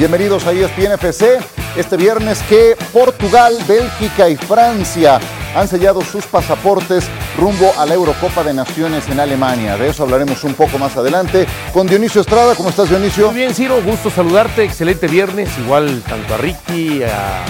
Bienvenidos 0.00 0.46
a 0.46 0.52
ESPN 0.52 0.92
FC. 0.92 1.40
Este 1.76 1.98
viernes 1.98 2.42
que 2.48 2.74
Portugal, 2.90 3.52
Bélgica 3.68 4.30
y 4.30 4.34
Francia 4.34 5.20
han 5.54 5.68
sellado 5.68 6.00
sus 6.00 6.24
pasaportes 6.24 7.06
rumbo 7.36 7.70
a 7.76 7.84
la 7.84 7.92
Eurocopa 7.92 8.42
de 8.42 8.54
Naciones 8.54 9.06
en 9.10 9.20
Alemania. 9.20 9.76
De 9.76 9.90
eso 9.90 10.04
hablaremos 10.04 10.42
un 10.44 10.54
poco 10.54 10.78
más 10.78 10.96
adelante 10.96 11.46
con 11.74 11.86
Dionisio 11.86 12.22
Estrada. 12.22 12.54
¿Cómo 12.54 12.70
estás, 12.70 12.88
Dionisio? 12.88 13.26
Muy 13.26 13.40
bien, 13.40 13.54
Ciro. 13.54 13.82
Gusto 13.82 14.08
saludarte. 14.08 14.64
Excelente 14.64 15.06
viernes. 15.06 15.50
Igual 15.58 16.02
tanto 16.08 16.32
a 16.32 16.38
Ricky, 16.38 17.02
a 17.02 17.44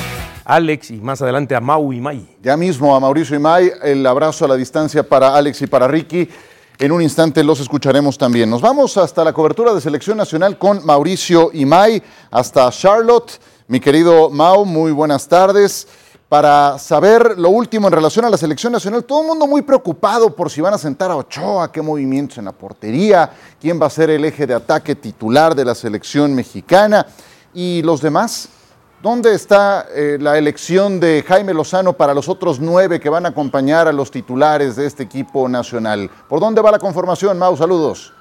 Alex 0.45 0.91
y 0.91 0.97
más 0.97 1.23
adelante 1.23 1.55
a 1.55 1.61
Mau 1.61 1.93
y 1.93 2.01
May. 2.01 2.27
Ya 2.43 2.57
mismo 2.57 2.97
a 2.97 2.99
Mauricio 2.99 3.37
y 3.37 3.39
May. 3.39 3.71
El 3.81 4.05
abrazo 4.05 4.47
a 4.47 4.49
la 4.49 4.57
distancia 4.57 5.05
para 5.05 5.37
Alex 5.37 5.63
y 5.63 5.69
para 5.69 5.87
Ricky. 5.87 6.29
En 6.81 6.93
un 6.93 7.03
instante 7.03 7.45
los 7.45 7.61
escucharemos 7.61 8.17
también. 8.17 8.49
Nos 8.49 8.63
vamos 8.63 8.97
hasta 8.97 9.23
la 9.23 9.35
cobertura 9.35 9.75
de 9.75 9.83
selección 9.83 10.17
nacional 10.17 10.57
con 10.57 10.83
Mauricio 10.87 11.51
Imay, 11.53 12.03
hasta 12.31 12.71
Charlotte. 12.71 13.39
Mi 13.69 13.81
querido 13.81 14.31
Mau, 14.31 14.65
muy 14.65 14.91
buenas 14.91 15.29
tardes. 15.29 15.87
Para 16.27 16.79
saber 16.79 17.39
lo 17.39 17.51
último 17.51 17.89
en 17.89 17.93
relación 17.93 18.25
a 18.25 18.31
la 18.31 18.39
selección 18.39 18.73
nacional, 18.73 19.05
todo 19.05 19.21
el 19.21 19.27
mundo 19.27 19.47
muy 19.47 19.61
preocupado 19.61 20.35
por 20.35 20.49
si 20.49 20.63
van 20.63 20.73
a 20.73 20.79
sentar 20.79 21.11
a 21.11 21.17
Ochoa, 21.17 21.71
qué 21.71 21.83
movimientos 21.83 22.39
en 22.39 22.47
la 22.47 22.53
portería, 22.53 23.31
quién 23.61 23.79
va 23.79 23.85
a 23.85 23.91
ser 23.91 24.09
el 24.09 24.25
eje 24.25 24.47
de 24.47 24.55
ataque 24.55 24.95
titular 24.95 25.55
de 25.55 25.67
la 25.67 25.75
selección 25.75 26.35
mexicana 26.35 27.07
y 27.53 27.83
los 27.83 28.01
demás. 28.01 28.49
¿Dónde 29.03 29.35
está 29.35 29.87
eh, 29.95 30.19
la 30.21 30.37
elección 30.37 31.01
de 31.01 31.25
Jaime 31.27 31.55
Lozano 31.55 31.95
para 31.95 32.13
los 32.13 32.29
otros 32.29 32.61
nueve 32.61 33.01
que 33.01 33.09
van 33.09 33.25
a 33.25 33.31
acompañar 33.31 33.89
a 33.89 33.95
los 33.95 34.11
titulares 34.11 34.77
de 34.77 34.85
este 34.85 35.05
equipo 35.05 35.49
nacional? 35.49 36.11
¿Por 36.29 36.39
dónde 36.39 36.61
va 36.61 36.71
la 36.71 36.79
conformación, 36.79 37.39
Mau? 37.39 37.57
Saludos. 37.57 38.13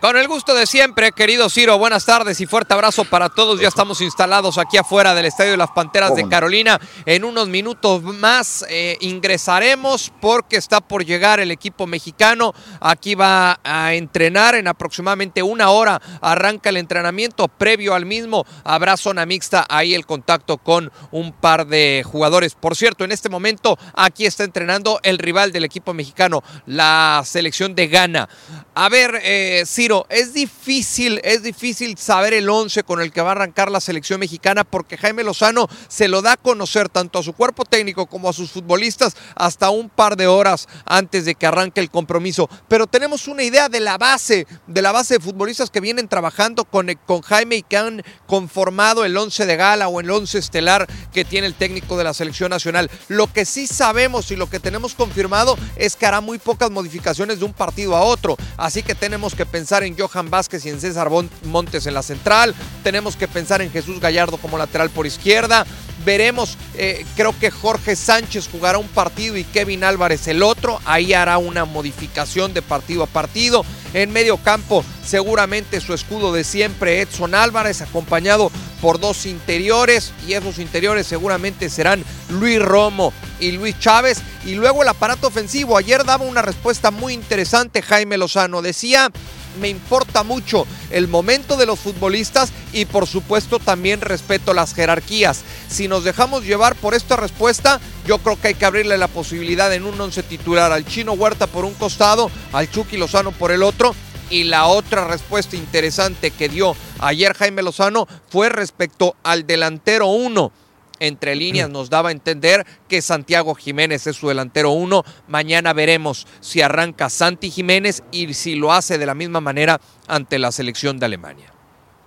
Con 0.00 0.16
el 0.16 0.28
gusto 0.28 0.54
de 0.54 0.64
siempre, 0.68 1.10
querido 1.10 1.50
Ciro, 1.50 1.76
buenas 1.76 2.06
tardes 2.06 2.40
y 2.40 2.46
fuerte 2.46 2.72
abrazo 2.72 3.04
para 3.04 3.30
todos. 3.30 3.60
Ya 3.60 3.66
estamos 3.66 4.00
instalados 4.00 4.56
aquí 4.56 4.76
afuera 4.76 5.12
del 5.12 5.26
Estadio 5.26 5.50
de 5.50 5.56
las 5.56 5.72
Panteras 5.72 6.14
de 6.14 6.28
Carolina. 6.28 6.80
En 7.04 7.24
unos 7.24 7.48
minutos 7.48 8.04
más 8.04 8.64
eh, 8.68 8.96
ingresaremos 9.00 10.12
porque 10.20 10.54
está 10.56 10.80
por 10.80 11.04
llegar 11.04 11.40
el 11.40 11.50
equipo 11.50 11.88
mexicano. 11.88 12.54
Aquí 12.80 13.16
va 13.16 13.58
a 13.64 13.94
entrenar 13.94 14.54
en 14.54 14.68
aproximadamente 14.68 15.42
una 15.42 15.70
hora. 15.70 16.00
Arranca 16.20 16.68
el 16.68 16.76
entrenamiento 16.76 17.48
previo 17.48 17.92
al 17.94 18.06
mismo. 18.06 18.46
Habrá 18.62 18.96
zona 18.96 19.26
mixta 19.26 19.66
ahí 19.68 19.94
el 19.94 20.06
contacto 20.06 20.58
con 20.58 20.92
un 21.10 21.32
par 21.32 21.66
de 21.66 22.04
jugadores. 22.06 22.54
Por 22.54 22.76
cierto, 22.76 23.04
en 23.04 23.10
este 23.10 23.30
momento 23.30 23.76
aquí 23.94 24.26
está 24.26 24.44
entrenando 24.44 25.00
el 25.02 25.18
rival 25.18 25.50
del 25.50 25.64
equipo 25.64 25.92
mexicano, 25.92 26.44
la 26.66 27.20
selección 27.24 27.74
de 27.74 27.88
Ghana. 27.88 28.28
A 28.76 28.88
ver, 28.88 29.20
eh, 29.24 29.64
Ciro 29.66 29.87
es 30.08 30.34
difícil, 30.34 31.20
es 31.24 31.42
difícil 31.42 31.96
saber 31.96 32.34
el 32.34 32.48
11 32.48 32.82
con 32.82 33.00
el 33.00 33.10
que 33.10 33.22
va 33.22 33.30
a 33.30 33.32
arrancar 33.32 33.70
la 33.70 33.80
selección 33.80 34.20
mexicana 34.20 34.64
porque 34.64 34.98
Jaime 34.98 35.24
Lozano 35.24 35.66
se 35.88 36.08
lo 36.08 36.20
da 36.20 36.32
a 36.32 36.36
conocer 36.36 36.88
tanto 36.88 37.18
a 37.18 37.22
su 37.22 37.32
cuerpo 37.32 37.64
técnico 37.64 38.06
como 38.06 38.28
a 38.28 38.32
sus 38.32 38.50
futbolistas 38.50 39.16
hasta 39.34 39.70
un 39.70 39.88
par 39.88 40.16
de 40.16 40.26
horas 40.26 40.68
antes 40.84 41.24
de 41.24 41.34
que 41.34 41.46
arranque 41.46 41.80
el 41.80 41.90
compromiso. 41.90 42.50
Pero 42.68 42.86
tenemos 42.86 43.28
una 43.28 43.42
idea 43.42 43.68
de 43.68 43.80
la 43.80 43.96
base, 43.96 44.46
de 44.66 44.82
la 44.82 44.92
base 44.92 45.14
de 45.14 45.20
futbolistas 45.20 45.70
que 45.70 45.80
vienen 45.80 46.08
trabajando 46.08 46.64
con, 46.64 46.92
con 47.06 47.22
Jaime 47.22 47.56
y 47.56 47.62
que 47.62 47.78
han 47.78 48.02
conformado 48.26 49.04
el 49.04 49.16
11 49.16 49.46
de 49.46 49.56
gala 49.56 49.88
o 49.88 50.00
el 50.00 50.10
11 50.10 50.38
estelar 50.38 50.86
que 51.12 51.24
tiene 51.24 51.46
el 51.46 51.54
técnico 51.54 51.96
de 51.96 52.04
la 52.04 52.14
selección 52.14 52.50
nacional. 52.50 52.90
Lo 53.08 53.32
que 53.32 53.46
sí 53.46 53.66
sabemos 53.66 54.30
y 54.30 54.36
lo 54.36 54.50
que 54.50 54.60
tenemos 54.60 54.94
confirmado 54.94 55.56
es 55.76 55.96
que 55.96 56.06
hará 56.06 56.20
muy 56.20 56.38
pocas 56.38 56.70
modificaciones 56.70 57.38
de 57.38 57.46
un 57.46 57.54
partido 57.54 57.96
a 57.96 58.02
otro. 58.02 58.36
Así 58.56 58.82
que 58.82 58.94
tenemos 58.94 59.34
que 59.34 59.46
pensar 59.46 59.77
en 59.82 59.96
Johan 59.96 60.30
Vázquez 60.30 60.64
y 60.66 60.70
en 60.70 60.80
César 60.80 61.10
Montes 61.44 61.86
en 61.86 61.94
la 61.94 62.02
central. 62.02 62.54
Tenemos 62.82 63.16
que 63.16 63.28
pensar 63.28 63.62
en 63.62 63.70
Jesús 63.70 64.00
Gallardo 64.00 64.36
como 64.36 64.58
lateral 64.58 64.90
por 64.90 65.06
izquierda. 65.06 65.66
Veremos, 66.04 66.56
eh, 66.74 67.04
creo 67.16 67.38
que 67.38 67.50
Jorge 67.50 67.96
Sánchez 67.96 68.48
jugará 68.50 68.78
un 68.78 68.88
partido 68.88 69.36
y 69.36 69.44
Kevin 69.44 69.84
Álvarez 69.84 70.28
el 70.28 70.42
otro. 70.42 70.80
Ahí 70.84 71.12
hará 71.12 71.38
una 71.38 71.64
modificación 71.64 72.54
de 72.54 72.62
partido 72.62 73.02
a 73.02 73.06
partido. 73.06 73.64
En 73.94 74.12
medio 74.12 74.36
campo, 74.36 74.84
seguramente 75.04 75.80
su 75.80 75.92
escudo 75.92 76.32
de 76.32 76.44
siempre, 76.44 77.00
Edson 77.00 77.34
Álvarez, 77.34 77.82
acompañado 77.82 78.50
por 78.80 79.00
dos 79.00 79.26
interiores. 79.26 80.12
Y 80.26 80.34
esos 80.34 80.58
interiores 80.58 81.06
seguramente 81.06 81.68
serán 81.68 82.04
Luis 82.28 82.60
Romo 82.62 83.12
y 83.40 83.52
Luis 83.52 83.78
Chávez. 83.78 84.22
Y 84.44 84.54
luego 84.54 84.82
el 84.82 84.88
aparato 84.88 85.26
ofensivo. 85.26 85.76
Ayer 85.76 86.04
daba 86.04 86.24
una 86.24 86.42
respuesta 86.42 86.90
muy 86.90 87.12
interesante 87.12 87.82
Jaime 87.82 88.18
Lozano. 88.18 88.62
Decía 88.62 89.10
me 89.58 89.68
importa 89.68 90.22
mucho 90.22 90.66
el 90.90 91.08
momento 91.08 91.56
de 91.56 91.66
los 91.66 91.78
futbolistas 91.78 92.52
y 92.72 92.84
por 92.84 93.06
supuesto 93.06 93.58
también 93.58 94.00
respeto 94.00 94.54
las 94.54 94.74
jerarquías. 94.74 95.42
Si 95.68 95.88
nos 95.88 96.04
dejamos 96.04 96.44
llevar 96.44 96.74
por 96.76 96.94
esta 96.94 97.16
respuesta, 97.16 97.80
yo 98.06 98.18
creo 98.18 98.40
que 98.40 98.48
hay 98.48 98.54
que 98.54 98.64
abrirle 98.64 98.98
la 98.98 99.08
posibilidad 99.08 99.72
en 99.72 99.84
un 99.84 100.00
once 100.00 100.22
titular 100.22 100.72
al 100.72 100.86
Chino 100.86 101.12
Huerta 101.12 101.46
por 101.46 101.64
un 101.64 101.74
costado, 101.74 102.30
al 102.52 102.70
Chucky 102.70 102.96
Lozano 102.96 103.32
por 103.32 103.52
el 103.52 103.62
otro. 103.62 103.94
Y 104.30 104.44
la 104.44 104.66
otra 104.66 105.06
respuesta 105.06 105.56
interesante 105.56 106.30
que 106.30 106.50
dio 106.50 106.76
ayer 106.98 107.32
Jaime 107.32 107.62
Lozano 107.62 108.06
fue 108.28 108.50
respecto 108.50 109.16
al 109.22 109.46
delantero 109.46 110.08
1 110.08 110.52
entre 111.00 111.34
líneas 111.34 111.70
nos 111.70 111.90
daba 111.90 112.08
a 112.10 112.12
entender 112.12 112.66
que 112.88 113.02
Santiago 113.02 113.54
Jiménez 113.54 114.06
es 114.06 114.16
su 114.16 114.28
delantero 114.28 114.70
uno. 114.70 115.04
Mañana 115.26 115.72
veremos 115.72 116.26
si 116.40 116.60
arranca 116.60 117.08
Santi 117.08 117.50
Jiménez 117.50 118.02
y 118.10 118.34
si 118.34 118.54
lo 118.54 118.72
hace 118.72 118.98
de 118.98 119.06
la 119.06 119.14
misma 119.14 119.40
manera 119.40 119.80
ante 120.06 120.38
la 120.38 120.52
selección 120.52 120.98
de 120.98 121.06
Alemania. 121.06 121.52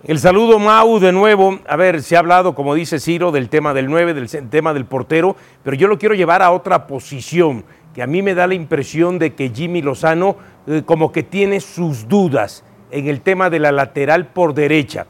El 0.04 0.18
saludo 0.18 0.58
Mau 0.58 0.98
de 0.98 1.12
nuevo. 1.12 1.60
A 1.68 1.76
ver, 1.76 2.02
se 2.02 2.16
ha 2.16 2.18
hablado, 2.18 2.56
como 2.56 2.74
dice 2.74 2.98
Ciro, 2.98 3.30
del 3.30 3.48
tema 3.48 3.72
del 3.72 3.88
9, 3.88 4.14
del 4.14 4.28
tema 4.50 4.74
del 4.74 4.84
portero, 4.84 5.36
pero 5.62 5.76
yo 5.76 5.86
lo 5.86 5.96
quiero 5.96 6.16
llevar 6.16 6.42
a 6.42 6.50
otra 6.50 6.88
posición, 6.88 7.64
que 7.94 8.02
a 8.02 8.08
mí 8.08 8.20
me 8.20 8.34
da 8.34 8.48
la 8.48 8.54
impresión 8.54 9.20
de 9.20 9.34
que 9.34 9.50
Jimmy 9.50 9.80
Lozano 9.80 10.36
eh, 10.66 10.82
como 10.84 11.12
que 11.12 11.22
tiene 11.22 11.60
sus 11.60 12.08
dudas 12.08 12.64
en 12.90 13.06
el 13.06 13.20
tema 13.20 13.48
de 13.48 13.60
la 13.60 13.70
lateral 13.70 14.26
por 14.26 14.54
derecha 14.54 15.06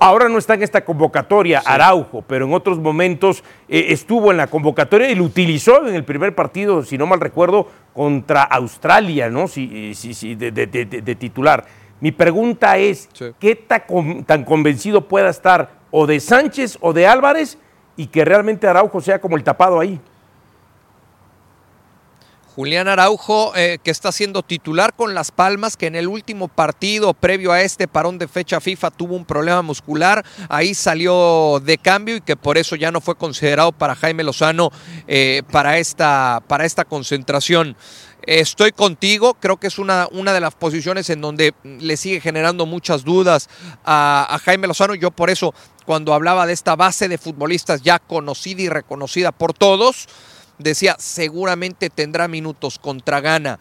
ahora 0.00 0.28
no 0.28 0.38
está 0.38 0.54
en 0.54 0.62
esta 0.62 0.84
convocatoria 0.84 1.62
Araujo, 1.64 2.22
pero 2.22 2.46
en 2.46 2.54
otros 2.54 2.78
momentos 2.78 3.42
eh, 3.68 3.86
estuvo 3.88 4.30
en 4.30 4.36
la 4.36 4.46
convocatoria 4.46 5.10
y 5.10 5.14
lo 5.14 5.24
utilizó 5.24 5.86
en 5.86 5.94
el 5.94 6.04
primer 6.04 6.34
partido, 6.34 6.82
si 6.82 6.98
no 6.98 7.06
mal 7.06 7.20
recuerdo, 7.20 7.68
contra 7.94 8.42
Australia, 8.42 9.30
¿no? 9.30 9.48
Sí, 9.48 9.92
sí, 9.94 10.14
sí, 10.14 10.34
de, 10.34 11.16
titular. 11.18 11.66
Mi 12.00 12.12
pregunta 12.12 12.78
es, 12.78 13.08
¿qué 13.40 13.56
tan 13.56 14.44
convencido 14.44 15.08
pueda 15.08 15.30
estar 15.30 15.70
o 15.90 16.06
de 16.06 16.20
Sánchez 16.20 16.78
o 16.80 16.92
de 16.92 17.06
Álvarez 17.06 17.58
y 17.96 18.06
que 18.06 18.24
realmente 18.24 18.66
Araujo 18.66 19.00
sea 19.00 19.20
como 19.20 19.36
el 19.36 19.42
tapado 19.42 19.80
ahí? 19.80 20.00
Julián 22.58 22.88
Araujo, 22.88 23.52
eh, 23.54 23.78
que 23.84 23.92
está 23.92 24.10
siendo 24.10 24.42
titular 24.42 24.92
con 24.92 25.14
Las 25.14 25.30
Palmas, 25.30 25.76
que 25.76 25.86
en 25.86 25.94
el 25.94 26.08
último 26.08 26.48
partido 26.48 27.14
previo 27.14 27.52
a 27.52 27.62
este 27.62 27.86
parón 27.86 28.18
de 28.18 28.26
fecha 28.26 28.58
FIFA 28.58 28.90
tuvo 28.90 29.14
un 29.14 29.24
problema 29.24 29.62
muscular, 29.62 30.24
ahí 30.48 30.74
salió 30.74 31.62
de 31.64 31.78
cambio 31.78 32.16
y 32.16 32.20
que 32.20 32.34
por 32.34 32.58
eso 32.58 32.74
ya 32.74 32.90
no 32.90 33.00
fue 33.00 33.14
considerado 33.14 33.70
para 33.70 33.94
Jaime 33.94 34.24
Lozano 34.24 34.72
eh, 35.06 35.44
para, 35.52 35.78
esta, 35.78 36.42
para 36.48 36.64
esta 36.64 36.84
concentración. 36.84 37.76
Estoy 38.22 38.72
contigo, 38.72 39.34
creo 39.34 39.58
que 39.58 39.68
es 39.68 39.78
una, 39.78 40.08
una 40.10 40.32
de 40.32 40.40
las 40.40 40.56
posiciones 40.56 41.10
en 41.10 41.20
donde 41.20 41.54
le 41.62 41.96
sigue 41.96 42.20
generando 42.20 42.66
muchas 42.66 43.04
dudas 43.04 43.48
a, 43.84 44.26
a 44.28 44.38
Jaime 44.40 44.66
Lozano. 44.66 44.96
Yo 44.96 45.12
por 45.12 45.30
eso, 45.30 45.54
cuando 45.86 46.12
hablaba 46.12 46.44
de 46.44 46.54
esta 46.54 46.74
base 46.74 47.06
de 47.06 47.18
futbolistas 47.18 47.82
ya 47.82 48.00
conocida 48.00 48.62
y 48.62 48.68
reconocida 48.68 49.30
por 49.30 49.54
todos, 49.54 50.08
decía, 50.58 50.96
seguramente 50.98 51.90
tendrá 51.90 52.28
minutos 52.28 52.78
contra 52.78 53.20
Ghana. 53.20 53.58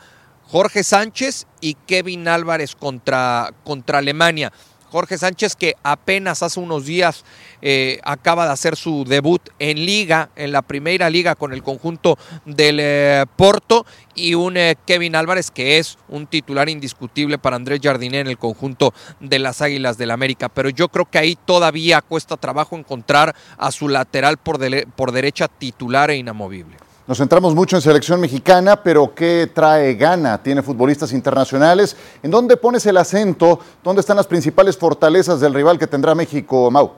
Jorge 0.49 0.83
Sánchez 0.83 1.45
y 1.59 1.73
Kevin 1.73 2.27
Álvarez 2.27 2.75
contra, 2.75 3.51
contra 3.63 3.99
Alemania. 3.99 4.51
Jorge 4.89 5.17
Sánchez 5.17 5.55
que 5.55 5.75
apenas 5.83 6.43
hace 6.43 6.59
unos 6.59 6.85
días 6.85 7.25
eh, 7.61 7.99
acaba 8.03 8.45
de 8.45 8.53
hacer 8.53 8.77
su 8.77 9.03
debut 9.03 9.41
en 9.59 9.85
liga, 9.85 10.29
en 10.35 10.53
la 10.53 10.61
primera 10.61 11.09
liga 11.09 11.35
con 11.35 11.51
el 11.51 11.61
conjunto 11.61 12.17
del 12.45 12.79
eh, 12.79 13.25
Porto 13.35 13.85
y 14.15 14.35
un 14.35 14.55
eh, 14.55 14.77
Kevin 14.85 15.15
Álvarez 15.15 15.51
que 15.51 15.77
es 15.77 15.97
un 16.07 16.25
titular 16.25 16.69
indiscutible 16.69 17.37
para 17.37 17.57
Andrés 17.57 17.81
Jardiné 17.83 18.21
en 18.21 18.27
el 18.27 18.37
conjunto 18.37 18.93
de 19.19 19.39
las 19.39 19.61
Águilas 19.61 19.97
del 19.97 20.11
América. 20.11 20.47
Pero 20.47 20.69
yo 20.69 20.87
creo 20.87 21.05
que 21.05 21.17
ahí 21.17 21.37
todavía 21.45 22.01
cuesta 22.01 22.37
trabajo 22.37 22.77
encontrar 22.77 23.35
a 23.57 23.71
su 23.71 23.89
lateral 23.89 24.37
por, 24.37 24.57
por 24.95 25.11
derecha 25.11 25.49
titular 25.49 26.11
e 26.11 26.15
inamovible. 26.15 26.86
Nos 27.07 27.19
centramos 27.19 27.55
mucho 27.55 27.77
en 27.77 27.81
selección 27.81 28.19
mexicana, 28.19 28.83
pero 28.83 29.15
¿qué 29.15 29.49
trae 29.53 29.95
Gana? 29.95 30.43
Tiene 30.43 30.61
futbolistas 30.61 31.13
internacionales. 31.13 31.95
¿En 32.21 32.29
dónde 32.29 32.57
pones 32.57 32.85
el 32.85 32.97
acento? 32.97 33.61
¿Dónde 33.81 34.01
están 34.01 34.17
las 34.17 34.27
principales 34.27 34.77
fortalezas 34.77 35.39
del 35.39 35.53
rival 35.53 35.79
que 35.79 35.87
tendrá 35.87 36.13
México, 36.13 36.69
Mau? 36.69 36.91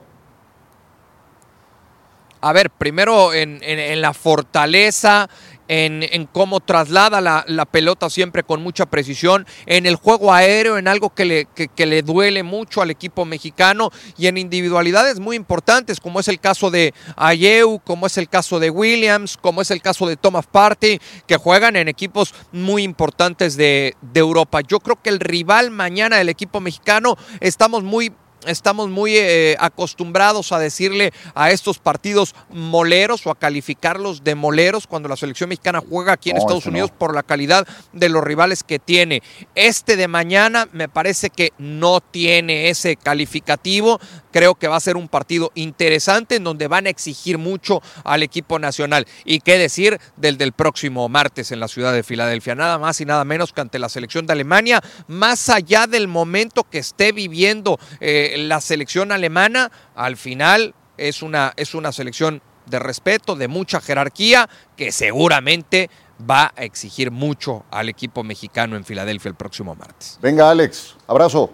A 2.42 2.54
ver, 2.54 2.72
primero 2.72 3.34
en, 3.34 3.60
la 4.02 4.14
fortaleza 4.14 5.30
en, 5.70 6.28
cómo 6.34 6.60
traslada 6.60 7.22
la, 7.22 7.66
pelota 7.66 8.10
siempre 8.10 8.44
con 8.44 8.62
mucha 8.62 8.88
precisión, 8.88 9.46
en 9.68 9.86
el 9.86 9.96
juego 9.96 10.34
aéreo, 10.34 10.78
en 10.78 10.88
algo 10.88 11.12
que 11.14 11.26
le, 11.26 11.46
que, 11.46 11.86
le 11.86 12.02
duele 12.02 12.44
mucho 12.44 12.82
al 12.82 12.90
equipo 12.90 13.24
mexicano 13.24 13.92
y 14.18 14.28
en 14.28 14.38
individualidades 14.38 15.20
muy 15.20 15.36
importantes, 15.36 16.00
como 16.00 16.20
es 16.20 16.28
el 16.28 16.40
caso 16.40 16.72
de 16.72 16.94
Ayeu, 17.16 17.80
como 17.84 18.08
es 18.08 18.18
el 18.18 18.28
caso 18.28 18.60
de 18.60 18.72
Williams, 18.72 19.38
como 19.38 19.62
es 19.62 19.70
el 19.70 19.82
caso 19.82 20.08
de 20.08 20.18
Thomas 20.18 20.48
Party, 20.48 21.00
que 21.28 21.38
juegan 21.38 21.76
en 21.76 21.88
equipos 21.88 22.34
muy 22.52 22.82
importantes 22.82 23.56
de, 23.56 23.96
de 24.02 24.20
Europa. 24.20 24.62
Yo 24.62 24.80
creo 24.80 25.00
que 25.02 25.12
el 25.12 25.20
rival 25.20 25.70
mañana 25.70 26.18
del 26.18 26.30
equipo 26.30 26.60
mexicano 26.60 27.16
estamos 27.40 27.84
muy 27.84 28.12
estamos 28.46 28.90
muy 28.90 29.16
eh, 29.16 29.56
acostumbrados 29.60 30.52
a 30.52 30.60
decirle 30.60 31.14
a 31.36 31.52
estos 31.52 31.80
partidos 31.80 32.36
moleros 32.50 33.26
o 33.26 33.32
a 33.32 33.36
calificarlos 33.36 34.24
de 34.24 34.36
moleros 34.36 34.88
cuando 34.88 35.10
la 35.10 35.18
selección 35.18 35.50
mexicana 35.50 35.82
juega 35.88 36.14
aquí 36.14 36.30
en 36.30 36.38
Estados 36.38 36.66
Unidos 36.66 36.92
por 36.92 37.14
la 37.14 37.24
calidad 37.24 37.68
de 37.94 38.10
los 38.10 38.24
rivales 38.24 38.64
que 38.64 38.80
tiene. 38.80 39.22
Este 39.56 39.96
de 39.96 40.08
mañana 40.08 40.68
me 40.72 40.90
parece 40.90 41.30
que 41.30 41.54
no 41.58 42.02
tiene 42.02 42.70
ese 42.70 42.96
calificativo. 42.96 44.00
Creo 44.32 44.56
que 44.56 44.68
va 44.68 44.76
a 44.76 44.82
ser 44.82 44.96
un 44.96 45.08
partido 45.08 45.52
interesante 45.56 46.36
en 46.36 46.44
donde 46.44 46.68
van 46.68 46.86
a 46.86 46.90
exigir 46.90 47.38
mucho 47.38 47.82
al 48.04 48.24
equipo 48.24 48.60
nacional. 48.60 49.06
Y 49.26 49.40
qué 49.40 49.58
decir 49.58 50.00
del 50.18 50.38
del 50.38 50.54
próximo 50.54 51.10
martes 51.10 51.52
en 51.52 51.60
la 51.60 51.68
ciudad 51.68 51.94
de 51.94 52.04
Filadelfia. 52.04 52.56
Nada 52.56 52.78
más 52.78 53.02
y 53.02 53.06
nada 53.06 53.26
menos 53.26 53.54
que 53.54 53.62
ante 53.62 53.80
la 53.80 53.90
selección 53.90 54.26
de 54.26 54.34
Alemania, 54.34 54.82
más 55.08 55.50
allá 55.50 55.88
del 55.88 56.08
momento 56.08 56.64
que 56.64 56.80
esté 56.80 57.12
viviendo. 57.12 57.80
Eh, 58.00 58.36
la 58.48 58.62
selección 58.62 59.12
alemana 59.12 59.72
al 59.96 60.18
final 60.18 60.74
es 60.98 61.22
una, 61.22 61.54
es 61.56 61.74
una 61.76 61.92
selección 61.92 62.42
de 62.66 62.80
respeto, 62.80 63.36
de 63.36 63.48
mucha 63.48 63.82
jerarquía, 63.82 64.48
que 64.78 64.92
seguramente 64.92 65.90
va 66.30 66.54
a 66.56 66.64
exigir 66.64 67.12
mucho 67.12 67.66
al 67.72 67.90
equipo 67.90 68.24
mexicano 68.24 68.76
en 68.76 68.86
Filadelfia 68.86 69.30
el 69.30 69.36
próximo 69.36 69.76
martes. 69.76 70.20
Venga, 70.22 70.50
Alex, 70.50 70.96
abrazo. 71.08 71.52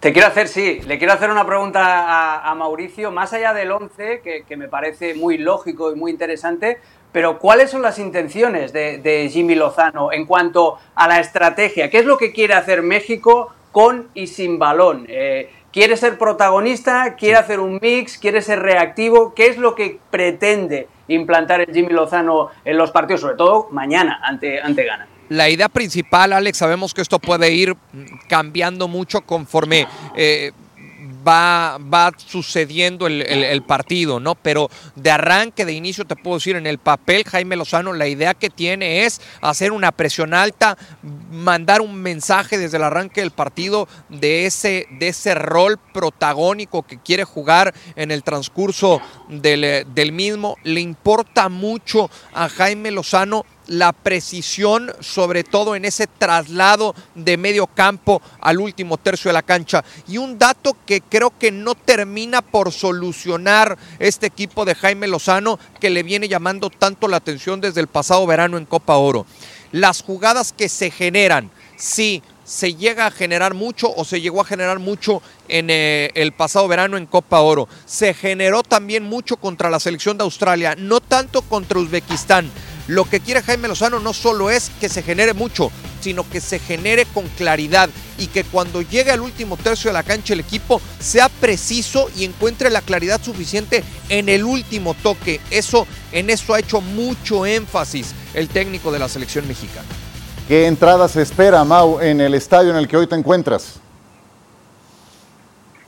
Te 0.00 0.12
quiero 0.12 0.28
hacer, 0.28 0.48
sí, 0.48 0.80
le 0.86 0.98
quiero 0.98 1.14
hacer 1.14 1.30
una 1.30 1.46
pregunta 1.46 2.46
a, 2.46 2.54
Mauricio, 2.54 3.10
más 3.10 3.32
allá 3.32 3.54
del 3.54 3.72
11, 3.72 4.20
que, 4.46 4.56
me 4.56 4.68
parece 4.68 5.14
muy 5.14 5.38
lógico 5.38 5.90
y 5.92 5.94
muy 5.94 6.10
interesante, 6.10 6.78
pero 7.10 7.38
¿cuáles 7.38 7.70
son 7.70 7.80
las 7.80 7.98
intenciones 7.98 8.74
de, 8.74 8.98
de 8.98 9.30
Jimmy 9.30 9.54
Lozano 9.54 10.12
en 10.12 10.26
cuanto 10.26 10.76
a 10.94 11.08
la 11.08 11.20
estrategia? 11.20 11.88
¿Qué 11.88 12.00
es 12.00 12.04
lo 12.04 12.18
que 12.18 12.32
quiere 12.32 12.52
hacer 12.52 12.82
México 12.82 13.53
con 13.74 14.08
y 14.14 14.28
sin 14.28 14.58
balón. 14.58 15.04
Eh, 15.08 15.50
¿Quiere 15.72 15.96
ser 15.96 16.16
protagonista? 16.16 17.16
¿Quiere 17.16 17.36
hacer 17.36 17.58
un 17.58 17.80
mix? 17.82 18.16
¿Quiere 18.16 18.40
ser 18.40 18.60
reactivo? 18.60 19.34
¿Qué 19.34 19.48
es 19.48 19.58
lo 19.58 19.74
que 19.74 19.98
pretende 20.10 20.86
implantar 21.08 21.60
el 21.60 21.74
Jimmy 21.74 21.92
Lozano 21.92 22.50
en 22.64 22.78
los 22.78 22.92
partidos, 22.92 23.22
sobre 23.22 23.34
todo 23.34 23.68
mañana 23.72 24.20
ante, 24.22 24.60
ante 24.60 24.84
Ghana? 24.84 25.08
La 25.28 25.50
idea 25.50 25.68
principal, 25.68 26.32
Alex, 26.32 26.58
sabemos 26.58 26.94
que 26.94 27.02
esto 27.02 27.18
puede 27.18 27.50
ir 27.50 27.76
cambiando 28.28 28.86
mucho 28.86 29.22
conforme 29.22 29.88
eh, 30.14 30.52
va, 31.26 31.78
va 31.78 32.12
sucediendo 32.16 33.06
el, 33.06 33.62
partido, 33.62 34.20
¿no? 34.20 34.34
Pero 34.34 34.70
de 34.94 35.10
arranque, 35.10 35.64
de 35.64 35.72
inicio, 35.72 36.04
te 36.04 36.16
puedo 36.16 36.36
decir, 36.36 36.56
en 36.56 36.66
el 36.66 36.78
papel, 36.78 37.24
Jaime 37.24 37.56
Lozano, 37.56 37.92
la 37.92 38.06
idea 38.06 38.34
que 38.34 38.50
tiene 38.50 39.04
es 39.04 39.20
hacer 39.40 39.72
una 39.72 39.92
presión 39.92 40.34
alta, 40.34 40.76
mandar 41.30 41.80
un 41.80 41.94
mensaje 41.94 42.58
desde 42.58 42.76
el 42.76 42.84
arranque 42.84 43.20
del 43.20 43.30
partido 43.30 43.88
de 44.08 44.46
ese, 44.46 44.86
de 44.98 45.08
ese 45.08 45.34
rol 45.34 45.78
protagónico 45.92 46.82
que 46.82 46.98
quiere 46.98 47.24
jugar 47.24 47.74
en 47.96 48.10
el 48.10 48.22
transcurso 48.22 49.00
del, 49.28 49.86
del 49.94 50.12
mismo. 50.12 50.56
Le 50.62 50.80
importa 50.80 51.48
mucho 51.48 52.10
a 52.32 52.48
Jaime 52.48 52.90
Lozano 52.90 53.44
la 53.66 53.92
precisión, 53.92 54.92
sobre 55.00 55.44
todo 55.44 55.74
en 55.74 55.84
ese 55.84 56.06
traslado 56.06 56.94
de 57.14 57.36
medio 57.36 57.66
campo 57.66 58.20
al 58.40 58.58
último 58.58 58.96
tercio 58.96 59.28
de 59.28 59.34
la 59.34 59.42
cancha. 59.42 59.84
Y 60.08 60.18
un 60.18 60.38
dato 60.38 60.76
que 60.86 61.00
creo 61.00 61.32
que 61.38 61.50
no 61.50 61.74
termina 61.74 62.42
por 62.42 62.72
solucionar 62.72 63.78
este 63.98 64.26
equipo 64.26 64.64
de 64.64 64.74
Jaime 64.74 65.08
Lozano, 65.08 65.58
que 65.80 65.90
le 65.90 66.02
viene 66.02 66.28
llamando 66.28 66.70
tanto 66.70 67.08
la 67.08 67.18
atención 67.18 67.60
desde 67.60 67.80
el 67.80 67.88
pasado 67.88 68.26
verano 68.26 68.58
en 68.58 68.66
Copa 68.66 68.96
Oro. 68.96 69.26
Las 69.72 70.02
jugadas 70.02 70.52
que 70.52 70.68
se 70.68 70.90
generan, 70.90 71.50
sí, 71.76 72.22
se 72.44 72.74
llega 72.74 73.06
a 73.06 73.10
generar 73.10 73.54
mucho 73.54 73.92
o 73.94 74.04
se 74.04 74.20
llegó 74.20 74.40
a 74.40 74.44
generar 74.44 74.78
mucho 74.78 75.22
en 75.48 75.70
eh, 75.70 76.10
el 76.14 76.32
pasado 76.32 76.68
verano 76.68 76.96
en 76.96 77.06
Copa 77.06 77.40
Oro. 77.40 77.68
Se 77.86 78.14
generó 78.14 78.62
también 78.62 79.02
mucho 79.02 79.36
contra 79.36 79.70
la 79.70 79.80
selección 79.80 80.18
de 80.18 80.24
Australia, 80.24 80.76
no 80.78 81.00
tanto 81.00 81.42
contra 81.42 81.78
Uzbekistán 81.78 82.50
lo 82.86 83.04
que 83.04 83.20
quiere 83.20 83.42
Jaime 83.42 83.68
Lozano 83.68 83.98
no 83.98 84.12
solo 84.12 84.50
es 84.50 84.70
que 84.80 84.88
se 84.88 85.02
genere 85.02 85.34
mucho, 85.34 85.70
sino 86.00 86.28
que 86.28 86.40
se 86.40 86.58
genere 86.58 87.06
con 87.06 87.26
claridad 87.28 87.88
y 88.18 88.26
que 88.26 88.44
cuando 88.44 88.82
llegue 88.82 89.10
al 89.10 89.20
último 89.20 89.56
tercio 89.56 89.88
de 89.88 89.94
la 89.94 90.02
cancha 90.02 90.34
el 90.34 90.40
equipo 90.40 90.80
sea 91.00 91.28
preciso 91.28 92.10
y 92.16 92.24
encuentre 92.24 92.70
la 92.70 92.82
claridad 92.82 93.22
suficiente 93.22 93.82
en 94.08 94.28
el 94.28 94.44
último 94.44 94.94
toque. 94.94 95.40
Eso 95.50 95.86
en 96.12 96.30
eso 96.30 96.54
ha 96.54 96.60
hecho 96.60 96.80
mucho 96.80 97.46
énfasis 97.46 98.14
el 98.34 98.48
técnico 98.48 98.92
de 98.92 98.98
la 98.98 99.08
selección 99.08 99.48
mexicana. 99.48 99.86
¿Qué 100.46 100.66
entrada 100.66 101.08
se 101.08 101.22
espera, 101.22 101.64
Mau, 101.64 102.00
en 102.00 102.20
el 102.20 102.34
estadio 102.34 102.70
en 102.70 102.76
el 102.76 102.86
que 102.86 102.98
hoy 102.98 103.06
te 103.06 103.14
encuentras? 103.14 103.80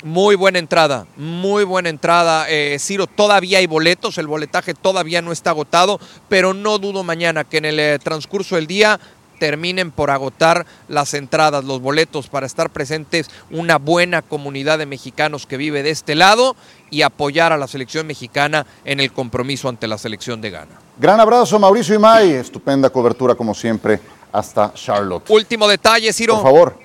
Muy 0.06 0.36
buena 0.36 0.60
entrada, 0.60 1.04
muy 1.16 1.64
buena 1.64 1.88
entrada. 1.88 2.48
Eh, 2.48 2.76
Ciro, 2.78 3.08
todavía 3.08 3.58
hay 3.58 3.66
boletos, 3.66 4.18
el 4.18 4.28
boletaje 4.28 4.72
todavía 4.72 5.20
no 5.20 5.32
está 5.32 5.50
agotado, 5.50 5.98
pero 6.28 6.54
no 6.54 6.78
dudo 6.78 7.02
mañana 7.02 7.42
que 7.42 7.56
en 7.56 7.64
el 7.64 7.80
eh, 7.80 7.98
transcurso 7.98 8.54
del 8.54 8.68
día 8.68 9.00
terminen 9.40 9.90
por 9.90 10.12
agotar 10.12 10.64
las 10.86 11.12
entradas, 11.12 11.64
los 11.64 11.80
boletos 11.80 12.28
para 12.28 12.46
estar 12.46 12.70
presentes 12.70 13.28
una 13.50 13.78
buena 13.78 14.22
comunidad 14.22 14.78
de 14.78 14.86
mexicanos 14.86 15.44
que 15.44 15.56
vive 15.56 15.82
de 15.82 15.90
este 15.90 16.14
lado 16.14 16.54
y 16.88 17.02
apoyar 17.02 17.52
a 17.52 17.56
la 17.56 17.66
selección 17.66 18.06
mexicana 18.06 18.64
en 18.84 19.00
el 19.00 19.10
compromiso 19.10 19.68
ante 19.68 19.88
la 19.88 19.98
selección 19.98 20.40
de 20.40 20.50
Ghana. 20.50 20.78
Gran 21.00 21.18
abrazo 21.18 21.58
Mauricio 21.58 21.96
Imay, 21.96 22.30
estupenda 22.30 22.90
cobertura 22.90 23.34
como 23.34 23.54
siempre 23.54 23.98
hasta 24.30 24.72
Charlotte. 24.72 25.28
Último 25.30 25.66
detalle, 25.66 26.12
Ciro. 26.12 26.34
Por 26.34 26.44
favor. 26.44 26.78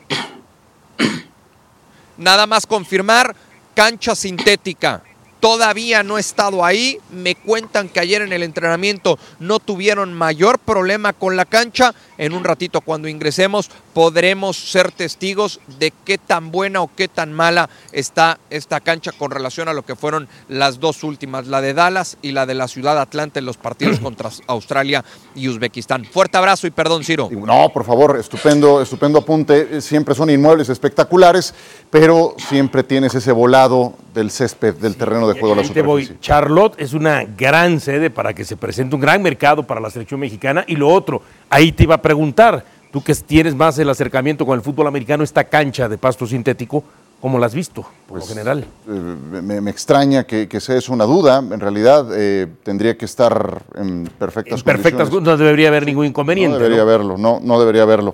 Nada 2.21 2.45
más 2.45 2.67
confirmar, 2.67 3.35
cancha 3.73 4.13
sintética. 4.13 5.01
Todavía 5.39 6.03
no 6.03 6.19
he 6.19 6.21
estado 6.21 6.63
ahí. 6.63 6.99
Me 7.09 7.33
cuentan 7.33 7.89
que 7.89 7.99
ayer 7.99 8.21
en 8.21 8.31
el 8.31 8.43
entrenamiento 8.43 9.17
no 9.39 9.57
tuvieron 9.57 10.13
mayor 10.13 10.59
problema 10.59 11.13
con 11.13 11.35
la 11.35 11.45
cancha. 11.45 11.95
En 12.19 12.33
un 12.33 12.43
ratito 12.43 12.81
cuando 12.81 13.07
ingresemos 13.07 13.71
podremos 13.93 14.57
ser 14.57 14.91
testigos 14.91 15.59
de 15.79 15.91
qué 16.05 16.17
tan 16.17 16.51
buena 16.51 16.81
o 16.81 16.89
qué 16.95 17.07
tan 17.07 17.33
mala 17.33 17.69
está 17.91 18.39
esta 18.49 18.79
cancha 18.79 19.11
con 19.11 19.31
relación 19.31 19.67
a 19.67 19.73
lo 19.73 19.83
que 19.83 19.95
fueron 19.95 20.27
las 20.47 20.79
dos 20.79 21.03
últimas, 21.03 21.47
la 21.47 21.61
de 21.61 21.73
Dallas 21.73 22.17
y 22.21 22.31
la 22.31 22.45
de 22.45 22.53
la 22.53 22.67
ciudad 22.67 22.99
Atlanta 22.99 23.39
en 23.39 23.45
los 23.45 23.57
partidos 23.57 23.99
contra 24.01 24.29
Australia 24.47 25.03
y 25.35 25.47
Uzbekistán. 25.47 26.05
Fuerte 26.05 26.37
abrazo 26.37 26.67
y 26.67 26.71
perdón, 26.71 27.03
Ciro. 27.03 27.29
No, 27.31 27.69
por 27.69 27.85
favor, 27.85 28.17
estupendo, 28.19 28.81
estupendo 28.81 29.19
apunte. 29.19 29.81
Siempre 29.81 30.15
son 30.15 30.29
inmuebles 30.29 30.69
espectaculares, 30.69 31.53
pero 31.89 32.35
siempre 32.37 32.83
tienes 32.83 33.13
ese 33.15 33.31
volado 33.31 33.93
del 34.13 34.31
césped, 34.31 34.75
del 34.75 34.95
terreno 34.95 35.27
de 35.27 35.39
juego 35.39 35.55
de 35.55 35.61
la 35.61 35.67
superficie. 35.67 36.17
Charlotte 36.19 36.75
es 36.77 36.93
una 36.93 37.23
gran 37.23 37.79
sede 37.79 38.09
para 38.09 38.33
que 38.33 38.45
se 38.45 38.57
presente 38.57 38.95
un 38.95 39.01
gran 39.01 39.21
mercado 39.21 39.63
para 39.63 39.79
la 39.79 39.89
selección 39.89 40.19
mexicana 40.19 40.63
y 40.67 40.75
lo 40.75 40.89
otro, 40.89 41.21
ahí 41.49 41.71
te 41.71 41.83
iba 41.83 41.95
a 41.95 42.01
preguntar 42.01 42.65
Tú 42.91 43.01
que 43.01 43.15
tienes 43.15 43.55
más 43.55 43.79
el 43.79 43.89
acercamiento 43.89 44.45
con 44.45 44.57
el 44.57 44.61
fútbol 44.61 44.87
americano, 44.87 45.23
esta 45.23 45.45
cancha 45.45 45.87
de 45.87 45.97
pasto 45.97 46.27
sintético, 46.27 46.83
¿cómo 47.21 47.39
la 47.39 47.45
has 47.45 47.55
visto, 47.55 47.83
por 48.05 48.17
lo 48.17 48.25
pues, 48.25 48.27
general? 48.27 48.65
Eh, 48.85 48.91
me, 48.91 49.71
extraña 49.71 50.25
que, 50.25 50.59
sea 50.59 50.75
eso 50.75 50.91
una 50.91 51.05
duda. 51.05 51.37
En 51.37 51.59
realidad, 51.61 52.07
eh, 52.13 52.47
tendría 52.63 52.97
que 52.97 53.05
estar 53.05 53.63
en 53.75 54.11
perfectas 54.19 54.59
en 54.59 54.65
perfectas 54.65 55.09
No 55.09 55.37
debería 55.37 55.69
haber 55.69 55.85
ningún 55.85 56.05
inconveniente. 56.05 56.57
No 56.57 56.61
debería 56.61 56.81
haberlo, 56.81 57.17
no, 57.17 57.39
no 57.41 57.59
debería 57.61 57.83
haberlo. 57.83 58.13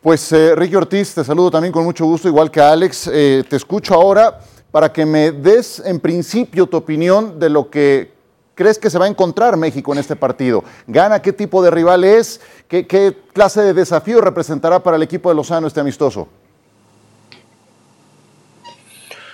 Pues 0.00 0.32
eh, 0.32 0.54
Ricky 0.54 0.76
Ortiz, 0.76 1.14
te 1.14 1.22
saludo 1.22 1.50
también 1.50 1.72
con 1.72 1.84
mucho 1.84 2.06
gusto, 2.06 2.28
igual 2.28 2.50
que 2.50 2.62
Alex. 2.62 3.10
te 3.12 3.56
escucho 3.56 3.92
ahora 3.92 4.40
para 4.70 4.90
que 4.90 5.04
me 5.04 5.32
des 5.32 5.82
en 5.84 6.00
principio 6.00 6.66
tu 6.66 6.78
opinión 6.78 7.38
de 7.38 7.50
lo 7.50 7.68
que 7.68 8.17
crees 8.58 8.76
que 8.76 8.90
se 8.90 8.98
va 8.98 9.04
a 9.04 9.08
encontrar 9.08 9.56
México 9.56 9.92
en 9.92 10.00
este 10.00 10.16
partido? 10.16 10.64
¿Gana 10.88 11.22
qué 11.22 11.32
tipo 11.32 11.62
de 11.62 11.70
rival 11.70 12.02
es? 12.02 12.40
¿Qué, 12.66 13.16
clase 13.32 13.60
de 13.62 13.72
desafío 13.72 14.20
representará 14.20 14.82
para 14.82 14.96
el 14.96 15.02
equipo 15.04 15.28
de 15.28 15.36
Lozano 15.36 15.68
este 15.68 15.78
amistoso? 15.78 16.26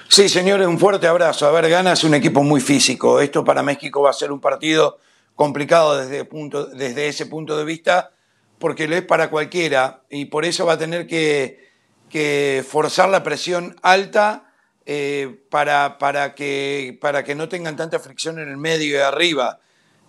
Sí, 0.08 0.28
señores, 0.28 0.66
un 0.66 0.78
fuerte 0.78 1.06
abrazo. 1.06 1.46
A 1.46 1.52
ver, 1.52 1.70
Gana 1.70 1.94
es 1.94 2.04
un 2.04 2.12
equipo 2.12 2.42
muy 2.42 2.60
físico. 2.60 3.18
Esto 3.18 3.42
para 3.42 3.62
México 3.62 4.02
va 4.02 4.10
a 4.10 4.12
ser 4.12 4.30
un 4.30 4.40
partido 4.40 4.98
complicado 5.34 5.96
desde, 5.96 7.08
ese 7.08 7.24
punto 7.24 7.56
de 7.56 7.64
vista, 7.64 8.10
porque 8.58 8.86
lo 8.86 8.94
es 8.94 9.02
para 9.02 9.30
cualquiera 9.30 10.02
y 10.10 10.26
por 10.26 10.44
eso 10.44 10.66
va 10.66 10.74
a 10.74 10.78
tener 10.78 11.06
que 11.06 12.62
forzar 12.68 13.08
la 13.08 13.22
presión 13.22 13.74
alta 13.80 14.50
eh, 14.86 15.38
para, 15.48 15.96
para, 15.96 16.34
que, 16.34 16.98
para 17.00 17.24
que 17.24 17.34
no 17.34 17.48
tengan 17.48 17.74
tanta 17.74 17.98
fricción 17.98 18.38
en 18.38 18.50
el 18.50 18.58
medio 18.58 18.98
y 18.98 19.00
arriba. 19.00 19.60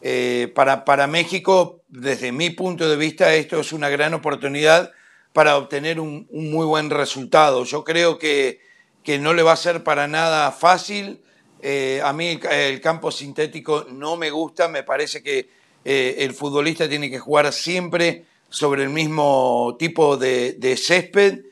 Eh, 0.02 0.52
para, 0.54 0.84
para 0.84 1.08
México, 1.08 1.82
desde 1.88 2.34
mi 2.34 2.50
punto 2.50 2.90
de 2.90 2.98
vista, 2.98 3.34
esto 3.34 3.60
es 3.62 3.72
una 3.72 3.88
gran 3.88 4.14
oportunidad 4.14 4.92
para 5.32 5.56
obtener 5.56 6.02
un, 6.02 6.28
muy 6.30 6.66
buen 6.66 6.90
resultado. 6.90 7.64
Yo 7.64 7.86
creo 7.86 8.20
que, 8.20 8.60
que, 9.02 9.18
no 9.18 9.34
le 9.34 9.44
va 9.44 9.54
a 9.54 9.58
ser 9.58 9.82
para 9.84 10.10
nada 10.10 10.52
fácil. 10.52 11.22
Eh, 11.62 12.02
a 12.04 12.12
mí 12.12 12.38
el, 12.52 12.82
campo 12.82 13.12
sintético 13.12 13.86
no 13.90 14.18
me 14.18 14.30
gusta, 14.30 14.68
me 14.68 14.84
parece 14.84 15.24
que 15.24 15.50
el 15.86 16.34
futbolista 16.34 16.90
tiene 16.90 17.12
que 17.12 17.20
jugar 17.20 17.54
siempre 17.54 18.26
sobre 18.50 18.84
el 18.84 18.90
mismo 18.90 19.76
tipo 19.78 20.18
de, 20.18 20.54
de 20.54 20.78
césped, 20.78 21.44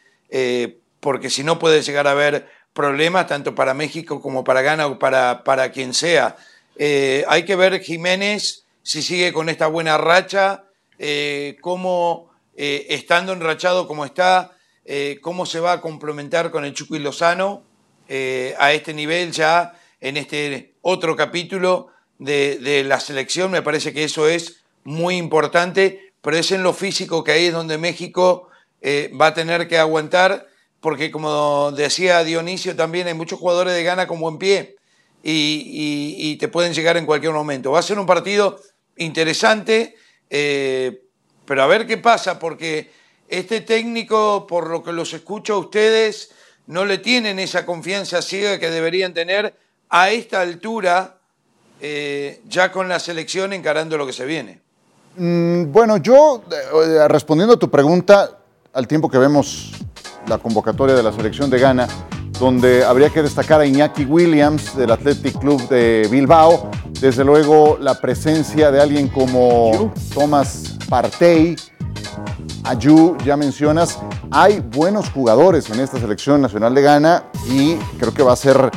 porque 1.00 1.30
si 1.30 1.44
no 1.44 1.60
puede 1.60 1.84
llegar 1.84 2.08
a 2.08 2.12
haber 2.12 2.48
problemas 2.74 3.28
tanto 3.28 3.56
para 3.56 3.74
México 3.74 4.22
como 4.22 4.44
para 4.44 4.62
Ghana 4.62 4.88
o 4.88 5.00
para, 5.00 5.44
para 5.44 5.72
quien 5.72 5.94
sea. 5.94 6.36
Eh, 6.76 7.24
hay 7.28 7.46
que 7.46 7.56
ver 7.56 7.82
Jiménez 7.82 8.64
si 8.82 9.02
sigue 9.02 9.32
con 9.32 9.48
esta 9.48 9.68
buena 9.68 9.98
racha, 9.98 10.66
eh, 11.00 11.58
cómo 11.62 12.32
eh, 12.58 12.88
estando 12.90 13.34
enrachado 13.34 13.88
como 13.88 14.06
está, 14.06 14.52
cómo 15.22 15.46
se 15.46 15.62
va 15.62 15.72
a 15.72 15.82
complementar 15.82 16.52
con 16.52 16.66
el 16.66 16.74
Chucky 16.74 17.00
Lozano 17.00 17.64
a 18.60 18.74
este 18.74 18.94
nivel 18.94 19.32
ya 19.32 19.80
en 20.02 20.18
este 20.18 20.74
otro 20.82 21.16
capítulo 21.16 21.88
de, 22.20 22.58
de, 22.58 22.84
la 22.84 23.00
selección. 23.00 23.50
Me 23.50 23.62
parece 23.62 23.94
que 23.94 24.04
eso 24.04 24.28
es 24.28 24.62
muy 24.84 25.16
importante, 25.16 26.12
pero 26.22 26.36
es 26.36 26.52
en 26.52 26.64
lo 26.64 26.74
físico 26.74 27.24
que 27.24 27.32
ahí 27.32 27.46
es 27.46 27.54
donde 27.54 27.78
México 27.78 28.50
va 28.84 29.28
a 29.28 29.34
tener 29.34 29.70
que 29.70 29.78
aguantar, 29.78 30.48
porque 30.84 31.12
como 31.12 31.72
decía 31.72 32.26
Dionisio 32.26 32.76
también 32.76 33.08
hay 33.08 33.14
muchos 33.14 33.40
jugadores 33.40 33.74
de 33.74 33.86
gana 33.86 34.06
con 34.06 34.20
buen 34.20 34.38
pie 34.38 34.76
y, 35.24 36.36
te 36.36 36.50
pueden 36.50 36.74
llegar 36.74 36.98
en 36.98 37.06
cualquier 37.06 37.32
momento. 37.32 37.72
Va 37.72 37.80
a 37.80 37.82
ser 37.82 37.98
un 37.98 38.06
partido 38.06 38.60
interesante, 38.98 39.96
eh, 40.30 41.04
pero 41.46 41.64
a 41.64 41.68
ver 41.68 41.88
qué 41.88 41.98
pasa, 41.98 42.38
porque 42.38 42.92
este 43.30 43.62
técnico, 43.62 44.46
por 44.46 44.70
lo 44.70 44.84
que 44.84 44.92
los 44.92 45.14
escucho 45.14 45.54
a 45.54 45.60
ustedes, 45.60 46.32
no 46.68 46.84
le 46.84 46.98
tienen 46.98 47.40
esa 47.40 47.66
confianza 47.66 48.22
ciega 48.22 48.60
que 48.60 48.70
deberían 48.70 49.14
tener 49.14 49.56
a 49.88 50.12
esta 50.12 50.42
altura, 50.42 51.18
eh, 51.80 52.42
ya 52.50 52.74
con 52.74 52.90
la 52.90 53.00
selección 53.00 53.54
encarando 53.54 53.98
lo 53.98 54.06
que 54.06 54.12
se 54.12 54.26
viene. 54.26 54.60
Mm, 55.16 55.72
bueno, 55.72 55.96
yo, 55.96 56.44
eh, 56.52 57.08
respondiendo 57.08 57.54
a 57.54 57.58
tu 57.58 57.72
pregunta, 57.72 58.38
al 58.74 58.86
tiempo 58.86 59.10
que 59.10 59.18
vemos 59.18 59.72
la 60.28 60.38
convocatoria 60.38 60.96
de 60.96 61.04
la 61.04 61.12
selección 61.12 61.50
de 61.50 61.60
Ghana, 61.60 61.88
donde 62.40 62.84
habría 62.84 63.10
que 63.10 63.22
destacar 63.22 63.62
a 63.62 63.66
Iñaki 63.66 64.06
Williams 64.06 64.76
del 64.76 64.92
Athletic 64.92 65.40
Club 65.40 65.68
de 65.70 66.08
Bilbao. 66.10 66.70
Desde 67.00 67.24
luego 67.24 67.78
la 67.80 68.00
presencia 68.00 68.72
de 68.72 68.82
alguien 68.82 69.08
como 69.08 69.94
Thomas 70.14 70.78
Partey, 70.90 71.56
Ayu, 72.64 73.18
ya 73.26 73.36
mencionas. 73.36 74.00
Hay 74.32 74.60
buenos 74.60 75.10
jugadores 75.10 75.70
en 75.70 75.80
esta 75.80 76.00
selección 76.00 76.42
nacional 76.42 76.74
de 76.74 76.82
Ghana 76.82 77.24
y 77.50 77.76
creo 78.00 78.14
que 78.14 78.24
va 78.24 78.34
a 78.34 78.38
ser 78.38 78.72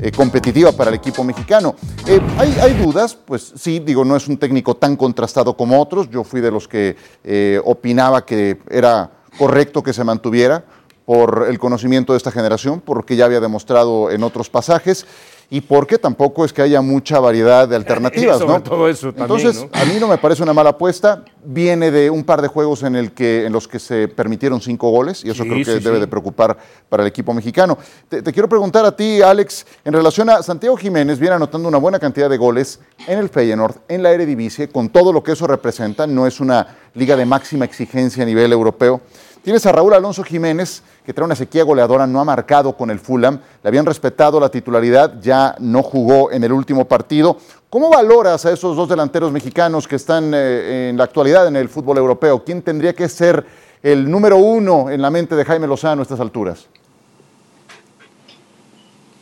eh, 0.00 0.10
competitiva 0.12 0.72
para 0.72 0.90
el 0.90 0.96
equipo 0.96 1.24
mexicano. 1.24 1.74
Eh, 2.06 2.20
¿hay, 2.38 2.56
¿hay, 2.60 2.74
dudas? 2.74 3.14
Pues 3.14 3.52
sí, 3.56 3.80
digo, 3.80 4.04
no 4.04 4.16
es 4.16 4.26
un 4.28 4.36
técnico 4.36 4.76
tan 4.76 4.96
contrastado 4.96 5.56
como 5.56 5.80
otros. 5.80 6.08
Yo 6.08 6.24
fui 6.24 6.40
de 6.40 6.50
los 6.50 6.66
que 6.66 6.96
eh, 7.24 7.60
opinaba 7.64 8.24
que 8.24 8.58
era 8.70 9.10
correcto 9.38 9.82
que 9.82 9.92
se 9.92 10.04
mantuviera 10.04 10.64
por 11.04 11.46
el 11.48 11.58
conocimiento 11.58 12.12
de 12.12 12.16
esta 12.16 12.30
generación, 12.30 12.80
porque 12.80 13.16
ya 13.16 13.24
había 13.24 13.40
demostrado 13.40 14.10
en 14.10 14.22
otros 14.22 14.48
pasajes 14.48 15.06
y 15.52 15.60
porque 15.60 15.98
tampoco 15.98 16.46
es 16.46 16.52
que 16.54 16.62
haya 16.62 16.80
mucha 16.80 17.20
variedad 17.20 17.68
de 17.68 17.76
alternativas, 17.76 18.40
¿no? 18.46 18.62
Todo 18.62 18.88
eso 18.88 19.10
Entonces, 19.10 19.66
a 19.70 19.84
mí 19.84 19.98
no 20.00 20.08
me 20.08 20.16
parece 20.16 20.42
una 20.42 20.54
mala 20.54 20.70
apuesta. 20.70 21.26
Viene 21.44 21.90
de 21.90 22.08
un 22.08 22.24
par 22.24 22.40
de 22.40 22.48
juegos 22.48 22.82
en, 22.84 22.96
el 22.96 23.12
que, 23.12 23.44
en 23.44 23.52
los 23.52 23.68
que 23.68 23.78
se 23.78 24.08
permitieron 24.08 24.62
cinco 24.62 24.88
goles 24.88 25.22
y 25.22 25.28
eso 25.28 25.42
creo 25.44 25.62
que 25.62 25.78
debe 25.80 26.00
de 26.00 26.06
preocupar 26.06 26.56
para 26.88 27.02
el 27.02 27.08
equipo 27.10 27.34
mexicano. 27.34 27.76
Te, 28.08 28.22
quiero 28.32 28.48
preguntar 28.48 28.86
a 28.86 28.96
ti, 28.96 29.20
Alex, 29.20 29.66
en 29.84 29.92
relación 29.92 30.30
a 30.30 30.42
Santiago 30.42 30.74
Jiménez, 30.78 31.18
viene 31.18 31.34
anotando 31.34 31.68
una 31.68 31.76
buena 31.76 31.98
cantidad 31.98 32.30
de 32.30 32.38
goles 32.38 32.80
en 33.06 33.18
el 33.18 33.28
Feyenoord, 33.28 33.74
en 33.88 34.02
la 34.02 34.10
Eredivisie, 34.10 34.68
con 34.70 34.88
todo 34.88 35.12
lo 35.12 35.22
que 35.22 35.32
eso 35.32 35.46
representa. 35.46 36.06
No 36.06 36.26
es 36.26 36.40
una 36.40 36.78
liga 36.94 37.14
de 37.14 37.26
máxima 37.26 37.66
exigencia 37.66 38.22
a 38.22 38.26
nivel 38.26 38.52
europeo. 38.52 39.02
Tienes 39.42 39.66
a 39.66 39.72
Raúl 39.72 39.92
Alonso 39.92 40.22
Jiménez, 40.22 40.84
que 41.04 41.12
trae 41.12 41.26
una 41.26 41.34
sequía 41.34 41.64
goleadora, 41.64 42.06
no 42.06 42.20
ha 42.20 42.24
marcado 42.24 42.76
con 42.76 42.90
el 42.90 43.00
Fulham, 43.00 43.40
le 43.60 43.68
habían 43.68 43.84
respetado 43.84 44.38
la 44.38 44.48
titularidad, 44.48 45.20
ya 45.20 45.56
no 45.58 45.82
jugó 45.82 46.30
en 46.30 46.44
el 46.44 46.52
último 46.52 46.86
partido. 46.86 47.38
¿Cómo 47.68 47.90
valoras 47.90 48.46
a 48.46 48.52
esos 48.52 48.76
dos 48.76 48.88
delanteros 48.88 49.32
mexicanos 49.32 49.88
que 49.88 49.96
están 49.96 50.32
eh, 50.32 50.90
en 50.90 50.96
la 50.96 51.02
actualidad 51.02 51.48
en 51.48 51.56
el 51.56 51.68
fútbol 51.68 51.98
europeo? 51.98 52.44
¿Quién 52.44 52.62
tendría 52.62 52.94
que 52.94 53.08
ser 53.08 53.44
el 53.82 54.08
número 54.08 54.36
uno 54.36 54.88
en 54.90 55.02
la 55.02 55.10
mente 55.10 55.34
de 55.34 55.44
Jaime 55.44 55.66
Lozano 55.66 56.02
a 56.02 56.04
estas 56.04 56.20
alturas? 56.20 56.68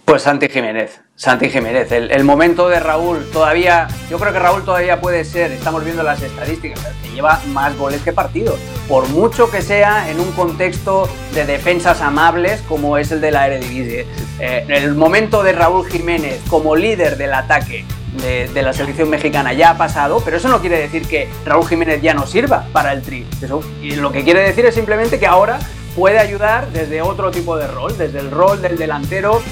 Pues 0.05 0.21
Santi 0.21 0.51
Jiménez, 0.51 1.01
Santi 1.21 1.51
Jiménez. 1.51 1.93
El, 1.93 2.25
momento 2.25 2.71
de 2.71 2.81
Raúl 2.81 3.29
todavía, 3.31 3.89
yo 4.09 4.19
creo 4.19 4.33
que 4.33 4.39
Raúl 4.39 4.65
todavía 4.65 5.03
puede 5.03 5.27
ser, 5.27 5.53
estamos 5.53 5.85
viendo 5.85 6.03
las 6.03 6.23
estadísticas, 6.23 6.81
que 7.03 7.11
lleva 7.11 7.43
más 7.49 7.77
goles 7.77 8.01
que 8.01 8.15
partidos. 8.15 8.59
Por 8.89 9.07
mucho 9.11 9.51
que 9.51 9.61
sea 9.61 10.11
en 10.11 10.19
un 10.19 10.33
contexto 10.33 11.11
de 11.35 11.45
defensas 11.45 12.01
amables 12.01 12.63
como 12.63 12.97
es 12.97 13.13
el 13.13 13.21
de 13.21 13.33
la 13.33 13.49
Eredivisie. 13.49 14.07
Eh, 14.41 14.65
el 14.69 14.95
momento 14.95 15.43
de 15.43 15.53
Raúl 15.53 15.87
Jiménez 15.87 16.41
como 16.49 16.75
líder 16.75 17.19
del 17.19 17.35
ataque 17.35 17.85
de, 18.23 18.63
la 18.63 18.73
selección 18.73 19.11
mexicana 19.11 19.53
ya 19.53 19.73
ha 19.73 19.77
pasado, 19.77 20.23
pero 20.25 20.39
eso 20.39 20.49
no 20.49 20.63
quiere 20.63 20.79
decir 20.79 21.07
que 21.07 21.29
Raúl 21.45 21.69
Jiménez 21.69 22.01
ya 22.01 22.15
no 22.15 22.27
sirva 22.27 22.65
para 22.73 22.95
el 22.95 23.03
tri. 23.03 23.27
Eso, 23.43 23.63
y 23.83 23.95
lo 23.97 24.11
que 24.11 24.25
quiere 24.25 24.41
decir 24.41 24.65
es 24.65 24.75
simplemente 24.75 25.19
que 25.19 25.27
ahora 25.27 25.59
puede 25.95 26.19
ayudar 26.19 26.71
desde 26.73 27.03
otro 27.03 27.31
tipo 27.31 27.59
de 27.59 27.67
rol, 27.67 27.99
desde 27.99 28.21
el 28.21 28.31
rol 28.31 28.63
del 28.63 28.79
delantero 28.79 29.43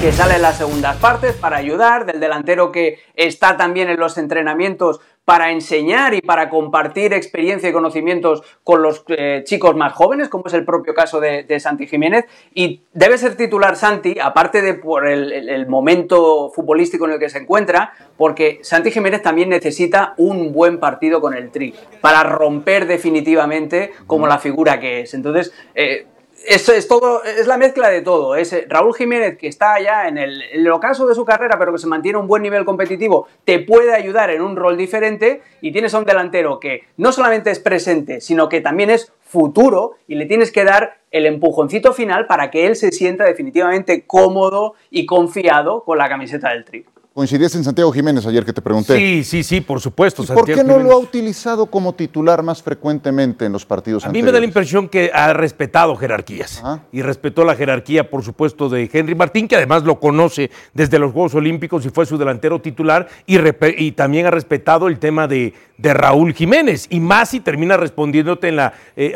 que 0.00 0.12
sale 0.12 0.34
en 0.34 0.42
las 0.42 0.58
segundas 0.58 0.96
partes 0.96 1.34
para 1.34 1.56
ayudar, 1.56 2.04
del 2.04 2.20
delantero 2.20 2.70
que 2.70 2.98
está 3.14 3.56
también 3.56 3.88
en 3.88 3.98
los 3.98 4.18
entrenamientos 4.18 5.00
para 5.24 5.50
enseñar 5.50 6.14
y 6.14 6.20
para 6.20 6.50
compartir 6.50 7.12
experiencia 7.12 7.68
y 7.68 7.72
conocimientos 7.72 8.42
con 8.62 8.82
los 8.82 9.04
eh, 9.08 9.42
chicos 9.44 9.74
más 9.74 9.92
jóvenes, 9.92 10.28
como 10.28 10.44
es 10.46 10.54
el 10.54 10.64
propio 10.64 10.94
caso 10.94 11.18
de, 11.18 11.58
Santi 11.58 11.86
Jiménez. 11.86 12.26
Y 12.54 12.82
debe 12.92 13.18
ser 13.18 13.36
titular 13.36 13.74
Santi, 13.74 14.18
aparte 14.22 14.62
de 14.62 14.74
por 14.74 15.08
el, 15.08 15.66
momento 15.66 16.52
futbolístico 16.54 17.06
en 17.06 17.14
el 17.14 17.18
que 17.18 17.28
se 17.28 17.38
encuentra, 17.38 17.92
porque 18.16 18.60
Santi 18.62 18.90
Jiménez 18.90 19.22
también 19.22 19.48
necesita 19.48 20.14
un 20.18 20.52
buen 20.52 20.78
partido 20.78 21.20
con 21.20 21.34
el 21.34 21.50
Tri, 21.50 21.74
para 22.00 22.22
romper 22.22 22.86
definitivamente 22.86 23.92
como 24.06 24.28
la 24.28 24.38
figura 24.38 24.78
que 24.78 25.00
es. 25.00 25.14
Entonces, 25.14 25.52
eh, 25.74 26.06
es, 26.44 26.88
todo, 26.88 27.24
es 27.24 27.46
la 27.46 27.56
mezcla 27.56 27.88
de 27.88 28.02
todo. 28.02 28.36
Es 28.36 28.52
eh, 28.52 28.66
Raúl 28.68 28.94
Jiménez, 28.94 29.38
que 29.38 29.48
está 29.48 29.80
ya 29.80 30.08
en 30.08 30.18
el, 30.18 30.70
ocaso 30.70 31.06
de 31.06 31.14
su 31.14 31.24
carrera, 31.24 31.58
pero 31.58 31.72
que 31.72 31.78
se 31.78 31.86
mantiene 31.86 32.18
un 32.18 32.26
buen 32.26 32.42
nivel 32.42 32.64
competitivo, 32.64 33.26
te 33.44 33.58
puede 33.58 33.94
ayudar 33.94 34.30
en 34.30 34.42
un 34.42 34.56
rol 34.56 34.76
diferente. 34.76 35.42
Y 35.60 35.72
tienes 35.72 35.94
a 35.94 35.98
un 35.98 36.04
delantero 36.04 36.60
que 36.60 36.84
no 36.96 37.12
solamente 37.12 37.50
es 37.50 37.58
presente, 37.58 38.20
sino 38.20 38.48
que 38.48 38.60
también 38.60 38.90
es 38.90 39.12
futuro 39.22 39.96
y 40.06 40.14
le 40.14 40.26
tienes 40.26 40.52
que 40.52 40.64
dar 40.64 40.98
el 41.10 41.26
empujoncito 41.26 41.92
final 41.92 42.26
para 42.26 42.50
que 42.50 42.66
él 42.66 42.76
se 42.76 42.92
sienta 42.92 43.24
definitivamente 43.24 44.04
cómodo 44.06 44.74
y 44.90 45.06
confiado 45.06 45.82
con 45.82 45.98
la 45.98 46.08
camiseta 46.08 46.50
del 46.50 46.64
Tri. 46.64 46.84
Coincidiste 47.16 47.56
en 47.56 47.64
Santiago 47.64 47.90
Jiménez 47.92 48.26
ayer 48.26 48.44
que 48.44 48.52
te 48.52 48.60
pregunté. 48.60 48.94
Sí, 48.94 49.24
sí, 49.24 49.42
sí, 49.42 49.62
por 49.62 49.80
supuesto. 49.80 50.22
¿Por 50.22 50.44
qué 50.44 50.62
no 50.62 50.78
lo 50.78 50.92
ha 50.92 50.98
utilizado 50.98 51.64
como 51.64 51.94
titular 51.94 52.42
más 52.42 52.62
frecuentemente 52.62 53.46
en 53.46 53.52
los 53.52 53.64
partidos 53.64 54.04
A 54.04 54.10
mí 54.10 54.22
me 54.22 54.30
da 54.30 54.38
la 54.38 54.44
impresión 54.44 54.86
que 54.86 55.10
ha 55.14 55.32
respetado 55.32 55.96
jerarquías. 55.96 56.62
Y 56.92 57.00
respetó 57.00 57.42
la 57.42 57.56
jerarquía, 57.56 58.10
por 58.10 58.22
supuesto, 58.22 58.68
de 58.68 58.90
Henry 58.92 59.14
Martín, 59.14 59.48
que 59.48 59.56
además 59.56 59.82
lo 59.84 59.98
conoce 59.98 60.50
desde 60.74 60.98
los 60.98 61.12
Juegos 61.12 61.34
Olímpicos 61.34 61.86
y 61.86 61.88
fue 61.88 62.04
su 62.04 62.18
delantero 62.18 62.60
titular. 62.60 63.08
Y, 63.24 63.92
también 63.92 64.26
ha 64.26 64.30
respetado 64.30 64.86
el 64.86 64.98
tema 64.98 65.26
de, 65.26 65.54
Raúl 65.78 66.34
Jiménez. 66.34 66.86
Y 66.90 67.00
más 67.00 67.30
si 67.30 67.40
termina 67.40 67.78
respondiéndote 67.78 68.48
en 68.48 68.56
la, 68.56 68.74
eh, 68.94 69.14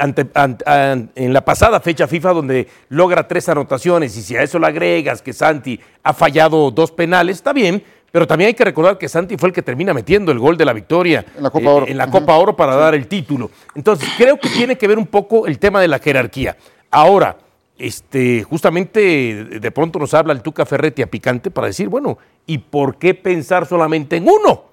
en 1.16 1.32
la 1.34 1.44
pasada 1.44 1.80
fecha 1.80 2.08
FIFA, 2.08 2.32
donde 2.32 2.66
logra 2.88 3.28
tres 3.28 3.46
anotaciones. 3.50 4.16
Y 4.16 4.22
si 4.22 4.36
a 4.36 4.42
eso 4.42 4.58
le 4.58 4.68
agregas 4.68 5.20
que 5.20 5.34
Santi 5.34 5.78
ha 6.02 6.12
fallado 6.12 6.70
dos 6.70 6.90
penales, 6.90 7.36
está 7.36 7.52
bien 7.52 7.82
pero 8.12 8.26
también 8.26 8.48
hay 8.48 8.54
que 8.54 8.64
recordar 8.64 8.98
que 8.98 9.08
Santi 9.08 9.36
fue 9.36 9.50
el 9.50 9.54
que 9.54 9.62
termina 9.62 9.94
metiendo 9.94 10.32
el 10.32 10.38
gol 10.38 10.56
de 10.56 10.64
la 10.64 10.72
victoria 10.72 11.24
en 11.36 11.42
la 11.42 11.50
Copa 11.50 11.70
Oro, 11.70 11.86
eh, 11.86 11.90
en 11.90 11.96
la 11.96 12.10
Copa 12.10 12.36
Oro 12.36 12.56
para 12.56 12.74
dar 12.74 12.94
el 12.94 13.06
título. 13.06 13.50
Entonces, 13.74 14.08
creo 14.16 14.38
que 14.38 14.48
tiene 14.48 14.76
que 14.76 14.88
ver 14.88 14.98
un 14.98 15.06
poco 15.06 15.46
el 15.46 15.58
tema 15.58 15.80
de 15.80 15.88
la 15.88 15.98
jerarquía. 15.98 16.56
Ahora, 16.90 17.36
este, 17.78 18.42
justamente 18.42 19.44
de 19.44 19.70
pronto 19.70 19.98
nos 19.98 20.12
habla 20.12 20.32
el 20.32 20.42
Tuca 20.42 20.66
Ferretti 20.66 21.02
a 21.02 21.06
Picante 21.06 21.50
para 21.50 21.68
decir, 21.68 21.88
bueno, 21.88 22.18
¿y 22.46 22.58
por 22.58 22.96
qué 22.96 23.14
pensar 23.14 23.66
solamente 23.66 24.16
en 24.16 24.28
uno? 24.28 24.64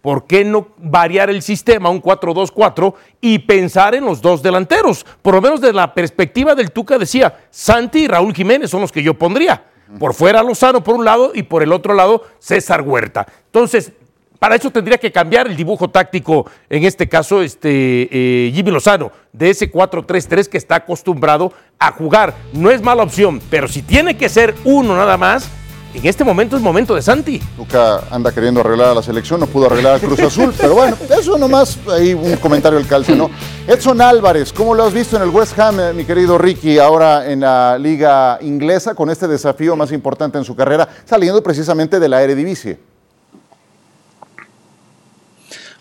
¿Por 0.00 0.26
qué 0.26 0.44
no 0.44 0.68
variar 0.78 1.30
el 1.30 1.42
sistema, 1.42 1.90
un 1.90 2.00
4-2-4, 2.00 2.94
y 3.20 3.40
pensar 3.40 3.94
en 3.94 4.04
los 4.04 4.22
dos 4.22 4.42
delanteros? 4.42 5.04
Por 5.20 5.34
lo 5.34 5.42
menos 5.42 5.60
desde 5.60 5.74
la 5.74 5.92
perspectiva 5.92 6.54
del 6.54 6.70
Tuca 6.70 6.96
decía, 6.96 7.40
Santi 7.50 8.04
y 8.04 8.08
Raúl 8.08 8.32
Jiménez 8.32 8.70
son 8.70 8.80
los 8.80 8.92
que 8.92 9.02
yo 9.02 9.14
pondría. 9.14 9.64
Por 9.98 10.14
fuera 10.14 10.42
Lozano 10.42 10.82
por 10.82 10.96
un 10.96 11.04
lado 11.04 11.32
y 11.34 11.42
por 11.44 11.62
el 11.62 11.72
otro 11.72 11.94
lado 11.94 12.24
César 12.38 12.82
Huerta. 12.82 13.26
Entonces, 13.46 13.92
Para 14.38 14.56
eso 14.56 14.70
tendría 14.70 14.98
que 14.98 15.10
cambiar 15.10 15.46
el 15.46 15.56
dibujo 15.56 15.88
táctico, 15.88 16.46
en 16.68 16.84
este 16.84 17.08
caso, 17.08 17.40
este, 17.42 17.68
eh, 18.10 18.52
Jimmy 18.52 18.70
Lozano, 18.70 19.10
de 19.32 19.50
ese 19.50 19.72
4-3-3 19.72 20.46
que 20.48 20.58
está 20.58 20.76
acostumbrado 20.76 21.52
a 21.78 21.90
jugar. 21.92 22.34
No 22.52 22.70
es 22.70 22.82
mala 22.82 23.02
opción, 23.02 23.40
pero 23.48 23.66
si 23.66 23.82
tiene 23.82 24.16
que 24.16 24.28
ser 24.28 24.54
uno 24.64 24.94
nada 24.94 25.16
más, 25.16 25.48
en 25.96 26.06
este 26.06 26.24
momento 26.24 26.56
es 26.56 26.62
momento 26.62 26.94
de 26.94 27.02
Santi. 27.02 27.40
Luca 27.56 28.04
anda 28.10 28.32
queriendo 28.32 28.60
arreglar 28.60 28.90
a 28.90 28.94
la 28.94 29.02
selección, 29.02 29.40
no 29.40 29.46
pudo 29.46 29.66
arreglar 29.66 29.94
al 29.94 30.00
Cruz 30.00 30.20
Azul, 30.20 30.54
pero 30.56 30.74
bueno, 30.74 30.96
eso 31.10 31.38
nomás 31.38 31.78
ahí 31.90 32.14
un 32.14 32.36
comentario 32.36 32.78
del 32.78 32.86
calcio, 32.86 33.16
¿no? 33.16 33.30
Edson 33.66 34.00
Álvarez, 34.00 34.52
¿cómo 34.52 34.74
lo 34.74 34.84
has 34.84 34.92
visto 34.92 35.16
en 35.16 35.22
el 35.22 35.30
West 35.30 35.58
Ham, 35.58 35.80
eh, 35.80 35.92
mi 35.92 36.04
querido 36.04 36.38
Ricky, 36.38 36.78
ahora 36.78 37.30
en 37.30 37.40
la 37.40 37.78
liga 37.78 38.38
inglesa 38.42 38.94
con 38.94 39.10
este 39.10 39.26
desafío 39.26 39.74
más 39.76 39.90
importante 39.92 40.38
en 40.38 40.44
su 40.44 40.54
carrera, 40.54 40.88
saliendo 41.04 41.42
precisamente 41.42 41.98
de 41.98 42.08
la 42.08 42.22
Eredivisie? 42.22 42.78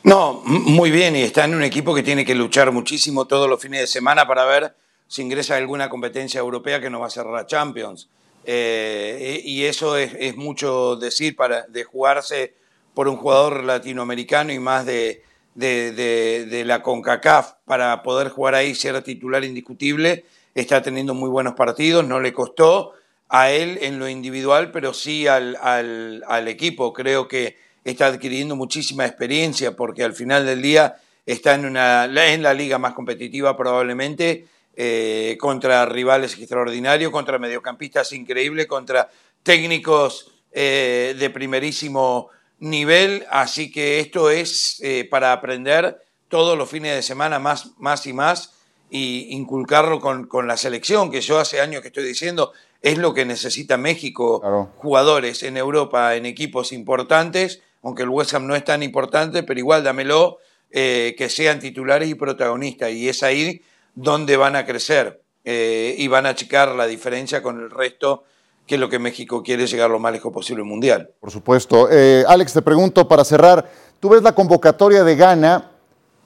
No, 0.03 0.41
muy 0.45 0.91
bien, 0.91 1.15
y 1.15 1.24
está 1.24 1.45
en 1.45 1.55
un 1.55 1.63
equipo 1.63 1.95
que 1.95 2.03
tiene 2.03 2.24
que 2.24 2.36
luchar 2.36 2.72
muchísimo 2.72 3.25
todos 3.25 3.50
los 3.50 3.60
fines 3.60 3.81
de 3.81 3.88
semana 3.88 4.27
para 4.27 4.45
ver 4.45 4.75
si 5.07 5.22
ingresa 5.22 5.55
a 5.55 5.57
alguna 5.57 5.89
competencia 5.89 6.39
europea 6.39 6.79
que 6.79 6.89
no 6.89 7.00
va 7.00 7.07
a 7.07 7.10
ser 7.10 7.25
la 7.25 7.45
Champions. 7.45 8.07
Eh, 8.46 9.42
y 9.44 9.64
eso 9.64 9.98
es, 9.98 10.36
mucho 10.36 10.96
decir 10.96 11.36
para, 11.36 11.64
de 11.68 11.84
jugarse 11.84 12.54
por 12.94 13.08
un 13.08 13.18
jugador 13.18 13.64
latinoamericano 13.64 14.54
y 14.54 14.60
más 14.60 14.86
de, 14.86 15.24
de, 15.56 16.64
la 16.66 16.82
CONCACAF 16.82 17.54
para 17.66 18.04
poder 18.04 18.30
jugar 18.30 18.56
ahí, 18.56 18.75
ser 18.75 19.02
titular 19.04 19.44
indiscutible. 19.44 20.25
Está 20.54 20.82
teniendo 20.82 21.14
muy 21.14 21.30
buenos 21.30 21.56
partidos, 21.56 22.06
no 22.06 22.20
le 22.20 22.32
costó 22.34 22.94
a 23.28 23.52
él 23.52 23.80
en 23.82 24.00
lo 24.00 24.08
individual, 24.08 24.72
pero 24.72 24.94
sí 24.94 25.28
al, 25.28 25.58
al, 25.62 26.24
al 26.28 26.48
equipo. 26.48 26.94
Creo 26.94 27.28
que 27.28 27.58
está 27.84 28.08
adquiriendo 28.08 28.56
muchísima 28.56 29.06
experiencia 29.06 29.75
porque 29.75 30.04
al 30.04 30.14
final 30.14 30.46
del 30.46 30.62
día 30.62 30.96
está 31.25 31.56
en, 31.56 31.66
una, 31.66 32.06
en 32.06 32.44
la 32.44 32.54
liga 32.54 32.78
más 32.78 32.94
competitiva 32.94 33.56
probablemente, 33.58 34.46
eh, 34.75 35.38
contra 35.39 35.86
rivales 35.86 36.38
extraordinarios, 36.38 37.12
contra 37.12 37.39
mediocampistas 37.39 38.12
increíbles, 38.13 38.67
contra 38.67 39.10
técnicos 39.44 40.32
eh, 40.51 41.15
de 41.17 41.29
primerísimo 41.29 42.29
nivel, 42.60 43.25
así 43.29 43.72
que 43.72 44.00
esto 44.00 44.29
es 44.29 44.79
eh, 44.82 45.08
para 45.10 45.34
aprender 45.34 46.01
todos 46.29 46.58
los 46.58 46.70
fines 46.70 46.96
de 46.96 47.01
semana 47.01 47.39
más, 47.39 47.72
más 47.77 48.08
y 48.08 48.13
más 48.13 48.53
y 48.89 49.27
inculcarlo 49.36 50.00
con, 50.00 50.27
con, 50.27 50.48
la 50.48 50.58
selección, 50.58 51.12
que 51.12 51.22
yo 51.22 51.39
hace 51.39 51.60
años 51.60 51.82
que 51.82 51.89
estoy 51.89 52.03
diciendo 52.03 52.53
es 52.86 53.00
lo 53.00 53.15
que 53.15 53.25
necesita 53.25 53.77
México, 53.77 54.70
jugadores 54.77 55.41
en 55.41 55.58
Europa, 55.58 56.15
en 56.15 56.27
equipos 56.27 56.72
importantes, 56.72 57.63
aunque 57.82 58.03
el 58.03 58.10
West 58.10 58.36
Ham 58.36 58.46
no 58.46 58.55
es 58.55 58.63
tan 58.63 58.84
importante, 58.84 59.41
pero 59.41 59.60
igual 59.60 59.84
dámelo, 59.84 60.38
eh, 60.70 61.15
que 61.17 61.29
sean 61.29 61.60
titulares 61.60 62.10
y 62.10 62.13
protagonistas. 62.13 62.91
Y 62.91 63.10
es 63.10 63.24
ahí 63.24 63.63
donde 63.96 64.38
van 64.38 64.56
a 64.56 64.66
crecer 64.66 65.22
eh, 65.44 65.96
y 65.98 66.08
van 66.08 66.25
a 66.25 66.30
achicar 66.30 66.70
la 66.75 66.86
diferencia 66.86 67.42
con 67.42 67.60
el 67.60 67.70
resto, 67.72 68.24
que 68.68 68.75
es 68.75 68.82
lo 68.82 68.90
que 68.90 69.00
México 69.00 69.42
quiere 69.42 69.66
llegar 69.68 69.90
lo 69.90 70.00
más 70.00 70.12
lejos 70.12 70.32
posible 70.32 70.62
al 70.62 70.68
Mundial. 70.68 71.10
Por 71.20 71.32
supuesto. 71.32 71.88
Eh, 71.90 72.24
Alex, 72.28 72.54
te 72.54 72.62
pregunto 72.62 73.08
para 73.08 73.24
cerrar, 73.24 73.70
tú 74.00 74.10
ves 74.10 74.22
la 74.22 74.34
convocatoria 74.34 75.04
de 75.04 75.16
Ghana 75.16 75.72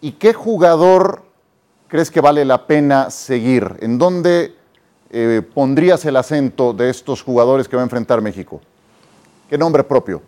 y 0.02 0.14
qué 0.14 0.34
jugador 0.34 1.24
crees 1.88 2.12
que 2.12 2.22
vale 2.22 2.46
la 2.46 2.66
pena 2.66 3.10
seguir? 3.10 3.78
¿En 3.82 3.98
dónde 3.98 4.56
pondrías 5.56 6.06
el 6.06 6.16
acento 6.16 6.72
de 6.72 6.92
estos 6.92 7.24
jugadores 7.24 7.68
que 7.68 7.76
va 7.76 7.82
a 7.82 7.86
enfrentar 7.86 8.22
México? 8.22 8.62
¿Qué 9.50 9.58
nombre 9.58 9.84
propio? 9.84 10.22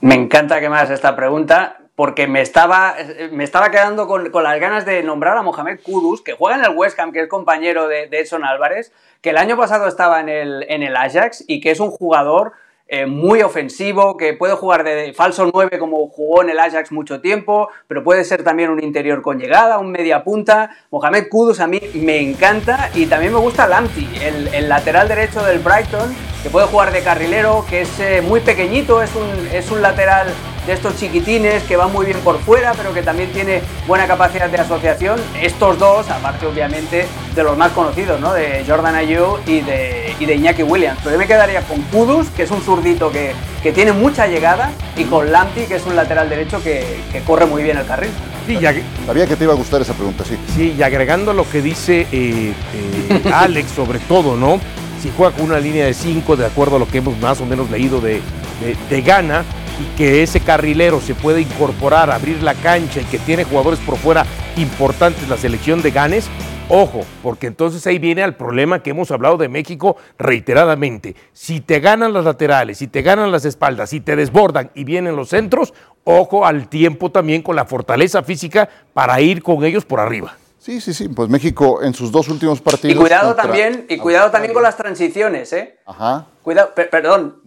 Me 0.00 0.16
encanta 0.16 0.60
que 0.60 0.68
me 0.68 0.76
hagas 0.76 0.90
esta 0.90 1.14
pregunta 1.14 1.81
porque 2.02 2.26
me 2.26 2.40
estaba, 2.40 2.96
me 3.30 3.44
estaba 3.44 3.70
quedando 3.70 4.08
con, 4.08 4.32
las 4.32 4.58
ganas 4.58 4.84
de 4.84 5.04
nombrar 5.04 5.36
a 5.36 5.42
Mohamed 5.42 5.78
Kudus, 5.84 6.20
que 6.20 6.32
juega 6.32 6.58
en 6.58 6.64
el 6.64 6.76
West 6.76 6.98
Ham, 6.98 7.12
que 7.12 7.20
es 7.20 7.28
compañero 7.28 7.86
de, 7.86 8.08
Edson 8.10 8.44
Álvarez, 8.44 8.92
que 9.20 9.30
el 9.30 9.36
año 9.36 9.56
pasado 9.56 9.86
estaba 9.86 10.18
en 10.18 10.28
el, 10.28 10.66
en 10.68 10.82
el 10.82 10.96
Ajax 10.96 11.44
y 11.46 11.60
que 11.60 11.70
es 11.70 11.78
un 11.78 11.92
jugador 11.92 12.54
eh, 12.88 13.06
muy 13.06 13.40
ofensivo, 13.42 14.16
que 14.16 14.34
puede 14.34 14.54
jugar 14.54 14.82
de 14.82 15.12
falso 15.12 15.48
9 15.54 15.78
como 15.78 16.08
jugó 16.08 16.42
en 16.42 16.50
el 16.50 16.58
Ajax 16.58 16.90
mucho 16.90 17.20
tiempo, 17.20 17.68
pero 17.86 18.02
puede 18.02 18.24
ser 18.24 18.42
también 18.42 18.70
un 18.70 18.82
interior 18.82 19.22
con 19.22 19.38
llegada, 19.38 19.78
un 19.78 19.92
media 19.92 20.24
punta. 20.24 20.70
Mohamed 20.90 21.28
Kudus 21.28 21.60
a 21.60 21.68
mí 21.68 21.80
me 21.94 22.18
encanta 22.18 22.90
y 22.96 23.06
también 23.06 23.32
me 23.32 23.38
gusta 23.38 23.68
Lamptey, 23.68 24.08
el, 24.24 24.52
el 24.52 24.68
lateral 24.68 25.06
derecho 25.06 25.40
del 25.44 25.60
Brighton, 25.60 26.12
que 26.42 26.50
puede 26.50 26.66
jugar 26.66 26.90
de 26.90 27.00
carrilero, 27.04 27.64
que 27.70 27.82
es 27.82 28.00
eh, 28.00 28.22
muy 28.22 28.40
pequeñito, 28.40 29.00
es 29.00 29.14
un, 29.14 29.46
es 29.54 29.70
un 29.70 29.80
lateral 29.80 30.26
de 30.66 30.72
estos 30.72 30.96
chiquitines 30.96 31.62
que 31.64 31.76
van 31.76 31.92
muy 31.92 32.06
bien 32.06 32.18
por 32.18 32.38
fuera, 32.40 32.72
pero 32.76 32.92
que 32.92 33.02
también 33.02 33.30
tiene 33.32 33.62
buena 33.86 34.06
capacidad 34.06 34.48
de 34.48 34.58
asociación. 34.58 35.20
Estos 35.40 35.78
dos, 35.78 36.08
aparte 36.08 36.46
obviamente 36.46 37.06
de 37.34 37.42
los 37.42 37.56
más 37.56 37.72
conocidos, 37.72 38.20
¿no? 38.20 38.32
de 38.32 38.64
Jordan 38.66 38.94
Ayew 38.94 39.38
y 39.46 39.60
de, 39.60 40.14
y 40.20 40.26
de 40.26 40.34
Iñaki 40.34 40.62
Williams. 40.62 40.98
Pero 41.02 41.12
yo 41.12 41.18
me 41.18 41.26
quedaría 41.26 41.62
con 41.62 41.80
Kudus, 41.82 42.28
que 42.28 42.44
es 42.44 42.50
un 42.50 42.62
zurdito 42.62 43.10
que, 43.10 43.32
que 43.62 43.72
tiene 43.72 43.92
mucha 43.92 44.26
llegada, 44.26 44.70
y 44.96 45.04
con 45.04 45.32
Lamptey, 45.32 45.66
que 45.66 45.76
es 45.76 45.86
un 45.86 45.96
lateral 45.96 46.28
derecho 46.28 46.62
que, 46.62 47.00
que 47.10 47.20
corre 47.20 47.46
muy 47.46 47.62
bien 47.62 47.78
el 47.78 47.86
carril. 47.86 48.10
Sí, 48.46 48.58
Sabía 49.06 49.26
que 49.26 49.36
te 49.36 49.44
iba 49.44 49.52
a 49.52 49.56
gustar 49.56 49.82
esa 49.82 49.94
pregunta, 49.94 50.24
sí. 50.24 50.36
Sí, 50.54 50.74
y 50.76 50.82
agregando 50.82 51.32
lo 51.32 51.48
que 51.48 51.62
dice 51.62 52.06
eh, 52.10 52.52
eh, 52.74 53.30
Alex 53.32 53.70
sobre 53.70 54.00
todo, 54.00 54.36
¿no? 54.36 54.60
Si 55.00 55.12
juega 55.16 55.34
con 55.34 55.46
una 55.46 55.58
línea 55.58 55.86
de 55.86 55.94
5, 55.94 56.36
de 56.36 56.46
acuerdo 56.46 56.76
a 56.76 56.78
lo 56.78 56.88
que 56.88 56.98
hemos 56.98 57.16
más 57.18 57.40
o 57.40 57.46
menos 57.46 57.70
leído 57.70 58.00
de, 58.00 58.20
de, 58.60 58.76
de 58.90 59.02
Gana, 59.02 59.44
y 59.80 59.96
que 59.96 60.22
ese 60.22 60.40
carrilero 60.40 61.00
se 61.00 61.14
puede 61.14 61.40
incorporar, 61.40 62.10
abrir 62.10 62.42
la 62.42 62.54
cancha 62.54 63.00
y 63.00 63.04
que 63.04 63.18
tiene 63.18 63.44
jugadores 63.44 63.78
por 63.80 63.96
fuera 63.96 64.26
importantes, 64.56 65.28
la 65.28 65.36
selección 65.36 65.82
de 65.82 65.90
Ganes, 65.90 66.28
ojo, 66.68 67.02
porque 67.22 67.46
entonces 67.46 67.86
ahí 67.86 67.98
viene 67.98 68.22
al 68.22 68.36
problema 68.36 68.82
que 68.82 68.90
hemos 68.90 69.10
hablado 69.10 69.36
de 69.36 69.48
México 69.48 69.96
reiteradamente. 70.18 71.16
Si 71.32 71.60
te 71.60 71.80
ganan 71.80 72.12
las 72.12 72.24
laterales, 72.24 72.78
si 72.78 72.86
te 72.86 73.02
ganan 73.02 73.32
las 73.32 73.44
espaldas, 73.44 73.90
si 73.90 74.00
te 74.00 74.16
desbordan 74.16 74.70
y 74.74 74.84
vienen 74.84 75.16
los 75.16 75.28
centros, 75.28 75.74
ojo 76.04 76.46
al 76.46 76.68
tiempo 76.68 77.10
también 77.10 77.42
con 77.42 77.56
la 77.56 77.64
fortaleza 77.64 78.22
física 78.22 78.68
para 78.92 79.20
ir 79.20 79.42
con 79.42 79.64
ellos 79.64 79.84
por 79.84 80.00
arriba. 80.00 80.36
Sí, 80.62 80.80
sí, 80.80 80.94
sí. 80.94 81.08
Pues 81.08 81.28
México 81.28 81.82
en 81.82 81.92
sus 81.92 82.12
dos 82.12 82.28
últimos 82.28 82.60
partidos. 82.60 82.94
Y 82.94 82.96
cuidado 82.96 83.34
también, 83.34 83.84
y 83.88 83.98
cuidado 83.98 84.30
también 84.30 84.54
con 84.54 84.62
las 84.62 84.76
transiciones, 84.76 85.52
¿eh? 85.52 85.80
Ajá. 85.84 86.28
Cuidado, 86.40 86.70
perdón, 86.72 87.42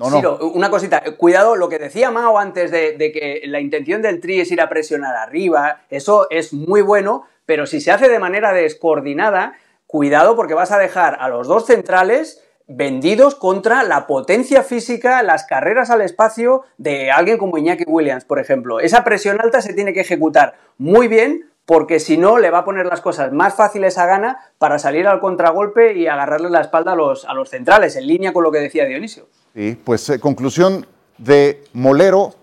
una 0.54 0.70
cosita. 0.70 1.02
Cuidado, 1.16 1.56
lo 1.56 1.70
que 1.70 1.80
decía 1.80 2.12
Mao 2.12 2.38
antes 2.38 2.72
de, 2.72 2.98
que 2.98 3.44
la 3.46 3.62
intención 3.62 4.02
del 4.02 4.20
tri 4.20 4.42
es 4.42 4.52
ir 4.52 4.60
a 4.60 4.68
presionar 4.68 5.16
arriba, 5.16 5.84
eso 5.90 6.28
es 6.30 6.52
muy 6.52 6.82
bueno, 6.82 7.24
pero 7.46 7.66
si 7.66 7.80
se 7.80 7.94
hace 7.94 8.10
de 8.10 8.20
manera 8.20 8.52
descoordinada, 8.52 9.54
cuidado 9.88 10.36
porque 10.36 10.54
vas 10.54 10.74
a 10.74 10.78
dejar 10.78 11.16
a 11.22 11.30
los 11.30 11.48
dos 11.48 11.68
centrales 11.68 12.44
vendidos 12.68 13.36
contra 13.36 13.84
la 13.84 14.08
potencia 14.08 14.62
física, 14.62 15.24
las 15.24 15.46
carreras 15.46 15.90
al 15.90 16.02
espacio 16.02 16.64
de 16.78 17.12
alguien 17.12 17.38
como 17.38 17.58
Iñaki 17.58 17.86
Williams, 17.88 18.26
por 18.26 18.40
ejemplo. 18.40 18.82
Esa 18.82 19.06
presión 19.06 19.40
alta 19.40 19.62
se 19.62 19.74
tiene 19.74 19.94
que 19.94 20.02
ejecutar 20.02 20.56
muy 20.78 21.08
bien 21.08 21.55
porque 21.66 22.00
si 22.00 22.18
no 22.18 22.38
le 22.38 22.52
va 22.52 22.60
a 22.60 22.66
poner 22.66 22.86
las 22.86 23.02
cosas 23.02 23.32
más 23.32 23.56
fáciles 23.56 23.98
a 23.98 24.06
Gana 24.06 24.38
para 24.58 24.78
salir 24.80 25.08
al 25.08 25.20
contragolpe 25.20 25.98
y 25.98 26.08
agarrarle 26.08 26.50
la 26.50 26.62
espalda 26.62 26.94
a 26.94 26.96
los, 26.96 27.26
a 27.26 27.34
los 27.34 27.50
centrales, 27.50 27.96
en 27.96 28.08
línea 28.08 28.34
con 28.34 28.44
lo 28.44 28.52
que 28.52 28.60
decía 28.60 28.86
Dionisio. 28.86 29.28
Sí, 29.54 29.78
pues 29.84 30.10
eh, 30.10 30.20
conclusión 30.20 30.86
de 31.18 31.64
Molero, 31.74 32.34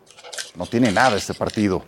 no 0.57 0.67
tiene 0.67 0.91
nada 0.91 1.17
este 1.17 1.35
partido. 1.35 1.83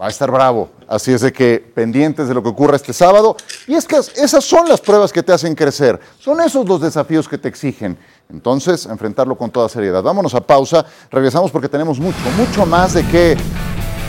Va 0.00 0.06
a 0.06 0.08
estar 0.08 0.28
bravo. 0.28 0.70
Así 0.88 1.12
es 1.12 1.20
de 1.20 1.32
que 1.32 1.64
pendientes 1.72 2.26
de 2.26 2.34
lo 2.34 2.42
que 2.42 2.48
ocurra 2.48 2.74
este 2.74 2.92
sábado. 2.92 3.36
Y 3.68 3.74
es 3.74 3.86
que 3.86 3.96
esas 3.96 4.44
son 4.44 4.68
las 4.68 4.80
pruebas 4.80 5.12
que 5.12 5.22
te 5.22 5.32
hacen 5.32 5.54
crecer. 5.54 6.00
Son 6.18 6.40
esos 6.40 6.66
los 6.68 6.80
desafíos 6.80 7.28
que 7.28 7.38
te 7.38 7.48
exigen. 7.48 7.96
Entonces, 8.28 8.86
enfrentarlo 8.86 9.36
con 9.36 9.50
toda 9.50 9.68
seriedad. 9.68 10.02
Vámonos 10.02 10.34
a 10.34 10.40
pausa. 10.40 10.84
Regresamos 11.12 11.52
porque 11.52 11.68
tenemos 11.68 12.00
mucho, 12.00 12.18
mucho 12.36 12.66
más 12.66 12.94
de 12.94 13.06
qué 13.06 13.36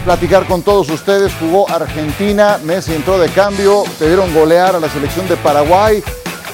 platicar 0.05 0.45
con 0.45 0.61
todos 0.61 0.89
ustedes. 0.89 1.33
Jugó 1.39 1.67
Argentina, 1.67 2.59
Messi 2.63 2.93
entró 2.93 3.17
de 3.17 3.27
cambio, 3.29 3.83
te 3.97 4.07
dieron 4.07 4.33
golear 4.33 4.75
a 4.75 4.79
la 4.79 4.87
selección 4.87 5.27
de 5.27 5.35
Paraguay. 5.35 6.01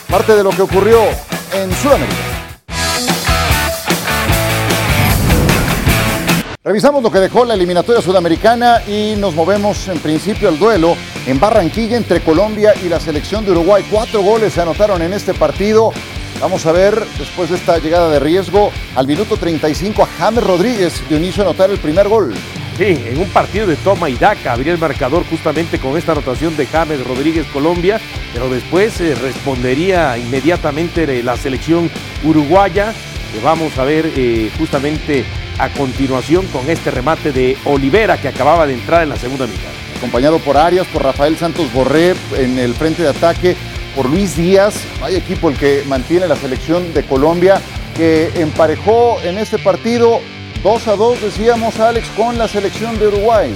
Parte 0.09 0.35
de 0.35 0.43
lo 0.43 0.49
que 0.49 0.61
ocurrió 0.61 0.99
en 1.53 1.71
Sudamérica. 1.75 2.15
Revisamos 6.63 7.03
lo 7.03 7.11
que 7.11 7.19
dejó 7.19 7.43
la 7.43 7.55
eliminatoria 7.55 8.01
sudamericana 8.01 8.83
y 8.87 9.15
nos 9.17 9.35
movemos 9.35 9.87
en 9.89 9.99
principio 9.99 10.47
al 10.47 10.57
duelo 10.57 10.95
en 11.25 11.39
Barranquilla 11.39 11.97
entre 11.97 12.21
Colombia 12.21 12.73
y 12.83 12.87
la 12.87 12.99
selección 12.99 13.43
de 13.43 13.51
Uruguay. 13.51 13.83
Cuatro 13.89 14.21
goles 14.21 14.53
se 14.53 14.61
anotaron 14.61 15.01
en 15.01 15.11
este 15.11 15.33
partido. 15.33 15.91
Vamos 16.39 16.65
a 16.65 16.71
ver, 16.71 17.03
después 17.17 17.49
de 17.49 17.57
esta 17.57 17.79
llegada 17.79 18.09
de 18.09 18.19
riesgo, 18.19 18.71
al 18.95 19.07
minuto 19.07 19.37
35 19.37 20.03
a 20.03 20.05
James 20.05 20.43
Rodríguez 20.43 21.07
de 21.09 21.17
inicio 21.17 21.43
a 21.43 21.47
anotar 21.47 21.69
el 21.69 21.79
primer 21.79 22.07
gol. 22.07 22.33
Sí, 22.81 22.97
en 23.05 23.19
un 23.19 23.29
partido 23.29 23.67
de 23.67 23.75
toma 23.75 24.09
y 24.09 24.15
daca 24.15 24.53
abrió 24.53 24.73
el 24.73 24.79
marcador 24.79 25.23
justamente 25.29 25.77
con 25.77 25.99
esta 25.99 26.13
anotación 26.13 26.57
de 26.57 26.65
James 26.65 27.05
Rodríguez 27.05 27.45
Colombia, 27.53 28.01
pero 28.33 28.49
después 28.49 28.99
eh, 28.99 29.13
respondería 29.13 30.17
inmediatamente 30.17 31.21
la 31.21 31.37
selección 31.37 31.91
uruguaya. 32.23 32.91
vamos 33.43 33.77
a 33.77 33.83
ver 33.83 34.11
eh, 34.15 34.49
justamente 34.57 35.23
a 35.59 35.69
continuación 35.69 36.47
con 36.47 36.67
este 36.71 36.89
remate 36.89 37.31
de 37.31 37.55
Olivera 37.65 38.19
que 38.19 38.29
acababa 38.29 38.65
de 38.65 38.73
entrar 38.73 39.03
en 39.03 39.09
la 39.09 39.15
segunda 39.15 39.45
mitad. 39.45 39.69
Acompañado 39.97 40.39
por 40.39 40.57
Arias, 40.57 40.87
por 40.87 41.03
Rafael 41.03 41.37
Santos 41.37 41.71
Borré 41.71 42.15
en 42.35 42.57
el 42.57 42.73
frente 42.73 43.03
de 43.03 43.09
ataque, 43.09 43.55
por 43.95 44.09
Luis 44.09 44.35
Díaz, 44.35 44.73
hay 45.03 45.17
equipo 45.17 45.51
el 45.51 45.55
que 45.55 45.83
mantiene 45.87 46.27
la 46.27 46.35
selección 46.35 46.95
de 46.95 47.03
Colombia, 47.03 47.61
que 47.95 48.31
emparejó 48.41 49.21
en 49.21 49.37
este 49.37 49.59
partido 49.59 50.19
2 50.63 50.87
a 50.87 50.95
2, 50.95 51.21
decíamos 51.21 51.79
Alex, 51.79 52.07
con 52.15 52.37
la 52.37 52.47
selección 52.47 52.97
de 52.99 53.07
Uruguay. 53.07 53.51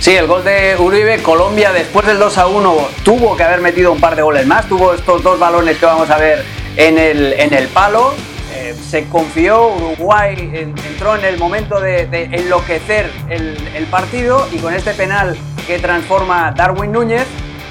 Sí, 0.00 0.12
el 0.16 0.26
gol 0.26 0.42
de 0.44 0.76
Uribe, 0.78 1.22
Colombia 1.22 1.72
después 1.72 2.06
del 2.06 2.18
2 2.18 2.38
a 2.38 2.46
1 2.46 2.88
tuvo 3.04 3.36
que 3.36 3.42
haber 3.42 3.60
metido 3.60 3.92
un 3.92 4.00
par 4.00 4.16
de 4.16 4.22
goles 4.22 4.46
más, 4.46 4.66
tuvo 4.66 4.94
estos 4.94 5.22
dos 5.22 5.38
balones 5.38 5.76
que 5.76 5.86
vamos 5.86 6.08
a 6.08 6.16
ver 6.16 6.42
en 6.76 6.98
el, 6.98 7.34
en 7.34 7.52
el 7.52 7.68
palo, 7.68 8.14
eh, 8.54 8.74
se 8.88 9.06
confió, 9.08 9.68
Uruguay 9.68 10.36
entró 10.52 11.16
en 11.16 11.24
el 11.24 11.38
momento 11.38 11.80
de, 11.80 12.08
enloquecer 12.32 13.10
el, 13.28 13.56
el 13.74 13.84
partido 13.86 14.46
y 14.52 14.58
con 14.58 14.72
este 14.74 14.94
penal 14.94 15.36
que 15.66 15.78
transforma 15.78 16.52
Darwin 16.56 16.92
Núñez, 16.92 17.26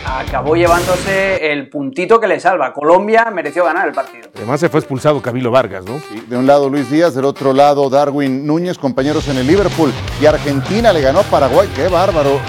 acabó 0.06 0.56
llevándose 0.56 1.52
el 1.52 1.70
puntito 1.70 2.20
que 2.20 2.28
le 2.28 2.40
salva. 2.40 2.74
Colombia 2.74 3.30
mereció 3.34 3.66
ganar 3.66 3.88
el 3.88 3.94
partido. 3.94 4.30
Además 4.36 4.60
se 4.60 4.70
fue 4.70 4.80
expulsado 4.80 5.22
Camilo 5.22 5.52
Vargas, 5.52 5.86
¿no? 5.86 6.02
de 6.28 6.38
un 6.38 6.46
lado 6.48 6.70
Luis 6.70 6.90
Díaz, 6.90 7.16
del 7.16 7.26
otro 7.26 7.54
lado 7.54 7.90
Darwin 7.90 8.46
Núñez, 8.46 8.78
compañeros 8.78 9.28
en 9.28 9.38
el 9.38 9.48
Liverpool. 9.48 9.92
Y 10.22 10.26
Argentina 10.26 10.94
le 10.94 11.02
ganó 11.02 11.20
a 11.20 11.24
Paraguay. 11.24 11.70
¡Qué 11.76 11.88
bárbaro! 11.88 12.40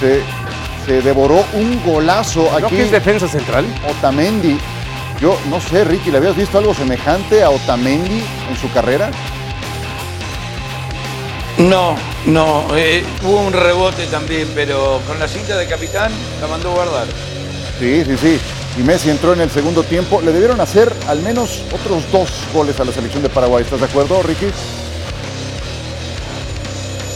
Se, 0.00 0.22
se 0.86 1.02
devoró 1.02 1.44
un 1.54 1.82
golazo 1.84 2.48
aquí. 2.54 2.76
¿No 2.76 2.82
es 2.82 2.90
defensa 2.90 3.28
central? 3.28 3.64
Otamendi. 3.88 4.58
Yo 5.20 5.36
no 5.50 5.60
sé, 5.60 5.84
Ricky, 5.84 6.10
¿le 6.12 6.18
habías 6.18 6.36
visto 6.36 6.58
algo 6.58 6.74
semejante 6.74 7.42
a 7.42 7.50
Otamendi 7.50 8.22
en 8.48 8.56
su 8.56 8.72
carrera? 8.72 9.10
No, 11.58 11.96
no, 12.28 12.76
eh, 12.76 13.02
hubo 13.22 13.40
un 13.40 13.54
rebote 13.54 14.06
también, 14.06 14.46
pero 14.54 15.00
con 15.06 15.18
la 15.18 15.26
cinta 15.26 15.56
de 15.56 15.66
capitán 15.66 16.12
la 16.42 16.46
mandó 16.46 16.72
guardar. 16.72 17.06
Sí, 17.78 18.04
sí, 18.04 18.16
sí. 18.18 18.38
Y 18.78 18.82
Messi 18.82 19.08
entró 19.08 19.32
en 19.32 19.40
el 19.40 19.50
segundo 19.50 19.82
tiempo. 19.82 20.20
Le 20.20 20.32
debieron 20.32 20.60
hacer 20.60 20.92
al 21.06 21.20
menos 21.22 21.62
otros 21.72 22.02
dos 22.12 22.30
goles 22.52 22.78
a 22.80 22.84
la 22.84 22.92
selección 22.92 23.22
de 23.22 23.30
Paraguay. 23.30 23.64
¿Estás 23.64 23.80
de 23.80 23.86
acuerdo, 23.86 24.22
Ricky? 24.22 24.46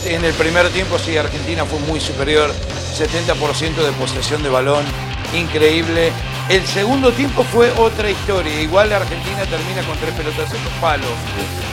En 0.07 0.25
el 0.25 0.33
primer 0.33 0.69
tiempo 0.71 0.99
sí, 0.99 1.17
Argentina 1.19 1.67
fue 1.67 1.79
muy 1.81 2.01
superior. 2.01 2.51
70% 2.97 3.75
de 3.85 3.93
posesión 3.93 4.43
de 4.43 4.49
balón. 4.49 4.85
Increíble. 5.35 6.11
El 6.49 6.67
segundo 6.67 7.13
tiempo 7.13 7.45
fue 7.45 7.71
otra 7.73 8.11
historia. 8.11 8.63
Igual 8.63 8.91
Argentina 8.93 9.45
termina 9.45 9.83
con 9.87 9.99
tres 9.99 10.15
pelotas 10.15 10.53
en 10.55 10.65
los 10.65 10.73
palos 10.81 11.11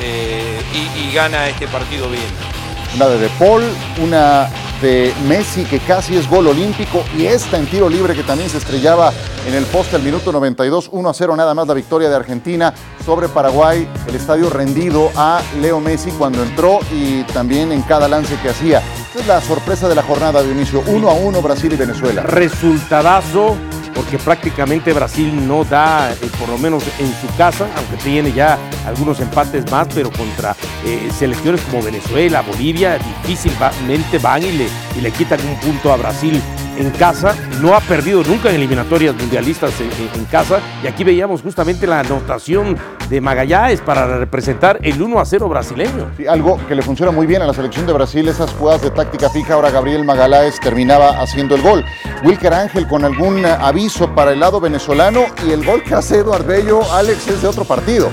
eh, 0.01 0.59
y 0.95 1.13
gana 1.13 1.47
este 1.47 1.69
partido 1.69 2.09
bien 2.09 2.58
una 2.95 3.07
de 3.07 3.17
De 3.19 3.29
Paul, 3.37 3.63
una 4.03 4.49
de 4.81 5.13
Messi 5.27 5.65
que 5.65 5.79
casi 5.79 6.15
es 6.15 6.29
gol 6.29 6.47
olímpico 6.47 7.03
y 7.17 7.25
esta 7.25 7.57
en 7.57 7.67
tiro 7.67 7.89
libre 7.89 8.15
que 8.15 8.23
también 8.23 8.49
se 8.49 8.57
estrellaba 8.57 9.11
en 9.45 9.53
el 9.53 9.65
poste 9.65 9.95
al 9.95 10.03
minuto 10.03 10.31
92, 10.31 10.89
1 10.91 11.09
a 11.09 11.13
0 11.13 11.35
nada 11.35 11.53
más 11.53 11.67
la 11.67 11.73
victoria 11.73 12.09
de 12.09 12.15
Argentina 12.15 12.73
sobre 13.05 13.27
Paraguay, 13.27 13.87
el 14.07 14.15
estadio 14.15 14.49
rendido 14.49 15.11
a 15.15 15.41
Leo 15.61 15.79
Messi 15.79 16.11
cuando 16.11 16.43
entró 16.43 16.79
y 16.93 17.23
también 17.23 17.71
en 17.71 17.81
cada 17.81 18.07
lance 18.07 18.37
que 18.41 18.49
hacía. 18.49 18.81
Esta 19.07 19.19
es 19.19 19.27
la 19.27 19.41
sorpresa 19.41 19.89
de 19.89 19.95
la 19.95 20.03
jornada 20.03 20.41
de 20.41 20.51
inicio, 20.51 20.83
1 20.87 21.09
a 21.09 21.13
1 21.13 21.41
Brasil 21.41 21.73
y 21.73 21.75
Venezuela. 21.75 22.23
Resultadazo 22.23 23.57
porque 23.99 24.17
prácticamente 24.17 24.93
Brasil 24.93 25.45
no 25.45 25.65
da, 25.65 26.13
eh, 26.13 26.15
por 26.39 26.47
lo 26.47 26.57
menos 26.57 26.85
en 26.99 27.07
su 27.19 27.27
casa, 27.35 27.67
aunque 27.75 27.97
tiene 27.97 28.31
ya 28.31 28.57
algunos 28.85 29.19
empates 29.19 29.69
más, 29.69 29.89
pero 29.93 30.09
contra 30.09 30.55
eh, 30.85 31.09
selecciones 31.13 31.59
como 31.63 31.83
Venezuela, 31.83 32.41
Bolivia, 32.41 32.97
difícilmente 32.97 34.17
van 34.19 34.43
y 34.43 34.53
le, 34.53 34.69
y 34.97 35.01
le 35.01 35.11
quitan 35.11 35.41
un 35.45 35.59
punto 35.59 35.91
a 35.91 35.97
Brasil 35.97 36.41
en 36.79 36.89
casa, 36.91 37.35
no 37.61 37.75
ha 37.75 37.81
perdido 37.81 38.23
nunca 38.23 38.49
en 38.49 38.55
eliminatorias 38.55 39.15
mundialistas 39.15 39.73
en, 39.81 40.25
casa, 40.25 40.59
y 40.83 40.87
aquí 40.87 41.03
veíamos 41.03 41.41
justamente 41.41 41.85
la 41.85 41.99
anotación 41.99 42.77
de 43.09 43.21
Magallanes 43.21 43.81
para 43.81 44.17
representar 44.17 44.79
el 44.81 45.01
1 45.01 45.19
a 45.19 45.25
0 45.25 45.49
brasileño. 45.49 46.11
algo 46.27 46.59
que 46.67 46.75
le 46.75 46.81
funciona 46.81 47.11
muy 47.11 47.27
bien 47.27 47.41
a 47.41 47.45
la 47.45 47.53
selección 47.53 47.85
de 47.85 47.93
Brasil, 47.93 48.27
esas 48.27 48.51
jugadas 48.51 48.81
de 48.81 48.91
táctica 48.91 49.29
fija, 49.29 49.55
ahora 49.55 49.71
Gabriel 49.71 50.05
Magallanes 50.05 50.59
terminaba 50.59 51.21
haciendo 51.21 51.55
el 51.55 51.61
gol. 51.61 51.85
Wilker 52.23 52.53
Ángel 52.53 52.87
con 52.87 53.03
algún 53.03 53.45
aviso 53.45 54.13
para 54.15 54.31
el 54.31 54.39
lado 54.39 54.59
venezolano 54.59 55.25
y 55.47 55.51
el 55.51 55.65
gol 55.65 55.83
que 55.83 55.95
hace 55.95 56.19
Eduardo 56.19 56.47
Bello, 56.47 56.81
Alex, 56.93 57.27
es 57.27 57.41
de 57.41 57.47
otro 57.47 57.65
partido. 57.65 58.09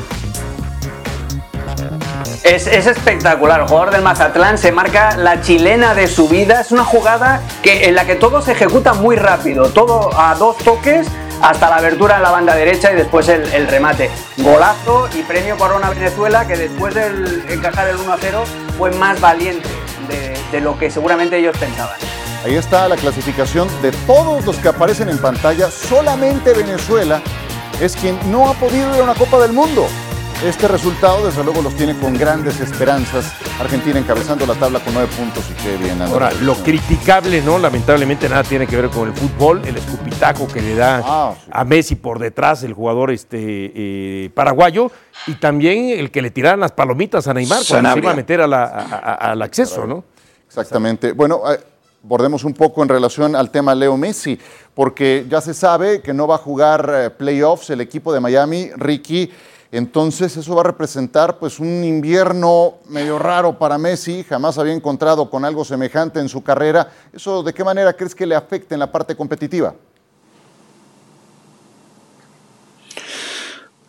Es, 2.47 2.69
espectacular. 2.69 3.63
El 3.63 3.67
jugador 3.67 3.91
del 3.91 4.03
Mazatlán 4.03 4.57
se 4.57 4.71
marca 4.71 5.17
la 5.17 5.41
chilena 5.41 5.95
de 5.95 6.07
su 6.07 6.29
vida. 6.29 6.61
Es 6.61 6.71
una 6.71 6.85
jugada 6.85 7.43
en 7.65 7.95
la 7.97 8.07
que 8.07 8.15
todo 8.15 8.41
se 8.41 8.53
ejecuta 8.53 8.95
muy 8.95 9.17
rápido. 9.17 9.71
Todo 9.71 10.17
a 10.17 10.37
dos 10.37 10.57
toques 10.59 11.09
hasta 11.43 11.69
la 11.69 11.77
abertura 11.77 12.17
en 12.17 12.23
la 12.23 12.31
banda 12.31 12.55
derecha 12.55 12.93
y 12.93 12.95
después 12.95 13.29
el, 13.29 13.67
remate. 13.67 14.11
Golazo 14.37 15.09
y 15.19 15.23
premio 15.23 15.57
Corona 15.57 15.91
Venezuela 15.91 16.47
que 16.47 16.57
después 16.57 16.95
de 16.95 17.09
encajar 17.53 17.89
el 17.89 17.97
1 17.97 18.13
a 18.13 18.17
0 18.21 18.45
fue 18.79 18.93
más 18.93 19.21
valiente 19.21 19.69
de, 20.09 20.39
de 20.53 20.61
lo 20.61 20.79
que 20.79 20.89
seguramente 20.89 21.39
ellos 21.39 21.57
pensaban. 21.59 21.97
Ahí 22.45 22.55
está 22.55 22.89
la 22.89 22.97
clasificación 22.97 23.69
de 23.83 23.91
todos 24.07 24.45
los 24.45 24.57
que 24.59 24.69
aparecen 24.69 25.09
en 25.09 25.19
pantalla. 25.19 25.69
Solamente 25.69 26.53
Venezuela 26.53 27.21
es 27.81 27.97
quien 27.97 28.17
no 28.31 28.49
ha 28.49 28.55
podido 28.55 28.95
ir 28.95 29.01
a 29.01 29.05
una 29.05 29.15
Copa 29.15 29.41
del 29.41 29.53
Mundo. 29.53 29.89
Este 30.45 30.69
resultado, 30.69 31.25
desde 31.25 31.43
luego, 31.43 31.63
los 31.63 31.75
tiene 31.75 31.99
con 31.99 32.13
grandes 32.13 32.61
esperanzas. 32.61 33.33
Argentina 33.59 33.99
encabezando 33.99 34.45
la 34.45 34.55
tabla 34.55 34.81
con 34.81 34.93
nueve 34.93 35.09
puntos 35.17 35.43
y 35.51 35.55
qué 35.55 35.77
bien. 35.79 36.01
Ahora, 36.03 36.31
lo 36.43 36.55
criticable, 36.57 37.41
¿no? 37.41 37.59
Lamentablemente 37.59 38.29
nada 38.29 38.45
tiene 38.45 38.67
que 38.67 38.77
ver 38.77 38.91
con 38.91 39.09
el 39.09 39.15
fútbol, 39.15 39.63
el 39.65 39.79
escupitaco 39.79 40.47
que 40.47 40.61
le 40.61 40.75
da 40.75 41.01
ah, 41.03 41.35
a 41.51 41.65
Messi 41.65 41.95
por 41.95 42.19
detrás, 42.19 42.63
el 42.65 42.75
jugador 42.75 43.11
este, 43.13 43.39
eh, 43.75 44.31
paraguayo, 44.35 44.91
y 45.27 45.37
también 45.37 45.99
el 45.99 46.11
que 46.11 46.21
le 46.21 46.31
tiraran 46.31 46.61
las 46.61 46.73
palomitas 46.73 47.27
a 47.29 47.35
Neymar 47.35 47.63
cuando 47.67 47.93
se 47.93 47.99
iba 47.99 48.13
a 48.13 48.17
meter 48.17 48.43
al 48.43 49.43
acceso, 49.43 49.87
¿no? 49.87 50.05
Exactamente. 50.47 51.13
Bueno, 51.13 51.51
eh, 51.51 51.59
bordemos 52.03 52.45
un 52.45 52.53
poco 52.53 52.83
en 52.83 52.91
relación 52.91 53.35
al 53.35 53.51
tema 53.51 53.75
Leo 53.75 53.97
Messi, 53.97 54.39
porque 54.75 55.25
ya 55.31 55.41
se 55.41 55.55
sabe 55.55 56.03
que 56.03 56.13
no 56.13 56.27
va 56.27 56.35
a 56.35 56.39
jugar 56.39 56.93
eh, 56.95 57.11
playoffs 57.11 57.71
el 57.71 57.81
equipo 57.81 58.13
de 58.13 58.21
Miami, 58.21 58.71
Ricky. 58.77 59.33
Entonces 59.73 60.37
eso 60.37 60.55
va 60.55 60.61
a 60.61 60.65
representar 60.65 61.39
pues 61.39 61.59
un 61.59 61.85
invierno 61.85 62.75
medio 62.89 63.19
raro 63.19 63.59
para 63.59 63.79
Messi, 63.79 64.23
jamás 64.23 64.59
había 64.59 64.73
encontrado 64.73 65.29
con 65.29 65.45
algo 65.45 65.65
semejante 65.65 66.21
en 66.21 66.29
su 66.29 66.43
carrera. 66.43 66.93
¿Eso 67.13 67.43
de 67.43 67.53
qué 67.53 67.65
manera 67.65 67.93
crees 67.93 68.15
que 68.15 68.27
le 68.27 68.35
afecta 68.35 68.75
en 68.75 68.81
la 68.81 68.91
parte 68.91 69.17
competitiva? 69.17 69.75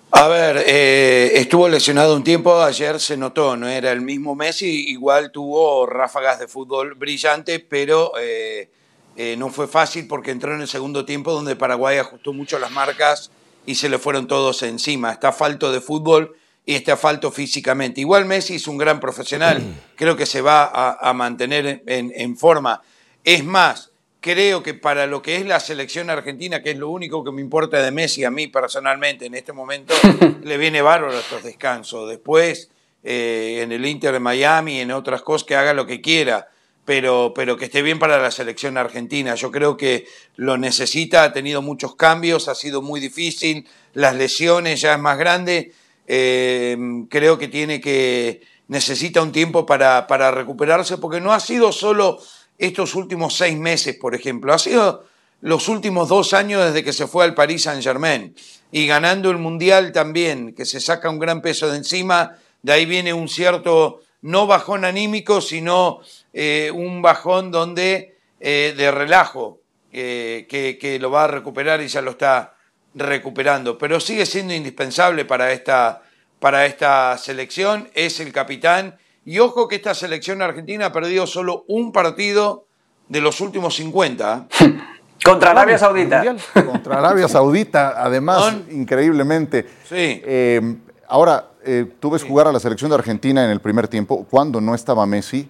A 0.10 0.28
ver, 0.28 0.64
eh, 0.66 1.34
estuvo 1.36 1.70
lesionado 1.70 2.16
un 2.16 2.24
tiempo, 2.24 2.60
ayer 2.60 3.00
se 3.00 3.16
notó, 3.16 3.56
no 3.56 3.68
era 3.68 3.92
el 3.92 4.02
mismo 4.02 4.34
Messi, 4.34 4.90
igual 4.90 5.32
tuvo 5.32 5.86
ráfagas 5.86 6.40
de 6.40 6.48
fútbol 6.48 6.96
brillante, 6.96 7.60
pero 7.60 8.14
eh, 8.20 8.72
eh, 9.16 9.36
no 9.38 9.50
fue 9.50 9.68
fácil 9.68 10.08
porque 10.08 10.32
entró 10.32 10.56
en 10.56 10.62
el 10.62 10.68
segundo 10.68 11.06
tiempo 11.06 11.34
donde 11.34 11.56
Paraguay 11.56 12.00
ajustó 12.00 12.34
mucho 12.34 12.58
las 12.58 12.72
marcas 12.72 13.30
y 13.68 13.76
se 13.76 13.90
le 13.90 14.00
fueron 14.00 14.28
todos 14.28 14.64
encima. 14.64 15.12
Está 15.12 15.32
falto 15.32 15.72
de 15.72 15.82
fútbol 15.82 16.36
y 16.66 16.74
está 16.74 16.98
falto 16.98 17.32
físicamente. 17.32 18.02
Igual 18.02 18.26
Messi 18.26 18.56
es 18.56 18.68
un 18.68 18.78
gran 18.78 19.00
profesional, 19.00 19.62
creo 19.96 20.16
que 20.16 20.26
se 20.26 20.42
va 20.42 20.66
a, 21.00 21.14
mantener 21.14 21.84
en, 21.86 22.38
forma. 22.38 22.82
Es 23.24 23.44
más, 23.44 23.92
creo 24.22 24.64
que 24.64 24.74
para 24.74 25.06
lo 25.06 25.22
que 25.22 25.36
es 25.36 25.46
la 25.46 25.60
selección 25.60 26.10
argentina, 26.10 26.64
que 26.64 26.72
es 26.72 26.78
lo 26.78 26.90
único 26.90 27.24
que 27.24 27.32
me 27.32 27.42
importa 27.42 27.82
de 27.82 27.92
Messi 27.92 28.24
a 28.24 28.32
mí 28.32 28.48
personalmente 28.48 29.26
en 29.26 29.36
este 29.36 29.52
momento, 29.52 29.94
le 30.44 30.58
viene 30.58 30.82
bárbaro 30.82 31.20
estos 31.20 31.44
descansos. 31.44 32.10
Después, 32.10 32.70
eh, 33.04 33.60
en 33.64 33.74
el 33.74 33.86
Inter 33.86 34.14
de 34.14 34.22
Miami, 34.22 34.80
en 34.80 34.92
otras 34.92 35.22
cosas, 35.22 35.46
que 35.46 35.56
haga 35.56 35.74
lo 35.74 35.86
que 35.86 36.00
quiera 36.00 36.48
pero, 36.88 37.34
pero 37.36 37.58
que 37.58 37.66
esté 37.66 37.82
bien 37.82 38.00
para 38.00 38.18
la 38.18 38.32
selección 38.32 38.78
argentina. 38.78 39.36
Yo 39.36 39.52
creo 39.52 39.76
que 39.76 40.08
lo 40.38 40.58
necesita, 40.58 41.24
ha 41.24 41.34
tenido 41.34 41.62
muchos 41.62 41.98
cambios, 41.98 42.48
ha 42.48 42.56
sido 42.56 42.82
muy 42.82 43.02
difícil, 43.02 43.68
las 43.94 44.16
lesiones 44.16 44.80
ya 44.80 44.94
es 44.94 45.00
más 45.00 45.18
grande, 45.18 45.74
eh, 46.08 46.78
creo 47.10 47.38
que 47.38 47.50
tiene 47.50 47.82
que, 47.82 48.40
necesita 48.70 49.22
un 49.22 49.34
tiempo 49.34 49.66
para, 49.66 50.08
para 50.08 50.32
recuperarse, 50.32 50.98
porque 50.98 51.20
no 51.20 51.34
ha 51.34 51.42
sido 51.42 51.74
solo 51.74 52.20
estos 52.58 52.96
últimos 52.96 53.36
seis 53.36 53.58
meses, 53.58 53.98
por 53.98 54.16
ejemplo, 54.16 54.54
ha 54.54 54.58
sido 54.58 55.04
los 55.42 55.68
últimos 55.68 56.08
dos 56.08 56.34
años 56.34 56.64
desde 56.64 56.86
que 56.86 56.94
se 56.94 57.06
fue 57.06 57.26
al 57.26 57.36
Paris 57.36 57.64
Saint 57.64 57.84
Germain 57.84 58.34
y 58.72 58.88
ganando 58.88 59.30
el 59.30 59.40
Mundial 59.40 59.92
también, 59.92 60.56
que 60.56 60.64
se 60.64 60.80
saca 60.80 61.10
un 61.10 61.20
gran 61.20 61.42
peso 61.42 61.70
de 61.70 61.80
encima, 61.80 62.38
de 62.62 62.72
ahí 62.72 62.86
viene 62.86 63.14
un 63.14 63.28
cierto 63.28 64.04
no 64.22 64.48
bajón 64.48 64.84
anímico, 64.84 65.42
sino 65.42 66.02
eh, 66.40 66.70
un 66.72 67.02
bajón 67.02 67.50
donde 67.50 68.20
eh, 68.40 68.76
de 68.78 68.92
relajo, 68.92 69.62
eh, 69.92 70.46
que, 70.48 71.00
lo 71.00 71.10
va 71.10 71.24
a 71.24 71.28
recuperar 71.28 71.82
y 71.82 71.88
ya 71.88 72.00
lo 72.04 72.12
está 72.12 72.54
recuperando. 72.94 73.80
Pero 73.80 74.00
sigue 74.00 74.28
siendo 74.28 74.54
indispensable 74.54 75.26
para 75.26 75.52
esta, 75.52 76.04
para 76.40 76.68
esta 76.68 77.18
selección, 77.18 77.90
es 77.96 78.20
el 78.20 78.32
capitán. 78.32 79.00
Y 79.26 79.40
ojo 79.40 79.68
que 79.68 79.78
esta 79.78 79.96
selección 79.96 80.44
argentina 80.44 80.86
ha 80.86 80.92
perdido 80.92 81.26
solo 81.26 81.66
un 81.68 81.92
partido 81.92 82.68
de 83.10 83.20
los 83.20 83.42
últimos 83.42 83.76
50. 83.76 84.48
Contra 85.26 85.50
Arabia 85.50 85.80
Saudita. 85.80 86.36
Contra 86.54 87.00
Arabia 87.00 87.28
Saudita, 87.28 87.96
además, 87.98 88.58
increíblemente. 88.70 89.66
Sí. 89.90 90.22
Eh, 90.24 90.76
ahora, 91.08 91.48
eh, 91.66 91.94
tú 92.00 92.12
ves 92.12 92.24
jugar 92.24 92.48
a 92.48 92.52
la 92.52 92.60
selección 92.60 92.92
de 92.92 92.96
Argentina 92.96 93.44
en 93.44 93.50
el 93.50 93.60
primer 93.60 93.88
tiempo, 93.88 94.28
cuando 94.30 94.62
no 94.62 94.76
estaba 94.76 95.08
Messi, 95.08 95.50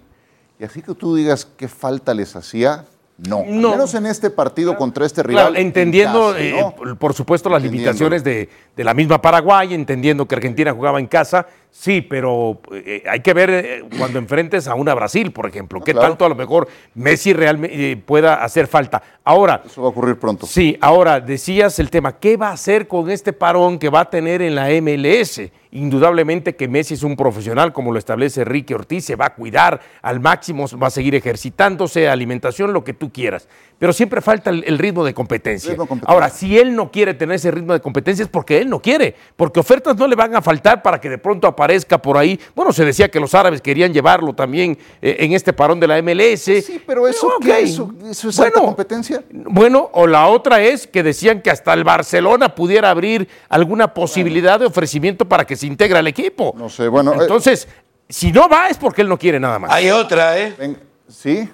y 0.58 0.64
así 0.64 0.82
que 0.82 0.94
tú 0.94 1.14
digas 1.14 1.46
qué 1.56 1.68
falta 1.68 2.14
les 2.14 2.34
hacía, 2.36 2.84
no, 3.18 3.42
No. 3.48 3.68
al 3.70 3.74
menos 3.74 3.94
en 3.94 4.06
este 4.06 4.30
partido 4.30 4.76
contra 4.76 5.04
este 5.04 5.22
rival. 5.24 5.48
Claro, 5.48 5.60
entendiendo, 5.60 6.36
en 6.36 6.54
casa, 6.54 6.74
¿no? 6.78 6.92
eh, 6.92 6.94
por 6.96 7.14
supuesto, 7.14 7.48
las 7.48 7.62
limitaciones 7.62 8.22
de, 8.22 8.48
de 8.76 8.84
la 8.84 8.94
misma 8.94 9.20
Paraguay, 9.20 9.74
entendiendo 9.74 10.26
que 10.26 10.36
Argentina 10.36 10.72
jugaba 10.72 11.00
en 11.00 11.06
casa, 11.08 11.46
sí, 11.70 12.02
pero 12.02 12.60
eh, 12.72 13.02
hay 13.08 13.20
que 13.20 13.34
ver 13.34 13.50
eh, 13.50 13.84
cuando 13.98 14.18
enfrentes 14.18 14.68
a 14.68 14.74
una 14.74 14.94
Brasil, 14.94 15.32
por 15.32 15.46
ejemplo, 15.46 15.80
qué 15.80 15.92
claro. 15.92 16.08
tanto 16.08 16.24
a 16.24 16.28
lo 16.28 16.34
mejor 16.34 16.68
Messi 16.94 17.32
realmente 17.32 17.92
eh, 17.92 17.96
pueda 17.96 18.42
hacer 18.42 18.66
falta. 18.66 19.02
Ahora, 19.24 19.62
Eso 19.64 19.82
va 19.82 19.88
a 19.88 19.90
ocurrir 19.90 20.18
pronto. 20.18 20.46
Sí, 20.46 20.76
ahora 20.80 21.20
decías 21.20 21.78
el 21.78 21.90
tema, 21.90 22.18
¿qué 22.18 22.36
va 22.36 22.48
a 22.48 22.52
hacer 22.52 22.88
con 22.88 23.10
este 23.10 23.32
parón 23.32 23.78
que 23.78 23.90
va 23.90 24.00
a 24.00 24.10
tener 24.10 24.42
en 24.42 24.54
la 24.54 24.68
MLS? 24.80 25.42
Indudablemente 25.70 26.56
que 26.56 26.66
Messi 26.66 26.94
es 26.94 27.02
un 27.02 27.14
profesional, 27.14 27.74
como 27.74 27.92
lo 27.92 27.98
establece 27.98 28.40
Enrique 28.40 28.74
Ortiz, 28.74 29.04
se 29.04 29.16
va 29.16 29.26
a 29.26 29.34
cuidar 29.34 29.80
al 30.00 30.18
máximo, 30.18 30.64
va 30.82 30.86
a 30.86 30.90
seguir 30.90 31.14
ejercitándose, 31.14 32.08
alimentación, 32.08 32.72
lo 32.72 32.84
que 32.84 32.94
tú 32.94 33.12
quieras. 33.12 33.48
Pero 33.78 33.92
siempre 33.92 34.22
falta 34.22 34.48
el, 34.48 34.64
el 34.66 34.78
ritmo 34.78 35.04
de 35.04 35.12
competencia. 35.12 35.70
Ritmo 35.72 35.84
de 35.84 35.88
competencia. 35.88 36.14
Ahora, 36.14 36.30
si 36.30 36.58
él 36.58 36.74
no 36.74 36.90
quiere 36.90 37.12
tener 37.12 37.36
ese 37.36 37.50
ritmo 37.50 37.74
de 37.74 37.80
competencia 37.80 38.22
es 38.22 38.30
porque 38.30 38.58
él 38.58 38.70
no 38.70 38.80
quiere, 38.80 39.14
porque 39.36 39.60
ofertas 39.60 39.94
no 39.98 40.08
le 40.08 40.16
van 40.16 40.34
a 40.34 40.40
faltar 40.40 40.82
para 40.82 40.98
que 41.02 41.10
de 41.10 41.18
pronto 41.18 41.46
aparezca 41.46 41.67
por 42.02 42.16
ahí. 42.18 42.38
Bueno, 42.54 42.72
se 42.72 42.84
decía 42.84 43.08
que 43.10 43.20
los 43.20 43.34
árabes 43.34 43.60
querían 43.60 43.92
llevarlo 43.92 44.32
también 44.34 44.78
eh, 45.02 45.16
en 45.20 45.32
este 45.32 45.52
parón 45.52 45.78
de 45.80 45.86
la 45.86 46.00
MLS. 46.02 46.42
Sí, 46.64 46.82
pero 46.86 47.06
eso. 47.06 47.30
¿qué? 47.40 47.60
¿Eso, 47.60 47.92
eso 48.10 48.28
es 48.30 48.40
alta 48.40 48.60
competencia? 48.60 49.22
Bueno, 49.30 49.90
o 49.92 50.06
la 50.06 50.26
otra 50.28 50.62
es 50.62 50.86
que 50.86 51.02
decían 51.02 51.42
que 51.42 51.50
hasta 51.50 51.72
el 51.74 51.84
Barcelona 51.84 52.54
pudiera 52.54 52.90
abrir 52.90 53.28
alguna 53.48 53.92
posibilidad 53.94 54.58
de 54.60 54.66
ofrecimiento 54.66 55.24
para 55.26 55.44
que 55.46 55.56
se 55.56 55.66
integre 55.66 55.98
al 55.98 56.06
equipo. 56.06 56.54
No 56.56 56.68
sé, 56.68 56.88
bueno, 56.88 57.12
eh, 57.12 57.18
Entonces, 57.22 57.68
si 58.08 58.32
no 58.32 58.48
va 58.48 58.68
es 58.68 58.76
porque 58.78 59.02
él 59.02 59.08
no 59.08 59.18
quiere 59.18 59.38
nada 59.38 59.58
más. 59.58 59.70
Hay 59.70 59.90
otra, 59.90 60.38
¿eh? 60.38 60.54
Ven- 60.58 60.78
¿Sí? 61.08 61.48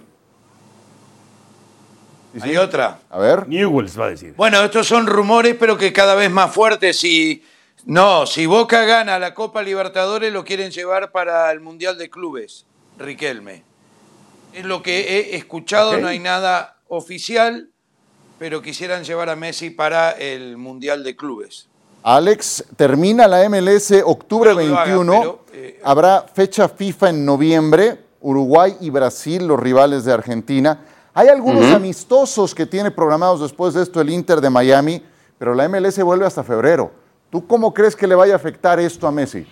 Sí, 2.32 2.40
sí. 2.40 2.48
Hay 2.48 2.56
otra. 2.56 2.98
A 3.10 3.18
ver. 3.18 3.46
Newells 3.48 3.98
va 3.98 4.06
a 4.06 4.10
decir. 4.10 4.34
Bueno, 4.36 4.62
estos 4.64 4.86
son 4.88 5.06
rumores, 5.06 5.54
pero 5.58 5.78
que 5.78 5.92
cada 5.92 6.16
vez 6.16 6.30
más 6.30 6.50
fuertes. 6.52 6.98
Si, 6.98 7.44
no, 7.86 8.26
si 8.26 8.46
Boca 8.46 8.84
gana 8.84 9.18
la 9.18 9.34
Copa 9.34 9.62
Libertadores, 9.62 10.32
lo 10.32 10.44
quieren 10.44 10.70
llevar 10.70 11.12
para 11.12 11.50
el 11.50 11.60
Mundial 11.60 11.98
de 11.98 12.08
Clubes, 12.08 12.64
Riquelme. 12.98 13.62
Es 14.52 14.64
lo 14.64 14.82
que 14.82 15.00
he 15.00 15.36
escuchado, 15.36 15.98
no 15.98 16.06
hay 16.06 16.18
nada 16.18 16.78
oficial, 16.88 17.68
pero 18.38 18.62
quisieran 18.62 19.04
llevar 19.04 19.28
a 19.28 19.36
Messi 19.36 19.70
para 19.70 20.12
el 20.12 20.56
Mundial 20.56 21.04
de 21.04 21.16
Clubes. 21.16 21.68
Alex, 22.02 22.64
termina 22.76 23.26
la 23.26 23.48
MLS 23.48 23.92
octubre 24.04 24.52
Bueno, 24.52 24.68
que 24.68 24.72
lo 24.72 24.78
haga, 24.78 24.94
21. 24.94 25.20
pero, 25.20 25.44
eh, 25.52 25.80
Habrá 25.82 26.22
fecha 26.22 26.68
FIFA 26.68 27.10
en 27.10 27.24
noviembre. 27.24 27.98
Uruguay 28.20 28.76
y 28.80 28.88
Brasil, 28.88 29.46
los 29.46 29.60
rivales 29.60 30.04
de 30.06 30.12
Argentina. 30.12 30.80
Hay 31.12 31.28
algunos 31.28 31.70
amistosos 31.72 32.54
que 32.54 32.64
tiene 32.64 32.90
programados 32.90 33.42
después 33.42 33.74
de 33.74 33.82
esto 33.82 34.00
el 34.00 34.08
Inter 34.08 34.40
de 34.40 34.48
Miami, 34.48 35.02
pero 35.38 35.54
la 35.54 35.68
MLS 35.68 36.02
vuelve 36.02 36.24
hasta 36.24 36.42
febrero. 36.42 37.03
¿Tú 37.34 37.48
cómo 37.48 37.74
crees 37.74 37.96
que 37.96 38.06
le 38.06 38.14
vaya 38.14 38.34
a 38.34 38.36
afectar 38.36 38.78
esto 38.78 39.08
a 39.08 39.10
Messi? 39.10 39.44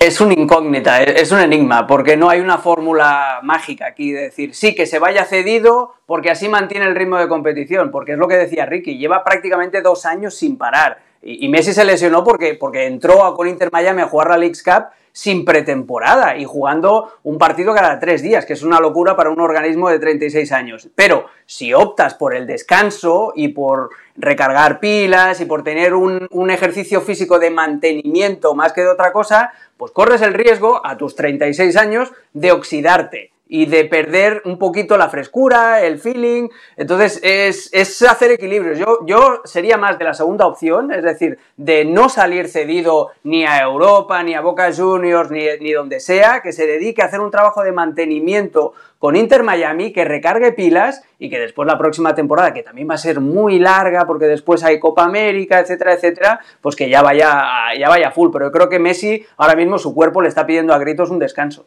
Es 0.00 0.18
una 0.18 0.32
incógnita, 0.32 1.02
es 1.02 1.30
un 1.30 1.40
enigma, 1.40 1.86
porque 1.86 2.16
no 2.16 2.30
hay 2.30 2.40
una 2.40 2.56
fórmula 2.56 3.40
mágica 3.42 3.86
aquí 3.86 4.12
de 4.12 4.22
decir, 4.22 4.54
sí, 4.54 4.74
que 4.74 4.86
se 4.86 4.98
vaya 4.98 5.26
cedido 5.26 5.96
porque 6.06 6.30
así 6.30 6.48
mantiene 6.48 6.86
el 6.86 6.94
ritmo 6.94 7.18
de 7.18 7.28
competición, 7.28 7.90
porque 7.90 8.12
es 8.12 8.18
lo 8.18 8.26
que 8.26 8.36
decía 8.36 8.64
Ricky, 8.64 8.96
lleva 8.96 9.22
prácticamente 9.24 9.82
dos 9.82 10.06
años 10.06 10.34
sin 10.34 10.56
parar. 10.56 11.02
Y, 11.26 11.48
Messi 11.48 11.72
se 11.72 11.84
lesionó 11.84 12.22
porque, 12.22 12.54
porque 12.54 12.86
entró 12.86 13.24
a- 13.24 13.34
con 13.34 13.48
Inter 13.48 13.70
Miami 13.72 14.02
a 14.02 14.06
jugar 14.08 14.28
la 14.28 14.36
Leagues 14.36 14.62
Cup 14.62 14.84
sin 15.10 15.44
pretemporada 15.44 16.36
y 16.36 16.44
jugando 16.44 17.12
un 17.22 17.38
partido 17.38 17.72
cada 17.72 17.98
tres 18.00 18.20
días, 18.20 18.44
que 18.44 18.52
es 18.54 18.62
una 18.64 18.80
locura 18.80 19.14
para 19.16 19.30
un 19.30 19.40
organismo 19.40 19.88
de 19.88 20.00
36 20.00 20.50
años. 20.50 20.88
Pero 20.96 21.26
si 21.46 21.72
optas 21.72 22.14
por 22.14 22.34
el 22.34 22.46
descanso 22.48 23.32
y 23.36 23.48
por 23.48 23.90
recargar 24.16 24.80
pilas 24.80 25.40
y 25.40 25.44
por 25.44 25.62
tener 25.62 25.94
un, 25.94 26.26
un 26.30 26.50
ejercicio 26.50 27.00
físico 27.00 27.38
de 27.38 27.50
mantenimiento 27.50 28.54
más 28.54 28.72
que 28.72 28.80
de 28.82 28.88
otra 28.88 29.12
cosa, 29.12 29.52
pues 29.76 29.92
corres 29.92 30.20
el 30.20 30.34
riesgo 30.34 30.84
a 30.84 30.96
tus 30.96 31.14
36 31.14 31.76
años 31.76 32.12
de 32.32 32.50
oxidarte 32.52 33.30
y 33.46 33.66
de 33.66 33.84
perder 33.84 34.42
un 34.46 34.58
poquito 34.58 34.96
la 34.96 35.08
frescura, 35.08 35.82
el 35.82 35.98
feeling. 35.98 36.48
Entonces 36.76 37.20
es, 37.22 37.68
es 37.72 38.02
hacer 38.02 38.32
equilibrios. 38.32 38.78
Yo, 38.78 39.00
yo 39.06 39.42
sería 39.44 39.76
más 39.76 39.98
de 39.98 40.04
la 40.04 40.14
segunda 40.14 40.46
opción, 40.46 40.92
es 40.92 41.02
decir, 41.02 41.38
de 41.56 41.84
no 41.84 42.08
salir 42.08 42.48
cedido 42.48 43.10
ni 43.22 43.44
a 43.44 43.62
Europa, 43.62 44.22
ni 44.22 44.34
a 44.34 44.40
Boca 44.40 44.72
Juniors, 44.74 45.30
ni, 45.30 45.44
ni 45.60 45.72
donde 45.72 46.00
sea, 46.00 46.40
que 46.42 46.52
se 46.52 46.66
dedique 46.66 47.02
a 47.02 47.06
hacer 47.06 47.20
un 47.20 47.30
trabajo 47.30 47.62
de 47.62 47.72
mantenimiento 47.72 48.72
con 48.98 49.16
Inter 49.16 49.42
Miami, 49.42 49.92
que 49.92 50.06
recargue 50.06 50.52
pilas 50.52 51.02
y 51.18 51.28
que 51.28 51.38
después 51.38 51.66
la 51.66 51.76
próxima 51.76 52.14
temporada, 52.14 52.54
que 52.54 52.62
también 52.62 52.88
va 52.88 52.94
a 52.94 52.98
ser 52.98 53.20
muy 53.20 53.58
larga 53.58 54.06
porque 54.06 54.24
después 54.24 54.64
hay 54.64 54.80
Copa 54.80 55.04
América, 55.04 55.60
etcétera, 55.60 55.92
etcétera, 55.92 56.40
pues 56.62 56.74
que 56.74 56.88
ya 56.88 57.02
vaya, 57.02 57.74
ya 57.78 57.90
vaya 57.90 58.10
full. 58.10 58.30
Pero 58.32 58.46
yo 58.46 58.52
creo 58.52 58.70
que 58.70 58.78
Messi 58.78 59.26
ahora 59.36 59.56
mismo 59.56 59.76
su 59.76 59.94
cuerpo 59.94 60.22
le 60.22 60.28
está 60.28 60.46
pidiendo 60.46 60.72
a 60.72 60.78
gritos 60.78 61.10
un 61.10 61.18
descanso. 61.18 61.66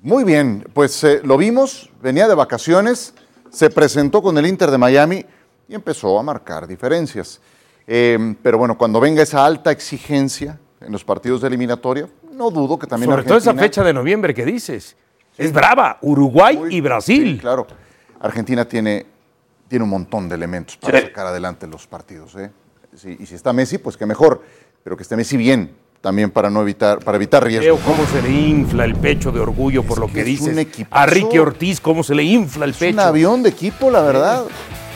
Muy 0.00 0.24
bien, 0.24 0.64
pues 0.72 1.02
eh, 1.04 1.20
lo 1.24 1.36
vimos, 1.36 1.90
venía 2.00 2.28
de 2.28 2.34
vacaciones, 2.34 3.14
se 3.50 3.68
presentó 3.70 4.22
con 4.22 4.38
el 4.38 4.46
Inter 4.46 4.70
de 4.70 4.78
Miami 4.78 5.24
y 5.68 5.74
empezó 5.74 6.18
a 6.18 6.22
marcar 6.22 6.66
diferencias. 6.66 7.40
Eh, 7.86 8.36
pero 8.42 8.58
bueno, 8.58 8.78
cuando 8.78 9.00
venga 9.00 9.22
esa 9.22 9.44
alta 9.44 9.72
exigencia 9.72 10.58
en 10.80 10.92
los 10.92 11.02
partidos 11.04 11.40
de 11.40 11.48
eliminatoria, 11.48 12.08
no 12.32 12.50
dudo 12.50 12.78
que 12.78 12.86
también 12.86 13.10
Sobre 13.10 13.24
todo 13.24 13.38
esa 13.38 13.54
fecha 13.54 13.82
de 13.82 13.92
noviembre 13.92 14.32
que 14.34 14.44
dices. 14.44 14.94
Es 15.36 15.52
brava, 15.52 15.98
Uruguay 16.02 16.56
Muy- 16.56 16.74
y 16.76 16.80
Brasil. 16.80 17.34
Sí, 17.34 17.38
claro. 17.40 17.66
Argentina 18.20 18.64
tiene, 18.66 19.06
tiene 19.66 19.82
un 19.84 19.90
montón 19.90 20.28
de 20.28 20.34
elementos 20.36 20.76
para 20.76 21.00
Sí. 21.00 21.06
sacar 21.06 21.26
adelante 21.26 21.66
los 21.66 21.86
partidos. 21.86 22.34
¿eh? 22.36 22.50
Sí, 22.94 23.16
y 23.18 23.26
si 23.26 23.34
está 23.34 23.52
Messi, 23.52 23.78
pues 23.78 23.96
que 23.96 24.06
mejor. 24.06 24.42
Pero 24.84 24.96
que 24.96 25.02
esté 25.02 25.16
Messi 25.16 25.36
bien, 25.36 25.74
también 26.00 26.30
para 26.30 26.48
no 26.50 26.62
evitar, 26.62 26.98
para 27.00 27.16
evitar 27.16 27.42
Veo 27.44 27.60
riesgos. 27.60 27.80
cómo 27.84 28.06
se 28.06 28.22
le 28.22 28.30
infla 28.30 28.84
el 28.84 28.94
pecho 28.94 29.32
de 29.32 29.40
orgullo 29.40 29.82
por 29.82 29.98
Es 29.98 30.00
lo 30.00 30.06
que 30.06 30.24
que 30.24 30.42
un 30.42 30.58
equipazo. 30.58 31.02
A 31.02 31.06
Ricky 31.06 31.38
Ortiz, 31.38 31.80
cómo 31.80 32.02
se 32.02 32.14
le 32.14 32.22
infla 32.22 32.64
el 32.64 32.70
Es 32.70 32.80
un 32.80 32.88
pecho. 32.88 33.00
avión 33.02 33.42
de 33.42 33.50
equipo, 33.50 33.90
la 33.90 34.00
verdad. 34.02 34.44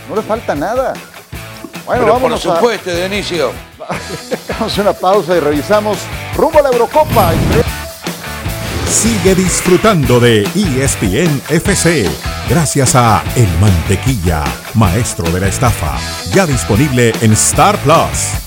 No 0.09 0.17
le 0.17 0.23
falta 0.23 0.55
nada. 0.55 0.95
Bueno, 1.85 2.03
Pero 2.03 2.05
por 2.05 2.13
vámonos 2.13 2.47
a, 2.47 2.55
supuesto, 2.57 2.95
Dionisio. 2.95 3.51
vamos 4.59 4.79
a 4.79 4.83
una 4.83 4.93
pausa 4.93 5.37
y 5.37 5.41
revisamos 5.41 5.99
rumbo 6.37 6.59
a 6.61 6.63
la 6.63 6.69
Eurocopa. 6.71 7.33
Sigue 8.89 9.35
disfrutando 9.35 10.21
de 10.21 10.43
ESPN 10.55 11.43
FC 11.49 12.09
gracias 12.49 12.95
a 12.95 13.23
El 13.35 13.49
Mantequilla, 13.59 14.45
maestro 14.75 15.29
de 15.31 15.41
la 15.41 15.49
estafa, 15.49 15.97
ya 16.33 16.47
disponible 16.47 17.13
en 17.23 17.33
Star 17.33 17.79
Plus. 17.79 18.42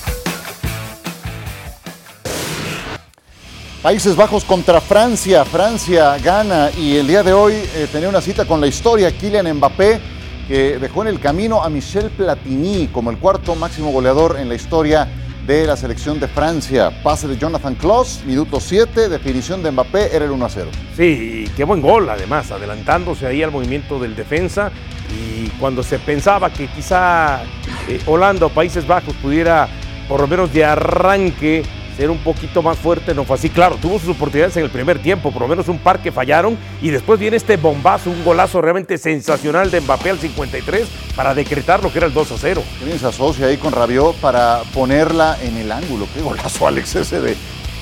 Países 3.86 4.16
Bajos 4.16 4.44
contra 4.44 4.82
Francia. 4.82 5.46
Francia 5.46 6.18
gana 6.18 6.72
y 6.76 6.96
el 6.98 7.06
día 7.06 7.22
de 7.22 7.34
hoy 7.34 7.54
eh, 7.54 7.88
tenía 7.92 8.10
una 8.10 8.20
cita 8.20 8.46
con 8.46 8.60
la 8.60 8.66
historia. 8.66 9.16
Kylian 9.16 9.58
Mbappé, 9.58 10.00
que 10.48 10.80
dejó 10.80 11.04
en 11.04 11.10
el 11.10 11.20
camino 11.20 11.62
a 11.62 11.70
Michel 11.70 12.10
Platini 12.10 12.88
como 12.88 13.12
el 13.12 13.20
cuarto 13.20 13.54
máximo 13.54 13.92
goleador 13.92 14.38
en 14.40 14.50
la 14.50 14.56
historia 14.56 15.08
de 15.46 15.68
la 15.68 15.78
selección 15.78 16.20
de 16.20 16.28
Francia. 16.28 17.00
Pase 17.04 17.28
de 17.28 17.38
Jonathan 17.38 17.76
Klaus, 17.76 18.24
minuto 18.26 18.60
7, 18.60 19.08
definición 19.08 19.62
de 19.62 19.70
Mbappé, 19.70 20.16
era 20.16 20.26
el 20.26 20.32
1 20.32 20.46
a 20.48 20.50
0. 20.50 20.68
Sí, 20.98 21.46
qué 21.56 21.64
buen 21.64 21.80
gol 21.80 22.10
además, 22.10 22.50
adelantándose 22.50 23.28
ahí 23.28 23.44
al 23.44 23.52
movimiento 23.52 24.00
del 24.00 24.16
defensa 24.16 24.72
y 25.16 25.48
cuando 25.60 25.84
se 25.84 26.00
pensaba 26.00 26.52
que 26.52 26.66
quizá 26.70 27.44
eh, 27.88 28.02
Holanda 28.08 28.48
o 28.48 28.50
Países 28.50 28.88
Bajos 28.88 29.14
pudiera 29.22 29.70
por 30.10 30.22
lo 30.22 30.28
menos 30.28 30.52
de 30.52 30.66
arranque 30.66 31.62
ser 31.96 32.10
un 32.10 32.18
poquito 32.20 32.62
más 32.62 32.78
fuerte, 32.78 33.14
no 33.14 33.24
fue 33.24 33.38
así. 33.38 33.50
Claro, 33.50 33.78
tuvo 33.82 34.00
sus 34.00 34.10
oportunidades 34.10 34.58
en 34.58 34.64
el 34.64 34.70
primer 34.70 35.00
tiempo, 35.00 35.32
por 35.32 35.42
lo 35.42 35.48
menos 35.48 35.68
un 35.68 35.80
par 35.80 36.00
que 36.02 36.12
fallaron 36.12 36.58
y 36.82 36.90
después 36.90 37.20
viene 37.20 37.38
este 37.38 37.58
bombazo, 37.58 38.10
un 38.10 38.24
golazo 38.24 38.62
realmente 38.62 38.98
sensacional 38.98 39.72
de 39.72 39.82
Mbappé 39.82 40.10
al 40.12 40.20
53 40.20 40.88
para 41.16 41.34
decretar 41.34 41.82
lo 41.84 41.92
que 41.92 42.00
era 42.00 42.08
el 42.08 42.14
2 42.14 42.32
a 42.32 42.38
0. 42.38 42.64
Qué 42.80 42.86
bien 42.86 43.00
se 43.00 43.08
asocia 43.08 43.48
ahí 43.48 43.58
con 43.58 43.72
Rabiot 43.72 44.16
para 44.18 44.62
ponerla 44.74 45.38
en 45.42 45.58
el 45.58 45.72
ángulo. 45.72 46.08
Qué 46.14 46.22
golazo, 46.22 46.68
Alex, 46.68 46.96
ese 46.96 47.22
de 47.22 47.36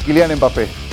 Kylian 0.06 0.36
Mbappé. 0.36 0.93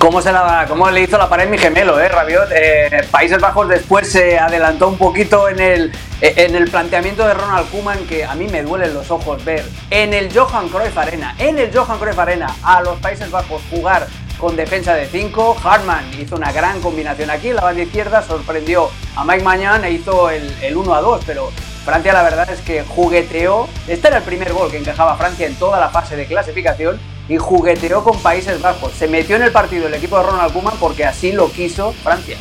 ¿Cómo, 0.00 0.22
se 0.22 0.32
la, 0.32 0.64
¿Cómo 0.66 0.90
le 0.90 1.02
hizo 1.02 1.18
la 1.18 1.28
pared 1.28 1.46
mi 1.46 1.58
gemelo, 1.58 2.00
eh, 2.00 2.08
Rabiot? 2.08 2.48
Eh, 2.54 3.06
Países 3.10 3.38
Bajos 3.38 3.68
después 3.68 4.10
se 4.10 4.38
adelantó 4.38 4.88
un 4.88 4.96
poquito 4.96 5.46
en 5.46 5.60
el, 5.60 5.92
eh, 6.22 6.32
en 6.36 6.54
el 6.54 6.70
planteamiento 6.70 7.26
de 7.28 7.34
Ronald 7.34 7.70
Koeman, 7.70 8.06
que 8.06 8.24
a 8.24 8.34
mí 8.34 8.48
me 8.48 8.62
duelen 8.62 8.94
los 8.94 9.10
ojos 9.10 9.44
ver 9.44 9.62
en 9.90 10.14
el 10.14 10.32
Johan 10.34 10.70
Cruyff 10.70 10.96
Arena, 10.96 11.34
en 11.36 11.58
el 11.58 11.70
Johan 11.70 11.98
Cruyff 11.98 12.18
a 12.18 12.80
los 12.80 12.98
Países 13.00 13.30
Bajos 13.30 13.60
jugar 13.68 14.06
con 14.38 14.56
defensa 14.56 14.94
de 14.94 15.06
5. 15.06 15.58
Hartmann 15.62 16.10
hizo 16.18 16.36
una 16.36 16.50
gran 16.50 16.80
combinación 16.80 17.28
aquí 17.28 17.52
la 17.52 17.60
banda 17.60 17.82
izquierda, 17.82 18.22
sorprendió 18.22 18.88
a 19.16 19.24
Mike 19.26 19.44
Mañan 19.44 19.84
e 19.84 19.90
hizo 19.90 20.30
el, 20.30 20.50
el 20.62 20.78
1 20.78 20.94
a 20.94 21.02
2, 21.02 21.24
pero 21.26 21.50
Francia 21.84 22.14
la 22.14 22.22
verdad 22.22 22.48
es 22.48 22.60
que 22.62 22.84
jugueteó. 22.84 23.68
Este 23.86 24.08
era 24.08 24.16
el 24.16 24.22
primer 24.22 24.54
gol 24.54 24.70
que 24.70 24.78
encajaba 24.78 25.16
Francia 25.16 25.46
en 25.46 25.56
toda 25.56 25.78
la 25.78 25.90
fase 25.90 26.16
de 26.16 26.24
clasificación 26.24 26.98
y 27.30 27.38
jugueteó 27.38 28.02
con 28.02 28.18
Países 28.18 28.60
Bajos. 28.60 28.92
Se 28.92 29.06
metió 29.06 29.36
en 29.36 29.42
el 29.42 29.52
partido 29.52 29.86
el 29.86 29.94
equipo 29.94 30.18
de 30.18 30.24
Ronald 30.24 30.52
Koeman 30.52 30.74
porque 30.80 31.04
así 31.04 31.30
lo 31.30 31.50
quiso 31.50 31.94
Francia. 32.02 32.36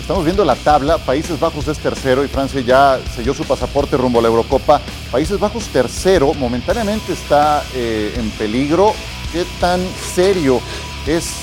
Estamos 0.00 0.24
viendo 0.24 0.44
la 0.44 0.56
tabla, 0.56 0.98
Países 0.98 1.38
Bajos 1.38 1.68
es 1.68 1.78
tercero 1.78 2.24
y 2.24 2.28
Francia 2.28 2.60
ya 2.62 2.98
selló 3.14 3.34
su 3.34 3.44
pasaporte 3.44 3.98
rumbo 3.98 4.18
a 4.18 4.22
la 4.22 4.28
Eurocopa. 4.28 4.80
Países 5.12 5.38
Bajos 5.38 5.64
tercero, 5.68 6.32
momentáneamente 6.34 7.12
está 7.12 7.62
eh, 7.74 8.14
en 8.16 8.30
peligro. 8.30 8.94
¿Qué 9.30 9.44
tan 9.60 9.80
serio 10.14 10.60
es 11.06 11.34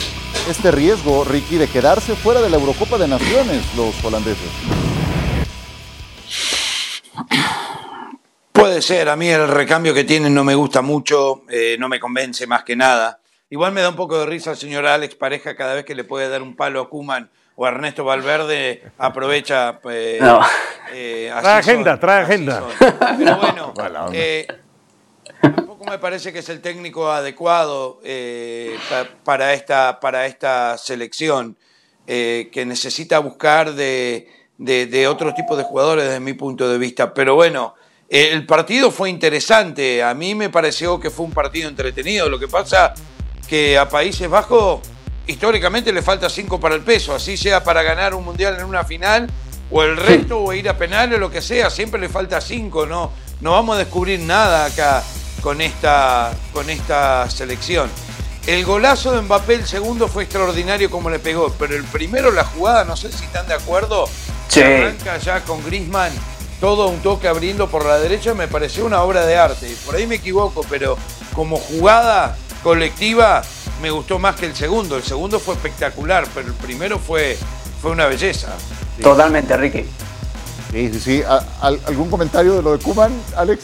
este 0.49 0.71
riesgo, 0.71 1.23
Ricky, 1.23 1.57
de 1.57 1.67
quedarse 1.67 2.15
fuera 2.15 2.41
de 2.41 2.49
la 2.49 2.57
Eurocopa 2.57 2.97
de 2.97 3.07
Naciones 3.07 3.63
los 3.75 4.03
holandeses? 4.03 4.49
Puede 8.51 8.81
ser, 8.81 9.09
a 9.09 9.15
mí 9.15 9.27
el 9.29 9.47
recambio 9.47 9.93
que 9.93 10.03
tienen 10.03 10.33
no 10.33 10.43
me 10.43 10.55
gusta 10.55 10.81
mucho, 10.81 11.43
eh, 11.49 11.77
no 11.79 11.87
me 11.87 11.99
convence 11.99 12.45
más 12.47 12.63
que 12.63 12.75
nada. 12.75 13.19
Igual 13.49 13.71
me 13.71 13.81
da 13.81 13.89
un 13.89 13.95
poco 13.95 14.19
de 14.19 14.25
risa 14.25 14.51
el 14.51 14.57
señor 14.57 14.85
Alex 14.85 15.15
Pareja 15.15 15.55
cada 15.55 15.73
vez 15.73 15.85
que 15.85 15.95
le 15.95 16.03
puede 16.03 16.29
dar 16.29 16.41
un 16.41 16.55
palo 16.55 16.81
a 16.81 16.89
Kuman 16.89 17.29
o 17.55 17.65
a 17.65 17.69
Ernesto 17.69 18.03
Valverde, 18.03 18.83
aprovecha. 18.97 19.79
Eh, 19.89 20.19
No. 20.21 20.41
eh, 20.93 21.31
Trae 21.41 21.59
agenda, 21.59 21.91
son, 21.91 21.99
trae 21.99 22.21
agenda. 22.23 22.59
son. 22.59 23.17
Pero 23.17 23.37
bueno, 23.37 23.73
eh, 24.13 24.47
tampoco 25.41 25.85
me 25.85 25.97
parece 25.97 26.31
que 26.33 26.39
es 26.39 26.49
el 26.49 26.61
técnico 26.61 27.09
adecuado 27.11 27.99
eh, 28.03 28.77
pa- 28.89 29.07
para, 29.23 29.53
esta, 29.53 29.99
para 29.99 30.25
esta 30.25 30.77
selección, 30.77 31.57
eh, 32.07 32.49
que 32.51 32.65
necesita 32.65 33.19
buscar 33.19 33.73
de, 33.73 34.27
de, 34.57 34.87
de 34.87 35.07
otro 35.07 35.33
tipo 35.33 35.55
de 35.55 35.63
jugadores 35.63 36.05
desde 36.05 36.19
mi 36.19 36.33
punto 36.33 36.69
de 36.69 36.77
vista. 36.77 37.13
Pero 37.13 37.35
bueno, 37.35 37.75
el 38.11 38.45
partido 38.45 38.91
fue 38.91 39.09
interesante, 39.09 40.03
a 40.03 40.13
mí 40.13 40.35
me 40.35 40.49
pareció 40.49 40.99
que 40.99 41.09
fue 41.09 41.25
un 41.25 41.31
partido 41.31 41.69
entretenido. 41.69 42.27
Lo 42.27 42.37
que 42.37 42.49
pasa 42.49 42.93
que 43.47 43.77
a 43.77 43.87
Países 43.87 44.29
Bajos 44.29 44.81
históricamente 45.27 45.93
le 45.93 46.01
falta 46.01 46.29
cinco 46.29 46.59
para 46.59 46.75
el 46.75 46.81
peso, 46.81 47.15
así 47.15 47.37
sea 47.37 47.63
para 47.63 47.83
ganar 47.83 48.13
un 48.13 48.25
mundial 48.25 48.57
en 48.59 48.65
una 48.65 48.83
final 48.83 49.29
o 49.69 49.81
el 49.83 49.95
resto 49.95 50.39
o 50.41 50.51
ir 50.51 50.67
a 50.67 50.77
penales, 50.77 51.19
lo 51.19 51.31
que 51.31 51.41
sea, 51.41 51.69
siempre 51.69 52.01
le 52.01 52.09
falta 52.09 52.41
cinco, 52.41 52.85
no, 52.85 53.11
no 53.39 53.51
vamos 53.51 53.75
a 53.77 53.79
descubrir 53.79 54.19
nada 54.19 54.65
acá 54.65 55.01
con 55.41 55.61
esta, 55.61 56.33
con 56.51 56.69
esta 56.69 57.29
selección. 57.29 57.89
El 58.45 58.65
golazo 58.65 59.13
de 59.13 59.21
Mbappé, 59.21 59.53
el 59.53 59.67
segundo, 59.67 60.09
fue 60.09 60.23
extraordinario 60.23 60.89
como 60.91 61.09
le 61.09 61.19
pegó, 61.19 61.53
pero 61.57 61.75
el 61.77 61.85
primero, 61.85 62.31
la 62.31 62.43
jugada, 62.43 62.83
no 62.83 62.97
sé 62.97 63.09
si 63.11 63.23
están 63.23 63.47
de 63.47 63.53
acuerdo, 63.53 64.09
Sí. 64.49 64.61
arranca 64.61 65.17
ya 65.17 65.41
con 65.45 65.63
Griezmann, 65.63 66.11
todo 66.61 66.87
un 66.87 67.01
toque 67.01 67.27
abriendo 67.27 67.67
por 67.67 67.83
la 67.85 67.97
derecha, 67.97 68.33
me 68.33 68.47
pareció 68.47 68.85
una 68.85 69.01
obra 69.01 69.25
de 69.25 69.35
arte. 69.35 69.75
Por 69.85 69.95
ahí 69.95 70.07
me 70.07 70.15
equivoco, 70.15 70.63
pero 70.69 70.97
como 71.33 71.57
jugada 71.57 72.37
colectiva 72.63 73.41
me 73.81 73.89
gustó 73.89 74.19
más 74.19 74.35
que 74.35 74.45
el 74.45 74.55
segundo. 74.55 74.95
El 74.95 75.03
segundo 75.03 75.39
fue 75.39 75.55
espectacular, 75.55 76.25
pero 76.33 76.47
el 76.47 76.53
primero 76.53 76.99
fue, 76.99 77.37
fue 77.81 77.91
una 77.91 78.05
belleza. 78.05 78.49
Totalmente, 79.01 79.57
Ricky. 79.57 79.85
Sí, 80.71 80.89
sí, 80.93 80.99
sí. 80.99 81.23
¿A- 81.27 81.43
al- 81.61 81.81
¿Algún 81.87 82.09
comentario 82.09 82.53
de 82.53 82.61
lo 82.61 82.77
de 82.77 82.79
Kuman, 82.83 83.11
Alex? 83.35 83.63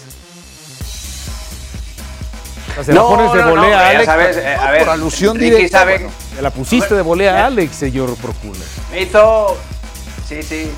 O 2.71 2.73
sea, 2.75 2.83
se 2.83 2.93
la 2.93 3.01
pones 3.01 3.31
de 3.33 3.43
volea 3.43 3.63
pero 3.63 3.77
a 3.77 3.87
Alex. 3.89 4.05
sabes, 4.05 4.37
eh, 4.37 4.55
a 4.55 4.71
ver, 4.71 4.79
por 4.81 4.89
alusión 4.89 5.35
Ricky 5.37 5.49
directa, 5.51 5.79
sabe- 5.79 5.97
bueno. 5.99 6.11
La 6.41 6.51
pusiste 6.51 6.93
de 6.95 7.01
volea 7.01 7.43
a 7.43 7.47
Alex, 7.47 7.75
señor 7.75 8.15
Procuna. 8.17 8.59
Me 8.91 9.01
hizo. 9.03 9.55
Sí, 10.27 10.43
sí. 10.43 10.71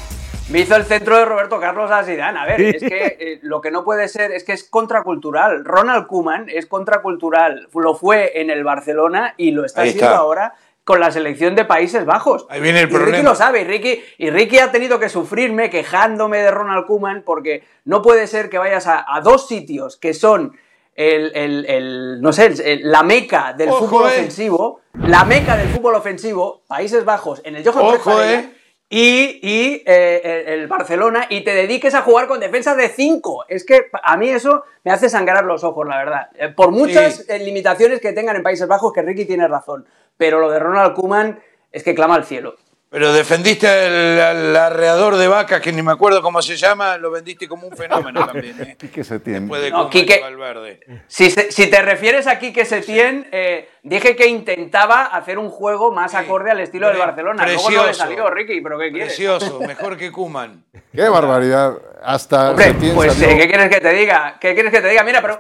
Me 0.51 0.59
hizo 0.61 0.75
el 0.75 0.83
centro 0.85 1.15
de 1.17 1.25
Roberto 1.25 1.59
Carlos 1.59 1.91
a 1.91 2.03
Zidane. 2.03 2.39
A 2.39 2.45
ver, 2.45 2.59
es 2.61 2.81
que 2.83 3.17
eh, 3.19 3.39
lo 3.43 3.61
que 3.61 3.69
no 3.69 3.83
puede 3.83 4.07
ser 4.07 4.31
es 4.31 4.43
que 4.43 4.53
es 4.53 4.63
contracultural. 4.63 5.63
Ronald 5.63 6.07
Koeman 6.07 6.47
es 6.49 6.65
contracultural. 6.65 7.67
Lo 7.75 7.93
fue 7.93 8.41
en 8.41 8.49
el 8.49 8.63
Barcelona 8.63 9.35
y 9.37 9.51
lo 9.51 9.63
está 9.63 9.81
Ahí 9.81 9.91
siendo 9.91 10.07
está. 10.07 10.17
ahora 10.17 10.53
con 10.83 10.99
la 10.99 11.11
selección 11.11 11.53
de 11.55 11.65
Países 11.65 12.03
Bajos. 12.03 12.47
Ahí 12.49 12.61
viene 12.61 12.79
el 12.79 12.85
y 12.85 12.93
Ricky 12.93 12.97
problema. 13.03 13.29
lo 13.29 13.35
sabe, 13.35 13.61
y 13.61 13.63
Ricky, 13.63 14.01
y 14.17 14.31
Ricky 14.31 14.57
ha 14.57 14.71
tenido 14.71 14.97
que 14.99 15.07
sufrirme 15.07 15.69
quejándome 15.69 16.39
de 16.39 16.49
Ronald 16.49 16.87
Koeman 16.87 17.21
porque 17.23 17.63
no 17.85 18.01
puede 18.01 18.25
ser 18.25 18.49
que 18.49 18.57
vayas 18.57 18.87
a, 18.87 19.05
a 19.07 19.21
dos 19.21 19.47
sitios 19.47 19.97
que 19.97 20.15
son 20.15 20.57
el, 20.95 21.31
el- 21.35 21.65
el- 21.67 22.21
no 22.21 22.33
sé, 22.33 22.47
el- 22.65 22.89
la 22.91 23.03
meca 23.03 23.53
del 23.53 23.69
Ojo, 23.69 23.85
fútbol 23.87 24.05
eh. 24.05 24.13
ofensivo, 24.13 24.81
la 24.95 25.25
meca 25.25 25.55
del 25.57 25.67
fútbol 25.69 25.93
ofensivo, 25.93 26.63
Países 26.67 27.05
Bajos, 27.05 27.39
en 27.45 27.55
el 27.55 27.63
Johan 27.63 27.85
Ojo, 27.95 28.23
eh. 28.23 28.49
Y, 28.89 29.39
y, 29.43 29.83
eh, 29.85 30.43
el 30.47 30.59
el 30.61 30.67
Barcelona 30.67 31.27
y 31.29 31.43
te 31.43 31.53
dediques 31.53 31.93
a 31.93 32.01
jugar 32.01 32.27
con 32.27 32.39
defensas 32.39 32.75
de 32.75 32.89
5. 32.89 33.45
Es 33.47 33.63
que 33.63 33.87
a 34.03 34.17
mí 34.17 34.29
eso 34.29 34.63
me 34.83 34.91
hace 34.91 35.09
sangrar 35.09 35.45
los 35.45 35.63
ojos, 35.63 35.87
la 35.87 35.97
verdad. 35.97 36.29
Eh, 36.35 36.49
Por 36.49 36.71
muchas 36.71 37.17
Sí. 37.17 37.23
eh, 37.29 37.39
limitaciones 37.39 37.99
que 38.01 38.13
tengan 38.13 38.35
en 38.35 38.43
Países 38.43 38.67
Bajos, 38.67 38.91
que 38.91 39.01
Ricky 39.03 39.25
tiene 39.25 39.47
razón. 39.47 39.85
Pero 40.17 40.39
lo 40.39 40.49
de 40.49 40.59
Ronald 40.59 40.95
Koeman 40.95 41.39
es 41.71 41.83
que 41.83 41.93
clama 41.93 42.15
al 42.15 42.25
cielo. 42.25 42.55
Pero 42.91 43.13
defendiste 43.13 43.67
al 43.67 44.55
arreador 44.55 45.15
de 45.17 45.27
vacas, 45.27 45.61
que 45.61 45.71
ni 45.71 45.83
me 45.83 45.91
acuerdo 45.91 46.23
cómo 46.23 46.41
se 46.41 46.57
llama, 46.57 46.97
lo 46.97 47.11
vendiste 47.11 47.47
como 47.47 47.67
un 47.67 47.77
fenómeno 47.77 48.25
también. 48.25 48.59
¿eh? 48.61 48.75
Quique 48.79 49.03
Setién. 49.03 49.41
Después 49.41 49.61
de 49.61 49.69
No, 49.69 49.91
Quique- 49.91 50.19
Valverde. 50.19 50.79
Si, 51.07 51.29
si 51.29 51.67
te 51.67 51.81
refieres 51.83 52.25
a 52.25 52.39
Quique 52.39 52.65
Setién, 52.65 53.27
eh, 53.31 53.69
dije 53.83 54.15
que 54.15 54.25
intentaba 54.27 55.05
hacer 55.05 55.37
un 55.37 55.49
juego 55.51 55.91
más 55.91 56.15
acorde 56.15 56.49
al 56.49 56.61
estilo 56.61 56.87
del 56.87 56.97
Barcelona. 56.97 57.45
Luego 57.45 57.61
no 57.61 57.69
le 57.69 57.75
precioso. 57.83 57.93
salió, 57.93 58.27
Ricky, 58.31 58.59
pero 58.61 58.79
¿qué 58.79 58.89
quieres? 58.89 59.07
Precioso, 59.09 59.59
mejor 59.59 59.95
que 59.95 60.11
Kuman. 60.11 60.63
Qué 60.91 61.07
barbaridad. 61.07 61.73
Hasta 62.01 62.49
Hombre, 62.49 62.65
Setién 62.65 62.95
pues 62.95 63.13
salió 63.13 63.35
eh, 63.35 63.37
¿qué 63.37 63.47
quieres 63.49 63.69
que 63.69 63.81
te 63.81 63.93
diga? 63.93 64.37
¿Qué 64.41 64.53
quieres 64.55 64.71
que 64.71 64.81
te 64.81 64.87
diga? 64.89 65.03
Mira, 65.03 65.21
pero. 65.21 65.39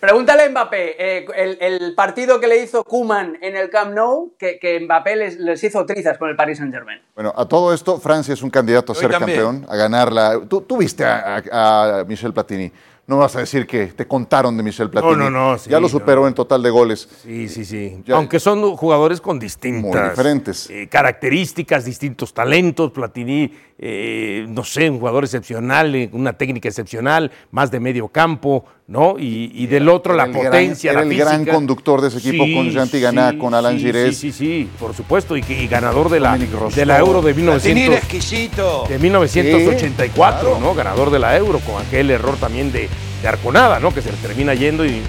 Pregúntale 0.00 0.44
a 0.44 0.50
Mbappé, 0.50 0.94
eh, 1.18 1.26
el, 1.36 1.58
el 1.60 1.94
partido 1.96 2.38
que 2.38 2.46
le 2.46 2.62
hizo 2.62 2.84
Kuman 2.84 3.36
en 3.42 3.56
el 3.56 3.68
Camp 3.68 3.94
Nou, 3.94 4.32
que, 4.38 4.58
que 4.60 4.78
Mbappé 4.80 5.16
les, 5.16 5.36
les 5.40 5.62
hizo 5.64 5.84
trizas 5.84 6.16
con 6.18 6.28
el 6.28 6.36
Paris 6.36 6.58
Saint 6.58 6.72
Germain. 6.72 7.00
Bueno, 7.16 7.32
a 7.36 7.46
todo 7.46 7.74
esto, 7.74 7.98
Francia 7.98 8.32
es 8.32 8.42
un 8.42 8.50
candidato 8.50 8.92
a 8.92 8.94
Hoy 8.94 9.00
ser 9.00 9.10
también. 9.10 9.38
campeón, 9.42 9.66
a 9.68 9.74
ganarla. 9.76 10.40
Tú, 10.48 10.60
tú 10.60 10.76
viste 10.76 11.04
a, 11.04 11.42
a- 11.50 11.98
a 12.00 12.04
Michel 12.04 12.32
Platini. 12.32 12.70
No 13.08 13.16
vas 13.16 13.34
a 13.36 13.40
decir 13.40 13.66
que 13.66 13.86
te 13.86 14.06
contaron 14.06 14.54
de 14.56 14.62
Michel 14.62 14.90
Platini. 14.90 15.16
no, 15.16 15.30
no, 15.30 15.56
sí, 15.58 15.70
ya 15.70 15.80
lo 15.80 15.88
superó 15.88 16.20
no. 16.20 16.28
en 16.28 16.34
total 16.34 16.62
de 16.62 16.68
goles. 16.70 17.08
Sí, 17.22 17.48
sí, 17.48 17.64
sí. 17.64 18.02
Ya- 18.04 18.16
Aunque 18.16 18.38
son 18.38 18.76
jugadores 18.76 19.20
con 19.20 19.38
distintas 19.40 19.82
Muy 20.00 20.10
diferentes. 20.10 20.68
eh, 20.70 20.88
características, 20.90 21.86
distintos 21.86 22.32
talentos. 22.34 22.92
Platini, 22.92 23.50
eh, 23.78 24.44
no 24.48 24.62
sé, 24.62 24.90
un 24.90 24.98
jugador 25.00 25.24
excepcional, 25.24 26.08
una 26.12 26.34
técnica 26.34 26.68
excepcional, 26.68 27.32
más 27.50 27.70
de 27.70 27.80
medio 27.80 28.08
campo, 28.08 28.64
¿no? 28.88 29.16
Y, 29.18 29.52
y 29.54 29.66
del 29.66 29.88
otro 29.88 30.14
Era 30.14 30.24
la 30.24 30.32
el 30.32 30.32
gran- 30.38 30.44
potencia, 30.52 30.90
era 30.92 31.00
la 31.04 31.06
el 31.10 31.16
gran 31.18 31.32
física. 31.40 31.52
conductor 31.52 32.00
de 32.00 32.08
ese 32.08 32.18
equipo 32.18 32.44
con 32.54 32.70
Jean 32.70 32.88
Tigana, 32.88 33.38
con 33.38 33.52
Alan 33.54 33.76
sí, 33.78 33.84
Giresse. 33.84 34.16
Sí, 34.18 34.32
sí, 34.32 34.38
sí, 34.38 34.68
por 34.80 34.94
supuesto. 34.94 35.36
Y, 35.36 35.42
que- 35.42 35.62
y 35.62 35.68
ganador 35.68 36.08
de 36.08 36.20
la, 36.20 36.36
de 36.38 36.86
la 36.86 36.98
Euro 36.98 37.20
de 37.22 37.34
Platini 37.34 37.48
era 37.48 37.58
1900. 37.60 37.96
exquisito. 37.98 38.84
De 38.88 38.98
1984, 38.98 40.40
Sí, 40.40 40.46
claro. 40.54 40.58
¿no? 40.60 40.74
Ganador 40.74 41.10
de 41.10 41.18
la 41.18 41.36
Euro, 41.36 41.58
con 41.60 41.80
aquel 41.84 42.10
error 42.10 42.36
también 42.36 42.72
de, 42.72 42.88
de 43.22 43.28
Arconada, 43.28 43.78
¿no? 43.78 43.92
Que 43.92 44.02
se 44.02 44.10
le 44.10 44.16
termina 44.18 44.54
yendo 44.54 44.84
y. 44.84 45.02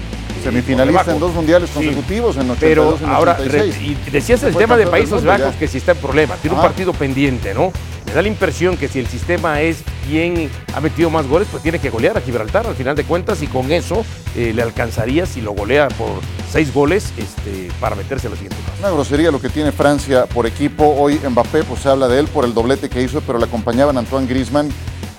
Semifinalista 0.44 1.12
en 1.12 1.20
dos 1.20 1.34
mundiales 1.34 1.68
Sí. 1.68 1.74
consecutivos, 1.74 2.36
en 2.38 2.48
82 2.50 2.60
Pero 2.60 2.98
en 3.06 3.14
ahora, 3.14 3.36
86. 3.38 3.76
re- 3.76 3.82
y 4.08 4.10
decías 4.10 4.42
el 4.42 4.56
tema 4.56 4.74
de 4.78 4.86
Países 4.86 5.22
Bajos, 5.22 5.52
ya. 5.52 5.58
que 5.58 5.68
si 5.68 5.76
está 5.76 5.92
en 5.92 5.98
problema, 5.98 6.34
tiene 6.36 6.56
un 6.56 6.62
partido 6.62 6.94
pendiente, 6.94 7.52
¿no? 7.52 7.70
Me 8.10 8.16
da 8.16 8.22
la 8.22 8.28
impresión 8.28 8.76
que 8.76 8.88
si 8.88 8.98
el 8.98 9.06
sistema 9.06 9.60
es 9.60 9.84
quien 10.08 10.50
ha 10.74 10.80
metido 10.80 11.10
más 11.10 11.28
goles, 11.28 11.46
pues 11.48 11.62
tiene 11.62 11.78
que 11.78 11.90
golear 11.90 12.18
a 12.18 12.20
Gibraltar 12.20 12.66
al 12.66 12.74
final 12.74 12.96
de 12.96 13.04
cuentas 13.04 13.40
y 13.40 13.46
con 13.46 13.70
eso 13.70 14.04
eh, 14.34 14.52
le 14.52 14.62
alcanzaría 14.62 15.26
si 15.26 15.40
lo 15.40 15.52
golea 15.52 15.86
por 15.90 16.18
seis 16.50 16.74
goles 16.74 17.12
este, 17.16 17.70
para 17.78 17.94
meterse 17.94 18.26
a 18.26 18.30
la 18.30 18.36
siguiente 18.36 18.60
fase. 18.66 18.80
Una 18.80 18.90
grosería 18.90 19.30
lo 19.30 19.40
que 19.40 19.48
tiene 19.48 19.70
Francia 19.70 20.26
por 20.26 20.44
equipo. 20.48 20.92
Hoy 20.98 21.20
Mbappé, 21.24 21.62
pues 21.62 21.82
se 21.82 21.88
habla 21.88 22.08
de 22.08 22.18
él 22.18 22.26
por 22.26 22.44
el 22.44 22.52
doblete 22.52 22.88
que 22.88 23.00
hizo, 23.00 23.20
pero 23.20 23.38
le 23.38 23.44
acompañaban 23.44 23.96
Antoine 23.96 24.26
Griezmann. 24.26 24.70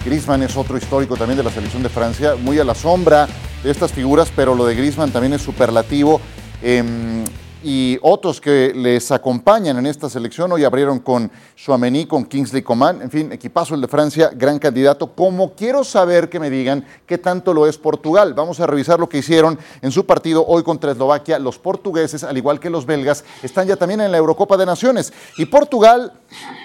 Griezmann 0.03 0.43
es 0.43 0.57
otro 0.57 0.77
histórico 0.77 1.15
también 1.15 1.37
de 1.37 1.43
la 1.43 1.51
selección 1.51 1.83
de 1.83 1.87
Francia, 1.87 2.35
muy 2.35 2.59
a 2.59 2.65
la 2.65 2.75
sombra 2.75 3.25
de 3.63 3.71
estas 3.71 3.93
figuras, 3.93 4.33
pero 4.35 4.53
lo 4.53 4.65
de 4.65 4.75
Griezmann 4.75 5.11
también 5.11 5.31
es 5.31 5.41
superlativo. 5.41 6.19
Em, 6.61 7.23
y 7.63 7.99
otros 8.01 8.41
que 8.41 8.73
les 8.75 9.11
acompañan 9.11 9.77
en 9.77 9.85
esta 9.85 10.09
selección. 10.09 10.51
Hoy 10.51 10.63
abrieron 10.63 10.99
con 10.99 11.31
Chouameni, 11.55 12.05
con 12.05 12.25
Kingsley 12.25 12.61
Coman, 12.61 13.01
en 13.01 13.11
fin, 13.11 13.31
equipazo 13.31 13.75
el 13.75 13.81
de 13.81 13.87
Francia, 13.87 14.31
gran 14.33 14.59
candidato. 14.59 15.13
Como 15.13 15.53
quiero 15.53 15.83
saber 15.83 16.29
que 16.29 16.39
me 16.39 16.49
digan 16.49 16.85
qué 17.05 17.17
tanto 17.17 17.53
lo 17.53 17.67
es 17.67 17.77
Portugal. 17.77 18.33
Vamos 18.33 18.59
a 18.59 18.67
revisar 18.67 18.99
lo 18.99 19.07
que 19.07 19.19
hicieron 19.19 19.59
en 19.81 19.91
su 19.91 20.05
partido 20.05 20.45
hoy 20.47 20.63
contra 20.63 20.91
Eslovaquia. 20.91 21.39
Los 21.39 21.59
portugueses, 21.59 22.23
al 22.23 22.37
igual 22.37 22.59
que 22.59 22.69
los 22.69 22.85
belgas, 22.85 23.23
están 23.43 23.67
ya 23.67 23.75
también 23.75 24.01
en 24.01 24.11
la 24.11 24.17
Eurocopa 24.17 24.57
de 24.57 24.65
Naciones. 24.65 25.13
Y 25.37 25.45
Portugal 25.45 26.13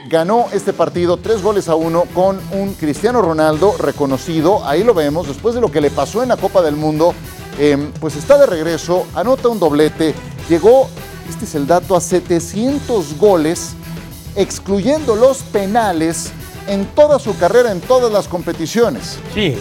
ganó 0.09 0.47
este 0.53 0.73
partido 0.73 1.17
tres 1.19 1.43
goles 1.43 1.69
a 1.69 1.75
uno 1.75 2.05
con 2.15 2.41
un 2.53 2.75
Cristiano 2.75 3.21
Ronaldo 3.21 3.75
reconocido. 3.79 4.65
Ahí 4.65 4.83
lo 4.85 4.95
vemos, 4.95 5.29
después 5.29 5.55
de 5.55 5.61
lo 5.61 5.71
que 5.71 5.81
le 5.81 5.91
pasó 5.91 6.23
en 6.23 6.31
la 6.31 6.37
Copa 6.37 6.63
del 6.63 6.77
Mundo. 6.77 7.15
Em, 7.59 7.91
pues 8.01 8.17
está 8.17 8.39
de 8.39 8.47
regreso, 8.47 9.07
anota 9.15 9.49
un 9.49 9.59
doblete, 9.59 10.15
llegó, 10.49 10.89
este 11.29 11.47
es 11.47 11.55
el 11.55 11.67
dato, 11.67 11.97
a 11.97 12.01
700 12.01 13.17
goles, 13.19 13.75
excluyendo 14.35 15.17
los 15.17 15.39
penales 15.39 16.33
en 16.69 16.85
toda 16.87 17.19
su 17.19 17.37
carrera, 17.39 17.73
en 17.73 17.81
todas 17.81 18.13
las 18.13 18.29
competiciones. 18.29 19.19
Sí, 19.33 19.57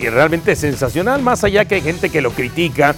y, 0.00 0.08
realmente 0.08 0.52
es 0.52 0.58
sensacional, 0.58 1.22
más 1.22 1.44
allá 1.44 1.64
que 1.64 1.76
hay 1.76 1.82
gente 1.82 2.10
que 2.10 2.20
lo 2.20 2.32
critica, 2.32 2.96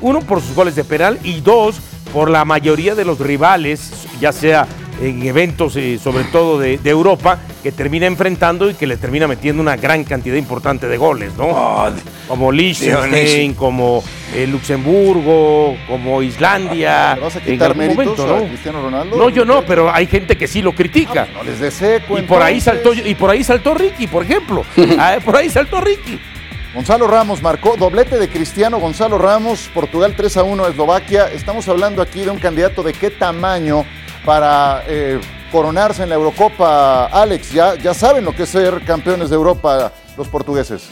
uno 0.00 0.20
por 0.20 0.40
sus 0.40 0.54
goles 0.54 0.74
de 0.74 0.84
penal 0.84 1.18
y 1.22 1.40
dos 1.40 1.76
por 2.12 2.28
la 2.28 2.44
mayoría 2.44 2.94
de 2.94 3.04
los 3.04 3.18
rivales, 3.18 3.90
ya 4.20 4.32
sea 4.32 4.66
en 5.00 5.22
eventos, 5.26 5.76
eh, 5.76 5.98
sobre 5.98 6.24
todo 6.24 6.58
de, 6.58 6.78
de, 6.78 6.90
Europa, 6.90 7.38
que 7.62 7.72
termina 7.72 8.06
enfrentando 8.06 8.70
y 8.70 8.74
que 8.74 8.86
le 8.86 8.96
termina 8.96 9.26
metiendo 9.26 9.62
una 9.62 9.76
gran 9.76 10.04
cantidad 10.04 10.36
importante 10.36 10.88
de 10.88 10.96
goles, 10.96 11.32
¿no? 11.36 11.46
Oh, 11.48 11.90
como 12.28 12.52
Liechtenstein, 12.52 13.54
como 13.54 14.04
eh, 14.34 14.46
Luxemburgo, 14.46 15.76
como 15.88 16.22
Islandia. 16.22 17.14
¿Le 17.14 17.20
vas 17.22 17.36
a 17.36 17.40
quitar 17.40 17.74
méritos 17.74 18.18
momento, 18.18 18.26
¿no? 18.26 18.44
a 18.44 18.48
Cristiano 18.48 18.82
Ronaldo? 18.82 19.16
No, 19.16 19.28
yo 19.30 19.44
no, 19.44 19.62
pero 19.64 19.92
hay 19.92 20.06
gente 20.06 20.36
que 20.36 20.46
sí 20.46 20.62
lo 20.62 20.74
critica. 20.74 21.26
No, 21.32 21.38
no 21.38 21.44
les 21.44 21.60
dé 21.60 21.70
seco, 21.70 22.18
y 22.18 22.22
por 22.22 22.42
ahí 22.42 22.60
saltó 22.60 22.92
y 22.92 23.14
por 23.14 23.30
ahí 23.30 23.42
saltó 23.42 23.74
Ricky, 23.74 24.06
por 24.06 24.22
ejemplo. 24.22 24.64
ah, 24.98 25.16
por 25.24 25.36
ahí 25.36 25.48
saltó 25.48 25.80
Ricky. 25.80 26.20
Gonzalo 26.74 27.08
Ramos 27.08 27.42
marcó 27.42 27.76
doblete 27.76 28.16
de 28.16 28.28
Cristiano 28.28 28.78
Gonzalo 28.78 29.18
Ramos, 29.18 29.68
Portugal 29.74 30.14
3 30.16 30.36
a 30.36 30.42
1 30.44 30.68
Eslovaquia. 30.68 31.26
Estamos 31.32 31.66
hablando 31.66 32.00
aquí 32.00 32.20
de 32.20 32.30
un 32.30 32.38
candidato 32.38 32.84
de 32.84 32.92
qué 32.92 33.10
tamaño 33.10 33.84
para 34.24 34.82
eh, 34.86 35.20
coronarse 35.50 36.02
en 36.02 36.08
la 36.08 36.14
Eurocopa. 36.14 37.06
Alex, 37.06 37.52
ya, 37.52 37.74
ya 37.74 37.94
saben 37.94 38.24
lo 38.24 38.34
que 38.34 38.44
es 38.44 38.48
ser 38.48 38.84
campeones 38.84 39.30
de 39.30 39.36
Europa 39.36 39.92
los 40.16 40.28
portugueses. 40.28 40.90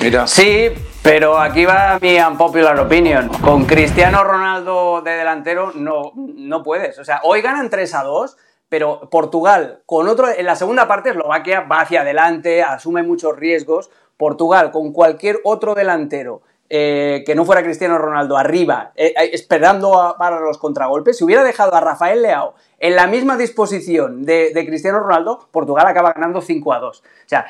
Mira. 0.00 0.26
Sí, 0.26 0.70
pero 1.02 1.38
aquí 1.38 1.64
va 1.64 1.98
mi 2.00 2.18
unpopular 2.20 2.78
opinion. 2.78 3.28
Con 3.40 3.64
Cristiano 3.64 4.22
Ronaldo 4.22 5.02
de 5.02 5.12
delantero 5.12 5.72
no, 5.74 6.12
no 6.14 6.62
puedes. 6.62 6.98
O 6.98 7.04
sea, 7.04 7.20
hoy 7.24 7.42
ganan 7.42 7.68
3 7.68 7.94
a 7.94 8.02
2, 8.04 8.36
pero 8.68 9.08
Portugal 9.10 9.82
con 9.86 10.06
otro. 10.08 10.28
En 10.28 10.46
la 10.46 10.54
segunda 10.54 10.86
parte, 10.86 11.10
Eslovaquia 11.10 11.62
va 11.62 11.80
hacia 11.80 12.02
adelante, 12.02 12.62
asume 12.62 13.02
muchos 13.02 13.36
riesgos. 13.36 13.90
Portugal 14.16 14.70
con 14.70 14.92
cualquier 14.92 15.38
otro 15.44 15.74
delantero 15.74 16.42
eh, 16.70 17.22
que 17.24 17.34
no 17.34 17.46
fuera 17.46 17.62
Cristiano 17.62 17.96
Ronaldo 17.96 18.36
arriba, 18.36 18.92
eh, 18.94 19.14
eh, 19.16 19.30
esperando 19.32 20.00
a, 20.00 20.18
para 20.18 20.38
los 20.40 20.58
contragolpes, 20.58 21.16
si 21.16 21.24
hubiera 21.24 21.42
dejado 21.42 21.74
a 21.74 21.80
Rafael 21.80 22.20
Leao 22.20 22.54
en 22.78 22.94
la 22.94 23.06
misma 23.06 23.38
disposición 23.38 24.26
de, 24.26 24.52
Cristiano 24.66 25.00
Ronaldo, 25.00 25.48
Portugal 25.50 25.86
acaba 25.86 26.12
ganando 26.12 26.42
5 26.42 26.72
a 26.74 26.78
2. 26.78 26.98
O 26.98 27.04
sea, 27.24 27.46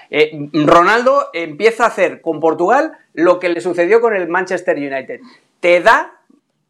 Ronaldo 0.53 1.31
empieza 1.33 1.85
a 1.85 1.89
hacer 1.89 2.21
con 2.21 2.39
Portugal 2.39 2.97
lo 3.13 3.41
que 3.41 3.49
le 3.49 3.61
sucedió 3.61 4.01
con 4.01 4.15
el 4.15 4.29
Manchester 4.29 4.77
United. 4.77 5.21
Te 5.61 5.81
da 5.81 6.18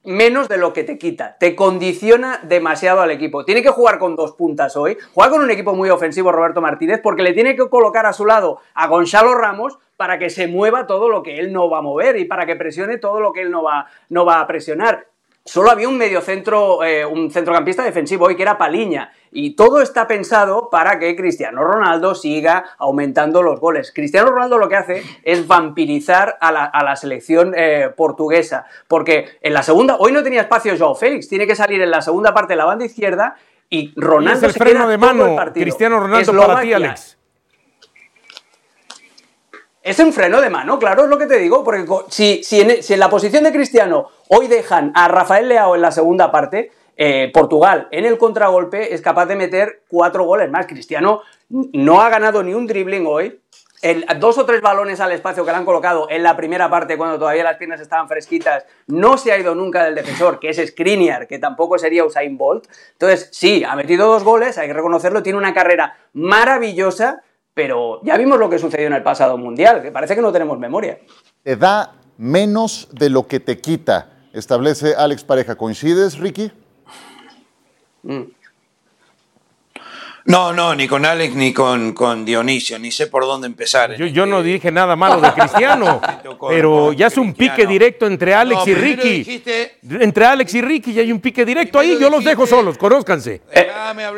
menos 0.05 0.49
de 0.49 0.59
lo 0.59 0.73
que 0.73 0.85
te 0.85 0.99
quita. 0.99 1.37
Te 1.39 1.55
condiciona 1.55 2.41
demasiado 2.43 3.01
al 3.01 3.11
equipo. 3.11 3.45
Tiene 3.45 3.63
que 3.63 3.71
jugar 3.71 3.99
con 3.99 4.17
dos 4.17 4.33
puntas 4.33 4.77
hoy. 4.77 4.97
Juega 5.13 5.31
con 5.31 5.43
un 5.43 5.51
equipo 5.51 5.75
muy 5.75 5.91
ofensivo 5.91 6.33
Roberto 6.33 6.61
Martínez 6.61 7.01
porque 7.03 7.23
le 7.23 7.35
tiene 7.35 7.57
que 7.57 7.69
colocar 7.69 8.07
a 8.07 8.13
su 8.13 8.25
lado 8.25 8.61
a 8.75 8.87
Gonzalo 8.87 9.35
Ramos 9.35 9.79
para 9.97 10.19
que 10.19 10.31
se 10.31 10.47
mueva 10.47 10.87
todo 10.87 11.09
lo 11.09 11.23
que 11.23 11.39
él 11.39 11.53
no 11.53 11.69
va 11.69 11.79
a 11.79 11.83
mover 11.83 12.17
y 12.17 12.25
para 12.25 12.47
que 12.47 12.57
presione 12.57 12.99
todo 12.99 13.21
lo 13.21 13.33
que 13.33 13.43
él 13.43 13.51
no 13.51 13.63
va, 13.63 13.87
no 14.09 14.25
va 14.25 14.41
a 14.41 14.47
presionar. 14.47 15.09
Solo 15.49 15.71
había 15.71 15.89
un 15.89 15.97
mediocentro, 15.97 16.85
eh, 16.85 17.07
un 17.07 17.31
centrocampista 17.31 17.83
defensivo 17.83 18.27
hoy 18.27 18.37
que 18.37 18.43
era 18.43 18.59
Paliña. 18.59 19.13
Y 19.31 19.57
todo 19.57 19.81
está 19.81 20.07
pensado 20.07 20.69
para 20.69 20.99
que 20.99 21.17
Cristiano 21.17 21.65
Ronaldo 21.65 22.15
siga 22.15 22.65
aumentando 22.77 23.43
los 23.43 23.59
goles. 23.59 23.91
Cristiano 23.95 24.31
Ronaldo 24.31 24.59
lo 24.59 24.69
que 24.69 24.77
hace 24.77 25.03
es 25.23 25.47
vampirizar 25.47 26.37
a 26.41 26.53
la, 26.53 26.65
a 26.67 26.85
la 26.85 26.97
selección 26.97 27.55
eh, 27.57 27.89
portuguesa. 27.97 28.67
Porque 28.87 29.39
en 29.41 29.55
la 29.55 29.63
segunda, 29.63 29.97
hoy 29.99 30.13
no 30.13 30.23
tenía 30.23 30.43
espacio 30.43 30.77
Joao 30.79 30.95
Félix, 30.95 31.29
tiene 31.29 31.47
que 31.47 31.57
salir 31.57 31.81
en 31.81 31.91
la 31.91 32.03
segunda 32.03 32.35
parte 32.35 32.53
de 32.53 32.59
la 32.59 32.67
banda 32.67 32.85
izquierda 32.85 33.37
y 33.71 33.95
Ronaldo 33.97 34.47
y 34.47 34.51
es 34.51 34.57
el 34.57 34.63
freno 34.63 34.87
de 34.87 34.99
mano, 34.99 35.37
Cristiano 35.55 35.99
Ronaldo 35.99 36.31
Eslovaquia. 36.31 36.55
para 36.55 36.63
ti, 36.63 36.73
Alex. 36.75 37.19
Es 39.83 39.99
un 40.01 40.13
freno 40.13 40.43
de 40.43 40.51
mano, 40.51 40.79
claro, 40.79 41.05
es 41.05 41.09
lo 41.09 41.17
que 41.17 41.25
te 41.25 41.39
digo, 41.39 41.65
porque 41.65 41.87
si, 42.11 42.43
si, 42.45 42.61
en, 42.61 42.83
si 42.83 42.93
en 42.93 43.01
la 43.01 43.09
posición 43.09 43.43
de 43.45 43.53
Cristiano 43.53 44.11
hoy 44.29 44.49
dejan 44.49 44.93
a 44.95 45.09
Rafael 45.09 45.49
Leao 45.49 45.75
en 45.75 45.83
la 45.83 45.93
segunda 45.93 46.31
parte, 46.31 46.71
eh, 47.01 47.31
Portugal 47.33 47.87
en 47.93 48.05
el 48.05 48.19
contragolpe 48.19 48.93
es 48.93 49.01
capaz 49.01 49.27
de 49.27 49.37
meter 49.37 49.83
cuatro 49.89 50.25
goles 50.25 50.51
más. 50.51 50.67
Cristiano 50.67 51.23
no 51.49 52.03
ha 52.03 52.09
ganado 52.11 52.43
ni 52.43 52.55
un 52.55 52.67
dribbling 52.67 53.07
hoy. 53.07 53.41
Dos 54.19 54.37
o 54.39 54.45
tres 54.45 54.61
balones 54.61 54.99
al 54.99 55.13
espacio 55.13 55.45
que 55.45 55.53
le 55.53 55.57
han 55.57 55.65
colocado 55.65 56.11
en 56.11 56.25
la 56.25 56.37
primera 56.37 56.69
parte 56.69 56.97
cuando 56.97 57.17
todavía 57.17 57.45
las 57.45 57.59
piernas 57.59 57.81
estaban 57.81 58.09
fresquitas, 58.09 58.65
no 58.89 59.17
se 59.17 59.31
ha 59.31 59.39
ido 59.39 59.55
nunca 59.55 59.85
del 59.85 59.95
defensor, 59.95 60.41
que 60.41 60.49
es 60.49 60.57
Skriniar, 60.57 61.29
que 61.29 61.39
tampoco 61.39 61.79
sería 61.79 62.05
Usain 62.05 62.37
Bolt. 62.37 62.67
Entonces, 62.95 63.29
sí, 63.31 63.63
ha 63.63 63.77
metido 63.77 64.09
dos 64.09 64.25
goles, 64.25 64.59
hay 64.59 64.67
que 64.67 64.75
reconocerlo, 64.75 65.23
tiene 65.23 65.39
una 65.39 65.55
carrera 65.55 65.97
maravillosa, 66.15 67.23
pero 67.55 68.01
ya 68.03 68.17
vimos 68.17 68.41
lo 68.41 68.51
que 68.51 68.59
sucedió 68.59 68.89
en 68.89 68.95
el 68.95 69.05
pasado 69.05 69.39
mundial, 69.39 69.81
que 69.81 69.93
parece 69.93 70.17
que 70.17 70.23
no 70.23 70.33
tenemos 70.33 70.59
memoria. 70.59 70.99
Te 71.45 71.55
da 71.55 71.95
menos 72.17 72.89
de 72.91 73.11
lo 73.11 73.29
que 73.29 73.39
te 73.39 73.61
quita, 73.61 74.18
establece 74.33 74.95
Alex 74.95 75.25
Pareja. 75.25 75.55
¿Coincides, 75.57 76.19
Ricky? 76.19 76.51
Mm. 78.03 78.23
No, 80.29 80.53
no, 80.53 80.75
ni 80.75 80.87
con 80.87 81.07
Alex 81.07 81.35
ni 81.35 81.55
con, 81.55 81.95
con 81.95 82.27
Dionisio, 82.27 82.79
ni 82.79 82.93
sé 82.93 83.07
por 83.07 83.25
dónde 83.25 83.47
empezar. 83.47 83.97
Yo, 83.97 84.05
yo 84.05 84.27
no 84.27 84.43
dije 84.43 84.71
nada 84.71 84.95
malo 84.95 85.23
de 85.23 85.33
Cristiano, 85.37 86.03
pero 86.49 86.93
ya 86.93 87.07
es 87.07 87.17
un 87.17 87.33
pique 87.33 87.67
directo 87.67 88.07
entre 88.07 88.35
Alex 88.35 88.61
no, 88.67 88.71
y 88.71 88.75
Ricky. 88.75 89.09
Dijiste... 89.19 89.79
Entre 89.89 90.27
Alex 90.27 90.53
y 90.55 90.61
Ricky 90.61 90.93
ya 90.93 91.01
hay 91.01 91.13
un 91.13 91.21
pique 91.21 91.47
directo 91.47 91.79
ahí, 91.79 91.97
yo 91.99 92.11
los 92.11 92.23
dejo 92.23 92.47
solos, 92.47 92.77
conózcanse. 92.77 93.41
Eh, 93.51 93.71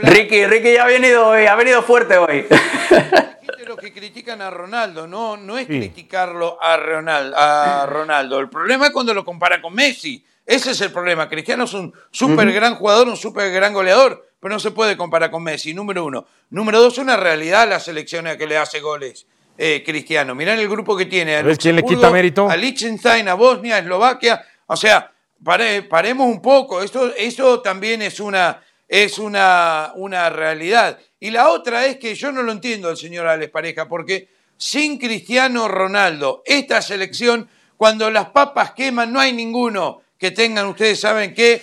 Ricky, 0.02 0.46
Ricky 0.46 0.72
ya 0.72 0.82
ha 0.82 0.86
venido 0.88 1.28
hoy, 1.28 1.46
ha 1.46 1.54
venido 1.54 1.80
fuerte 1.80 2.18
hoy. 2.18 2.44
Que 3.80 3.92
critican 3.92 4.42
a 4.42 4.50
Ronaldo, 4.50 5.06
no, 5.06 5.36
no 5.36 5.58
es 5.58 5.66
sí. 5.66 5.78
criticarlo 5.78 6.62
a 6.62 6.76
Ronaldo, 6.76 7.36
a 7.36 7.86
Ronaldo. 7.86 8.38
El 8.38 8.48
problema 8.48 8.86
es 8.86 8.92
cuando 8.92 9.14
lo 9.14 9.24
comparan 9.24 9.62
con 9.62 9.74
Messi. 9.74 10.24
Ese 10.44 10.72
es 10.72 10.80
el 10.80 10.90
problema. 10.90 11.28
Cristiano 11.28 11.64
es 11.64 11.74
un 11.74 11.92
súper 12.10 12.52
gran 12.52 12.74
jugador, 12.74 13.08
un 13.08 13.16
súper 13.16 13.52
gran 13.52 13.72
goleador, 13.72 14.28
pero 14.40 14.54
no 14.54 14.60
se 14.60 14.70
puede 14.72 14.96
comparar 14.96 15.30
con 15.30 15.42
Messi, 15.42 15.72
número 15.74 16.04
uno. 16.04 16.26
Número 16.50 16.80
dos, 16.80 16.98
una 16.98 17.16
realidad 17.16 17.68
la 17.68 17.78
selección 17.78 18.26
a 18.26 18.36
que 18.36 18.46
le 18.46 18.56
hace 18.56 18.80
goles 18.80 19.26
eh, 19.62 19.82
Cristiano. 19.84 20.34
Mirá 20.34 20.54
el 20.54 20.68
grupo 20.68 20.96
que 20.96 21.04
tiene. 21.04 21.36
A 21.36 21.42
¿Ves 21.42 21.58
quién 21.58 21.76
le 21.76 21.82
quita 21.82 22.10
mérito? 22.10 22.48
A 22.48 22.56
Liechtenstein, 22.56 23.28
a 23.28 23.34
Bosnia, 23.34 23.76
a 23.76 23.78
Eslovaquia. 23.80 24.42
O 24.66 24.74
sea, 24.74 25.12
pare, 25.44 25.82
paremos 25.82 26.26
un 26.26 26.40
poco. 26.40 26.82
Esto, 26.82 27.14
esto 27.14 27.60
también 27.60 28.00
es, 28.00 28.20
una, 28.20 28.60
es 28.90 29.20
una, 29.20 29.92
una 29.94 30.28
realidad. 30.30 30.98
Y 31.20 31.30
la 31.30 31.50
otra 31.50 31.86
es 31.86 31.96
que 31.98 32.16
yo 32.16 32.32
no 32.32 32.42
lo 32.42 32.50
entiendo 32.50 32.88
al 32.88 32.96
señor 32.96 33.28
Alex 33.28 33.52
Pareja, 33.52 33.88
porque 33.88 34.28
sin 34.56 34.98
Cristiano 34.98 35.68
Ronaldo, 35.68 36.42
esta 36.44 36.82
selección, 36.82 37.48
cuando 37.76 38.10
las 38.10 38.30
papas 38.30 38.72
queman, 38.72 39.12
no 39.12 39.20
hay 39.20 39.32
ninguno 39.32 40.02
que 40.18 40.32
tengan, 40.32 40.66
ustedes 40.66 40.98
saben 40.98 41.32
qué. 41.34 41.62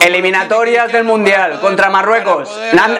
Eliminatorias 0.00 0.90
del 0.90 1.04
Mundial 1.04 1.60
contra 1.60 1.90
Marruecos. 1.90 2.50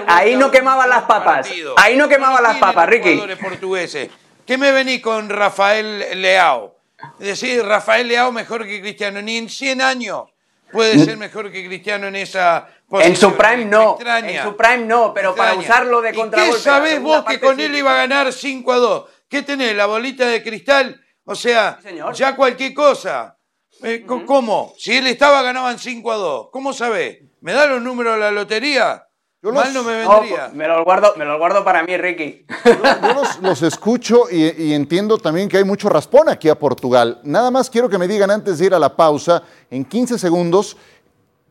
Ahí 0.07 0.37
no 0.37 0.51
quemaban 0.51 0.91
las 0.91 1.05
papas. 1.05 1.49
Ahí 1.79 1.97
no 1.97 2.07
quemaban 2.07 2.43
las 2.43 2.59
papas, 2.59 2.87
Ricky. 2.87 3.19
portugueses. 3.41 4.11
¿Qué 4.47 4.59
me 4.59 4.73
vení 4.73 5.01
con 5.01 5.31
Rafael 5.31 6.21
Leao? 6.21 6.77
Decir, 7.19 7.65
Rafael 7.65 8.07
Leao 8.07 8.31
mejor 8.31 8.67
que 8.67 8.81
Cristiano. 8.81 9.23
Ni 9.23 9.39
en 9.39 9.49
100 9.49 9.81
años 9.81 10.25
puede 10.71 10.99
ser 10.99 11.17
mejor 11.17 11.51
que 11.51 11.67
Cristiano 11.67 12.09
en 12.09 12.17
esa 12.17 12.69
En 12.91 13.17
su 13.17 13.35
prime 13.37 13.67
no. 13.67 13.99
En 14.01 14.43
su 14.43 14.57
prime 14.57 14.87
no, 14.87 15.13
pero 15.13 15.35
para 15.35 15.55
usarlo 15.55 16.01
de 16.01 16.15
contragolpe. 16.15 16.57
¿Qué 16.57 16.63
sabés 16.63 17.01
vos 17.03 17.25
que 17.25 17.39
con 17.39 17.61
él 17.61 17.75
iba 17.75 17.93
a 17.93 17.97
ganar 17.97 18.33
5 18.33 18.73
a 18.73 18.77
2? 18.77 19.05
¿Qué 19.29 19.43
tenés? 19.43 19.77
¿La 19.77 19.87
bolita 19.87 20.27
de 20.27 20.43
cristal? 20.43 21.01
O 21.25 21.35
sea, 21.35 21.79
ya 22.15 22.35
cualquier 22.35 22.73
cosa. 22.73 23.37
Eh, 23.83 24.05
¿Cómo? 24.07 24.75
Si 24.79 24.97
él 24.97 25.07
estaba, 25.07 25.43
ganaban 25.43 25.79
5 25.79 26.13
a 26.13 26.17
2. 26.17 26.49
¿Cómo 26.51 26.73
sabés? 26.73 27.19
¿Me 27.41 27.53
da 27.53 27.67
los 27.67 27.83
números 27.83 28.15
de 28.15 28.21
la 28.21 28.31
lotería? 28.31 29.05
Yo 29.41 29.53
Mal 29.53 29.73
no 29.73 29.85
me 29.85 29.99
vendría. 29.99 30.47
Pues, 30.47 30.55
me, 30.55 30.67
lo 30.67 30.83
guardo, 30.83 31.15
me 31.17 31.25
lo 31.25 31.39
guardo 31.39 31.65
para 31.65 31.85
mí, 31.85 31.97
Ricky. 31.97 32.45
Yo, 32.65 33.23
los, 33.41 33.63
escucho 33.63 34.25
y, 34.29 34.73
entiendo 34.73 35.17
también 35.17 35.49
que 35.49 35.59
hay 35.59 35.65
mucho 35.65 35.89
raspón 35.89 36.29
aquí 36.29 36.49
a 36.49 36.59
Portugal. 36.59 37.21
Nada 37.23 37.53
más 37.53 37.71
quiero 37.71 37.89
que 37.89 37.99
me 37.99 38.09
digan 38.09 38.33
antes 38.33 38.59
de 38.59 38.67
ir 38.67 38.75
a 38.75 38.81
la 38.81 38.97
pausa, 38.97 39.45
en 39.71 39.85
15 39.85 40.19
segundos, 40.19 40.77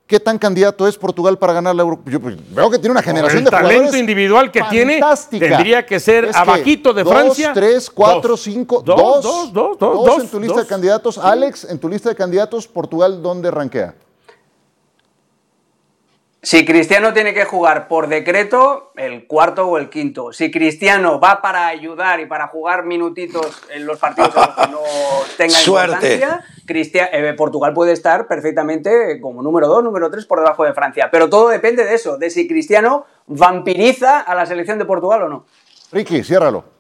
¿qué 0.08 0.20
tan 0.20 0.40
candidato 0.40 0.88
es 0.88 0.98
Portugal 0.98 1.38
para 1.38 1.54
ganar 1.54 1.76
la 1.76 1.84
Euro? 1.84 2.00
Yo 2.06 2.20
pues, 2.20 2.38
veo 2.56 2.72
que 2.72 2.80
tiene 2.80 2.92
una 2.92 3.04
generación 3.04 3.44
de 3.44 3.50
jugadores. 3.50 3.76
El 3.76 3.86
talento 3.86 3.98
individual 3.98 4.52
que 4.52 4.64
tiene 4.70 5.02
tendría 5.30 5.86
que 5.86 6.00
ser 6.00 6.32
abajito 6.34 6.94
de 6.94 7.06
Francia. 7.06 7.50
Dos, 7.50 7.56
tres, 7.56 7.90
cuatro, 7.90 8.38
cinco, 8.38 8.82
dos. 8.84 9.22
Dos, 9.22 9.54
dos, 9.54 9.78
dos. 9.78 10.06
Dos, 10.06 10.24
en 10.24 10.30
tu 10.30 10.40
lista 10.40 10.62
de 10.62 10.68
candidatos. 10.68 11.18
Alex, 11.18 11.66
en 11.66 11.78
tu 11.78 11.90
lista 11.90 12.10
de 12.10 12.16
candidatos, 12.16 12.68
Portugal, 12.68 13.22
¿dónde 13.22 13.52
rankea? 13.52 13.94
Si 16.42 16.66
Cristiano 16.66 17.14
tiene 17.14 17.34
que 17.34 17.46
jugar 17.46 17.88
por 17.88 18.08
decreto, 18.08 18.92
el 18.96 19.26
cuarto 19.26 19.68
o 19.68 19.78
el 19.78 19.90
quinto. 19.90 20.32
Si 20.32 20.52
Cristiano 20.52 21.20
va 21.20 21.42
para 21.42 21.68
ayudar 21.68 22.20
y 22.20 22.26
para 22.28 22.48
jugar 22.48 22.86
minutitos 22.86 23.64
en 23.70 23.86
los 23.86 23.98
partidos 23.98 24.36
en 24.36 24.42
los 24.42 24.56
que 24.56 24.72
no 24.72 24.80
tenga 25.38 25.60
importancia, 25.60 26.44
eh, 26.68 27.34
Portugal 27.36 27.74
puede 27.74 27.94
estar 27.94 28.28
perfectamente 28.28 29.20
como 29.20 29.42
número 29.42 29.68
dos, 29.68 29.84
número 29.84 30.12
tres 30.12 30.26
por 30.26 30.40
debajo 30.40 30.64
de 30.64 30.74
Francia. 30.74 31.10
Pero 31.12 31.28
todo 31.28 31.50
depende 31.50 31.84
de 31.84 31.96
eso, 31.96 32.18
de 32.18 32.30
si 32.30 32.48
Cristiano 32.48 33.06
vampiriza 33.26 34.20
a 34.20 34.36
la 34.36 34.46
selección 34.46 34.78
de 34.78 34.86
Portugal 34.86 35.24
o 35.24 35.30
no. 35.30 35.46
Ricky, 35.92 36.24
ciérralo. 36.24 36.77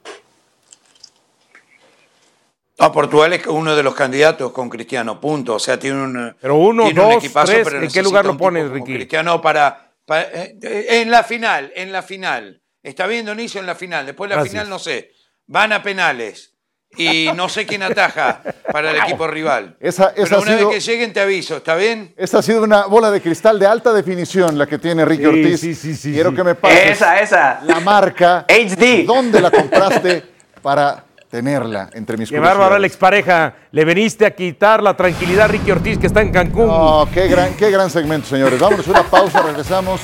No, 2.79 2.91
Portugal 2.91 3.33
es 3.33 3.47
uno 3.47 3.75
de 3.75 3.81
los 3.81 3.95
candidatos 3.95 4.51
con 4.51 4.69
Cristiano, 4.69 5.19
punto. 5.19 5.55
O 5.55 5.59
sea, 5.59 5.79
tiene 5.79 6.01
un, 6.01 6.35
pero 6.39 6.55
uno, 6.57 6.89
dos, 6.91 7.23
tres, 7.45 7.73
¿en 7.73 7.89
qué 7.89 8.03
lugar 8.03 8.25
lo 8.25 8.37
pones, 8.37 8.69
Ricky? 8.69 8.93
Cristiano 8.93 9.41
para, 9.41 9.93
eh, 10.09 10.85
en 10.89 11.09
la 11.09 11.23
final, 11.23 11.71
en 11.75 11.91
la 11.91 12.03
final. 12.03 12.61
Está 12.83 13.07
viendo 13.07 13.33
inicio 13.33 13.59
en 13.59 13.65
la 13.65 13.75
final. 13.75 14.05
Después 14.05 14.29
de 14.29 14.35
la 14.35 14.45
final, 14.45 14.69
no 14.69 14.79
sé. 14.79 15.11
Van 15.47 15.73
a 15.73 15.81
penales. 15.81 16.53
Y 16.95 17.29
no 17.35 17.49
sé 17.49 17.65
quién 17.65 17.83
ataja 17.83 18.41
para 18.71 18.91
el 18.91 18.97
equipo 18.97 19.27
rival. 19.27 19.75
Esa, 19.79 20.13
Pero 20.15 20.41
una 20.41 20.55
vez 20.55 20.67
que 20.67 20.79
lleguen 20.79 21.11
te 21.11 21.19
aviso, 21.19 21.57
¿está 21.57 21.75
bien? 21.75 22.13
Esa 22.15 22.39
ha 22.39 22.41
sido 22.41 22.63
una 22.63 22.85
bola 22.85 23.11
de 23.11 23.21
cristal 23.21 23.59
de 23.59 23.67
alta 23.67 23.91
definición 23.91 24.57
la 24.57 24.65
que 24.67 24.77
tiene 24.77 25.03
Ricky 25.03 25.25
Ortiz. 25.25 25.59
Sí, 25.59 25.75
sí, 25.75 25.95
sí, 25.95 26.13
Quiero 26.13 26.33
que 26.33 26.43
me 26.43 26.55
pases 26.55 26.91
esa, 26.91 27.19
esa. 27.19 27.59
la 27.63 27.81
marca. 27.81 28.45
HD. 28.47 29.05
¿Dónde 29.05 29.41
la 29.41 29.51
compraste 29.51 30.23
para 30.61 31.03
tenerla 31.29 31.89
entre 31.93 32.17
mis 32.17 32.29
Qué 32.29 32.39
bárbaro, 32.39 32.75
Alex 32.75 32.97
Pareja. 32.97 33.55
Le 33.71 33.85
veniste 33.85 34.25
a 34.25 34.31
quitar 34.31 34.81
la 34.81 34.95
tranquilidad 34.95 35.45
a 35.45 35.47
Ricky 35.47 35.71
Ortiz, 35.71 35.97
que 35.97 36.07
está 36.07 36.21
en 36.21 36.31
Cancún. 36.31 36.67
Oh, 36.69 37.07
qué 37.13 37.27
gran, 37.27 37.53
qué 37.55 37.69
gran 37.69 37.89
segmento, 37.89 38.27
señores. 38.27 38.59
Vámonos 38.59 38.87
a 38.87 38.91
una 38.91 39.03
pausa, 39.03 39.41
regresamos 39.41 40.01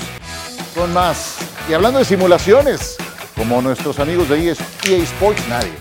con 0.75 0.91
más. 0.93 1.37
Y 1.69 1.73
hablando 1.73 1.99
de 1.99 2.05
simulaciones, 2.05 2.97
como 3.35 3.61
nuestros 3.61 3.99
amigos 3.99 4.29
de 4.29 4.49
EA 4.49 4.97
Sports, 4.97 5.43
nadie. 5.47 5.73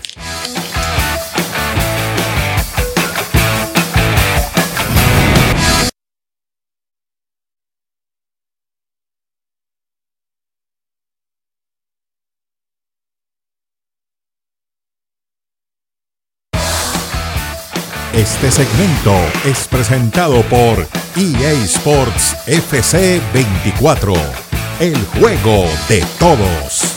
Este 18.23 18.49
segmento 18.49 19.13
es 19.43 19.67
presentado 19.67 20.43
por 20.43 20.87
EA 21.17 21.51
Sports 21.65 22.37
FC 22.47 23.21
24, 23.33 24.13
el 24.79 24.95
juego 25.19 25.65
de 25.89 26.01
todos. 26.17 26.95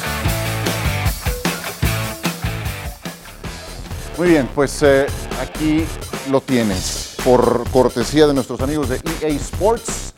Muy 4.16 4.28
bien, 4.28 4.48
pues 4.54 4.80
eh, 4.84 5.06
aquí 5.42 5.84
lo 6.30 6.40
tienes, 6.40 7.16
por 7.24 7.68
cortesía 7.72 8.28
de 8.28 8.34
nuestros 8.34 8.60
amigos 8.60 8.88
de 8.88 9.00
EA 9.20 9.30
Sports, 9.30 10.14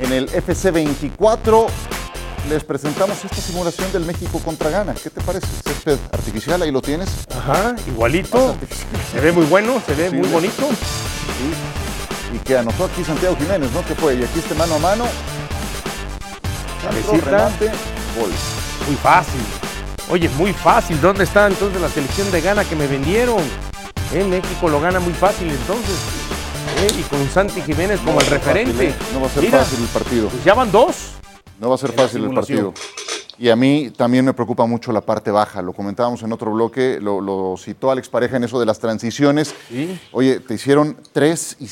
en 0.00 0.12
el 0.12 0.28
FC 0.28 0.70
24 0.70 1.66
les 2.48 2.64
presentamos 2.64 3.24
esta 3.24 3.36
simulación 3.36 3.90
del 3.92 4.04
México 4.04 4.40
contra 4.44 4.70
Ghana. 4.70 4.94
¿Qué 4.94 5.10
te 5.10 5.20
parece? 5.20 5.46
Césped 5.64 5.98
artificial, 6.12 6.62
ahí 6.62 6.70
lo 6.70 6.80
tienes. 6.80 7.08
Ajá, 7.36 7.74
igualito. 7.86 8.56
Se 9.12 9.20
ve 9.20 9.32
muy 9.32 9.46
bueno, 9.46 9.82
se 9.84 9.94
ve 9.94 10.10
muy 10.10 10.28
bonito. 10.28 10.68
Sí. 10.68 12.36
Y 12.36 12.38
que 12.38 12.58
anotó 12.58 12.84
aquí 12.84 13.04
Santiago 13.04 13.36
Jiménez, 13.36 13.70
¿no? 13.72 13.84
¿Qué 13.84 13.94
fue? 13.94 14.14
Y 14.14 14.24
aquí 14.24 14.38
este 14.38 14.54
mano 14.54 14.76
a 14.76 14.78
mano. 14.78 15.06
Cabecita. 16.82 17.50
gol. 18.16 18.30
Muy 18.86 18.96
fácil. 18.96 19.40
Oye, 20.08 20.28
muy 20.30 20.52
fácil. 20.52 21.00
¿Dónde 21.00 21.24
está 21.24 21.46
entonces 21.46 21.80
la 21.80 21.88
selección 21.88 22.30
de 22.30 22.40
Ghana 22.40 22.64
que 22.64 22.76
me 22.76 22.86
vendieron? 22.86 23.42
En 24.12 24.32
eh, 24.32 24.40
México 24.40 24.68
lo 24.68 24.80
gana 24.80 25.00
muy 25.00 25.12
fácil 25.12 25.50
entonces. 25.50 25.96
Eh, 26.78 26.92
y 27.00 27.02
con 27.02 27.28
Santi 27.30 27.62
Jiménez 27.62 27.98
como 28.00 28.20
el 28.20 28.26
referente. 28.26 28.88
¿eh? 28.88 28.94
No 29.12 29.20
va 29.20 29.26
a 29.26 29.30
ser 29.30 29.50
fácil 29.50 29.80
el 29.80 29.88
partido. 29.88 30.28
Pues 30.28 30.44
ya 30.44 30.54
van 30.54 30.70
dos. 30.70 31.16
No 31.60 31.68
va 31.68 31.74
a 31.74 31.78
ser 31.78 31.92
fácil 31.92 32.24
el 32.24 32.34
partido. 32.34 32.72
Y 33.38 33.50
a 33.50 33.56
mí 33.56 33.90
también 33.94 34.24
me 34.24 34.32
preocupa 34.32 34.66
mucho 34.66 34.92
la 34.92 35.00
parte 35.00 35.30
baja. 35.30 35.60
Lo 35.60 35.72
comentábamos 35.72 36.22
en 36.22 36.32
otro 36.32 36.52
bloque, 36.52 36.98
lo, 37.00 37.54
citó 37.58 37.90
Alex 37.90 38.08
Pareja 38.08 38.36
en 38.36 38.44
eso 38.44 38.58
de 38.58 38.66
las 38.66 38.78
transiciones. 38.78 39.54
Oye, 40.12 40.40
te 40.40 40.54
hicieron 40.54 40.96
3 41.12 41.56
y, 41.60 41.68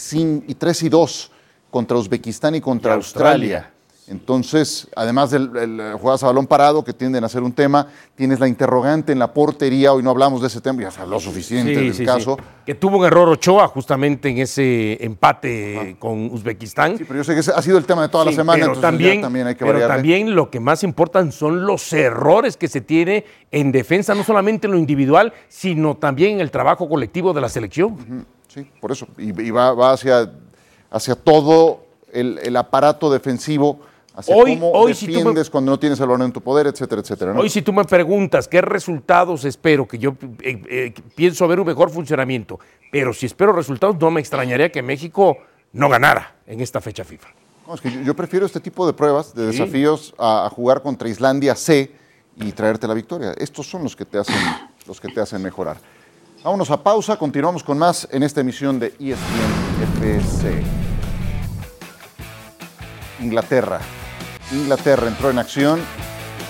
y 0.47 0.55
3 0.55 0.83
y 0.83 0.89
2 0.89 1.31
contra 1.71 1.97
Uzbekistán 1.97 2.55
y 2.55 2.61
contra 2.61 2.95
Australia. 2.95 3.74
Entonces, 4.07 4.87
además 4.95 5.31
del 5.31 5.51
el, 5.57 5.95
juegas 5.95 6.23
a 6.23 6.27
balón 6.27 6.47
parado, 6.47 6.85
que 6.85 6.93
tienden 6.93 7.25
a 7.25 7.29
ser 7.29 7.43
un 7.43 7.53
tema, 7.53 7.87
tienes 8.15 8.39
la 8.39 8.47
interrogante 8.47 9.13
en 9.13 9.19
la 9.19 9.33
portería, 9.33 9.95
hoy 9.95 10.03
no 10.03 10.11
hablamos 10.11 10.43
de 10.43 10.49
ese 10.49 10.61
tema, 10.61 10.83
ya 10.83 10.91
se 10.91 11.01
habló 11.01 11.19
suficiente 11.19 11.75
del 11.75 12.05
caso. 12.05 12.37
Que 12.67 12.75
tuvo 12.75 12.99
un 12.99 13.07
error 13.07 13.27
Ochoa 13.31 13.67
justamente 13.69 14.29
en 14.29 14.39
ese 14.39 15.03
empate 15.03 15.97
con 15.99 16.27
Uzbekistán. 16.31 16.99
Sí, 16.99 17.05
pero 17.05 17.21
yo 17.21 17.25
sé 17.25 17.33
que 17.33 17.41
ese 17.41 17.53
ha 17.53 17.63
sido 17.63 17.79
el 17.79 17.87
tema 17.87 18.03
de 18.03 18.11
toda 18.11 18.27
la 18.27 18.33
semana, 18.33 18.61
entonces 18.61 18.83
también, 18.83 19.23
también 19.23 19.47
hay 19.47 19.55
que 19.55 19.65
Pero 19.65 19.87
también 19.87 20.35
lo 20.35 20.51
que 20.51 20.61
más 20.61 20.85
importan 20.85 21.33
son 21.33 21.65
los 21.65 21.91
errores 21.95 22.59
que 22.59 22.69
se 22.69 22.83
tiene 22.83 23.25
en 23.51 23.73
defensa, 23.73 24.15
no 24.15 24.23
solamente 24.23 24.67
en 24.67 24.73
lo 24.73 24.79
individual, 24.79 25.33
sino 25.49 25.97
también 25.97 26.33
en 26.33 26.41
el 26.41 26.51
trabajo 26.51 26.91
colectivo 26.91 27.33
de 27.33 27.41
la 27.41 27.49
selección. 27.49 28.27
Sí, 28.49 28.69
por 28.83 28.93
eso. 28.93 29.09
Y, 29.17 29.51
va, 29.51 29.93
hacia, 29.93 30.31
hacia 30.91 31.15
todo 31.15 31.87
el, 32.13 32.39
el 32.43 32.55
aparato 32.57 33.11
defensivo 33.11 33.81
hoy, 34.27 34.55
cómo 34.55 34.71
hoy, 34.71 34.93
defiendes 34.93 35.51
cuando 35.51 35.73
no 35.73 35.79
tienes 35.79 35.99
el 36.01 36.07
balón 36.07 36.23
en 36.23 36.33
tu 36.33 36.41
poder, 36.41 36.67
etcétera, 36.67 37.01
etcétera. 37.01 37.35
Hoy 37.39 37.49
si 37.49 37.63
tú 37.63 37.73
me 37.73 37.85
preguntas 37.85 38.49
qué 38.49 38.61
resultados 38.61 39.45
espero, 39.45 39.87
que 39.87 39.99
yo 39.99 40.17
eh, 40.41 40.63
eh, 40.69 40.95
pienso 41.15 41.47
ver 41.49 41.61
un 41.61 41.67
mejor 41.67 41.91
funcionamiento, 41.91 42.59
pero 42.93 43.13
si 43.13 43.27
espero 43.27 43.53
resultados 43.53 43.97
no 44.01 44.11
me 44.11 44.21
extrañaría 44.21 44.71
que 44.71 44.83
México 44.83 45.37
no 45.73 45.89
ganara 45.89 46.37
en 46.47 46.61
esta 46.61 46.81
fecha 46.81 47.05
FIFA. 47.05 47.29
es 47.75 47.81
que 47.81 48.05
yo, 48.05 48.15
prefiero 48.15 48.47
este 48.47 48.61
tipo 48.61 48.87
de 48.87 48.93
pruebas, 48.93 49.35
de 49.35 49.47
desafíos, 49.47 50.15
a, 50.19 50.49
jugar 50.51 50.83
contra 50.83 51.09
Islandia 51.09 51.55
C 51.57 51.91
y 52.37 52.53
traerte 52.53 52.87
la 52.87 52.95
victoria. 52.95 53.35
Estos 53.37 53.67
son 53.69 53.83
los 53.83 53.97
que 53.97 54.05
te 54.05 54.19
hacen, 54.19 54.37
los 54.87 55.01
que 55.01 55.09
te 55.09 55.21
hacen 55.21 55.43
mejorar. 55.43 55.77
Vámonos 56.45 56.71
a 56.71 56.83
pausa, 56.83 57.17
continuamos 57.17 57.65
con 57.65 57.79
más 57.79 58.07
en 58.11 58.23
esta 58.23 58.43
emisión 58.43 58.79
de 58.79 58.89
ESPN 58.99 59.99
FC. 60.03 60.63
Inglaterra, 63.21 63.81
Inglaterra 64.53 65.09
entró 65.09 65.31
en 65.31 65.39
acción. 65.39 65.81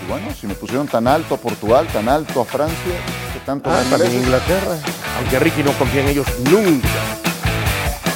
Y 0.03 0.11
bueno, 0.11 0.29
si 0.39 0.47
me 0.47 0.55
pusieron 0.55 0.87
tan 0.87 1.07
alto 1.07 1.35
a 1.35 1.39
Portugal, 1.39 1.87
tan 1.93 2.09
alto 2.09 2.41
a 2.41 2.45
Francia, 2.45 2.95
que 3.33 3.41
tanto 3.41 3.71
ah, 3.71 3.81
me 3.83 3.91
parece? 3.91 4.17
Inglaterra. 4.17 4.77
Aunque 5.19 5.39
Ricky 5.39 5.63
no 5.63 5.73
confía 5.73 6.03
en 6.03 6.09
ellos 6.09 6.27
nunca. 6.51 6.89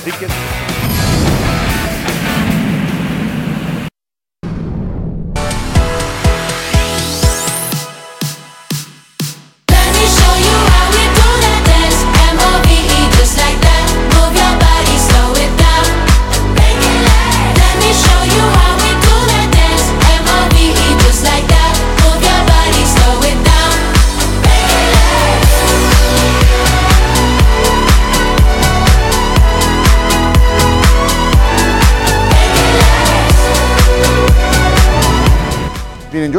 Yo 0.05 0.13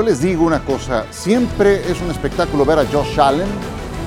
les 0.09 0.21
digo 0.21 0.43
una 0.43 0.65
cosa, 0.65 1.05
siempre 1.11 1.87
es 1.87 2.01
un 2.01 2.09
espectáculo 2.09 2.65
ver 2.65 2.79
a 2.79 2.85
Josh 2.91 3.19
Allen, 3.19 3.47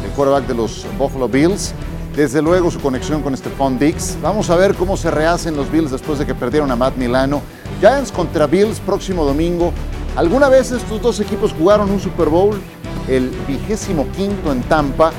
el 0.05 0.11
quarterback 0.17 0.49
de 0.49 0.55
los 0.55 0.85
Buffalo 0.99 1.29
Bills, 1.29 1.75
desde 2.17 2.43
luego 2.43 2.73
su 2.73 2.81
conexión 2.81 3.23
con 3.23 3.37
Stephon 3.37 3.79
Diggs. 3.79 4.19
Vamos 4.21 4.51
a 4.51 4.57
ver 4.57 4.75
cómo 4.75 4.97
se 4.97 5.13
rehacen 5.13 5.55
los 5.55 5.71
Bills 5.71 5.93
después 5.93 6.19
de 6.19 6.27
que 6.27 6.35
perdieron 6.35 6.73
a 6.73 6.77
Matt 6.77 6.97
Milano. 6.97 7.41
Giants 7.79 8.11
contra 8.11 8.49
Bills 8.49 8.81
próximo 8.81 9.25
domingo. 9.25 9.73
Alguna 10.17 10.49
vez 10.49 10.73
estos 10.73 11.01
dos 11.01 11.21
equipos 11.21 11.55
jugaron 11.57 11.89
un 11.89 12.01
Super 12.01 12.29
Bowl, 12.29 12.61
el 13.07 13.31
vigésimo 13.47 14.09
quinto 14.17 14.51
en 14.51 14.61
Tampa. 14.65 15.13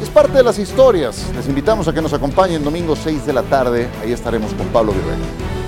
Es 0.00 0.10
parte 0.10 0.34
de 0.34 0.44
las 0.44 0.60
historias. 0.60 1.26
Les 1.34 1.48
invitamos 1.48 1.88
a 1.88 1.92
que 1.92 2.00
nos 2.00 2.12
acompañen 2.12 2.62
domingo 2.62 2.94
6 2.94 3.26
de 3.26 3.32
la 3.32 3.42
tarde. 3.42 3.88
Ahí 4.00 4.12
estaremos 4.12 4.54
con 4.54 4.68
Pablo 4.68 4.92
Virrell. 4.92 5.59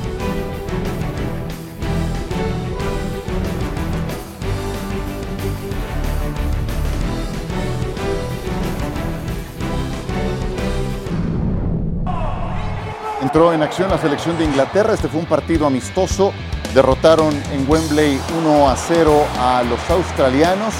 Entró 13.33 13.55
en 13.55 13.63
acción 13.63 13.89
la 13.89 13.97
selección 13.97 14.37
de 14.37 14.45
Inglaterra. 14.45 14.93
Este 14.93 15.09
fue 15.09 15.19
un 15.19 15.25
partido 15.25 15.67
amistoso. 15.67 16.35
Derrotaron 16.75 17.33
en 17.51 17.65
Wembley 17.67 18.21
1 18.39 18.69
a 18.69 18.77
0 18.77 19.27
a 19.41 19.63
los 19.63 19.81
australianos. 19.89 20.75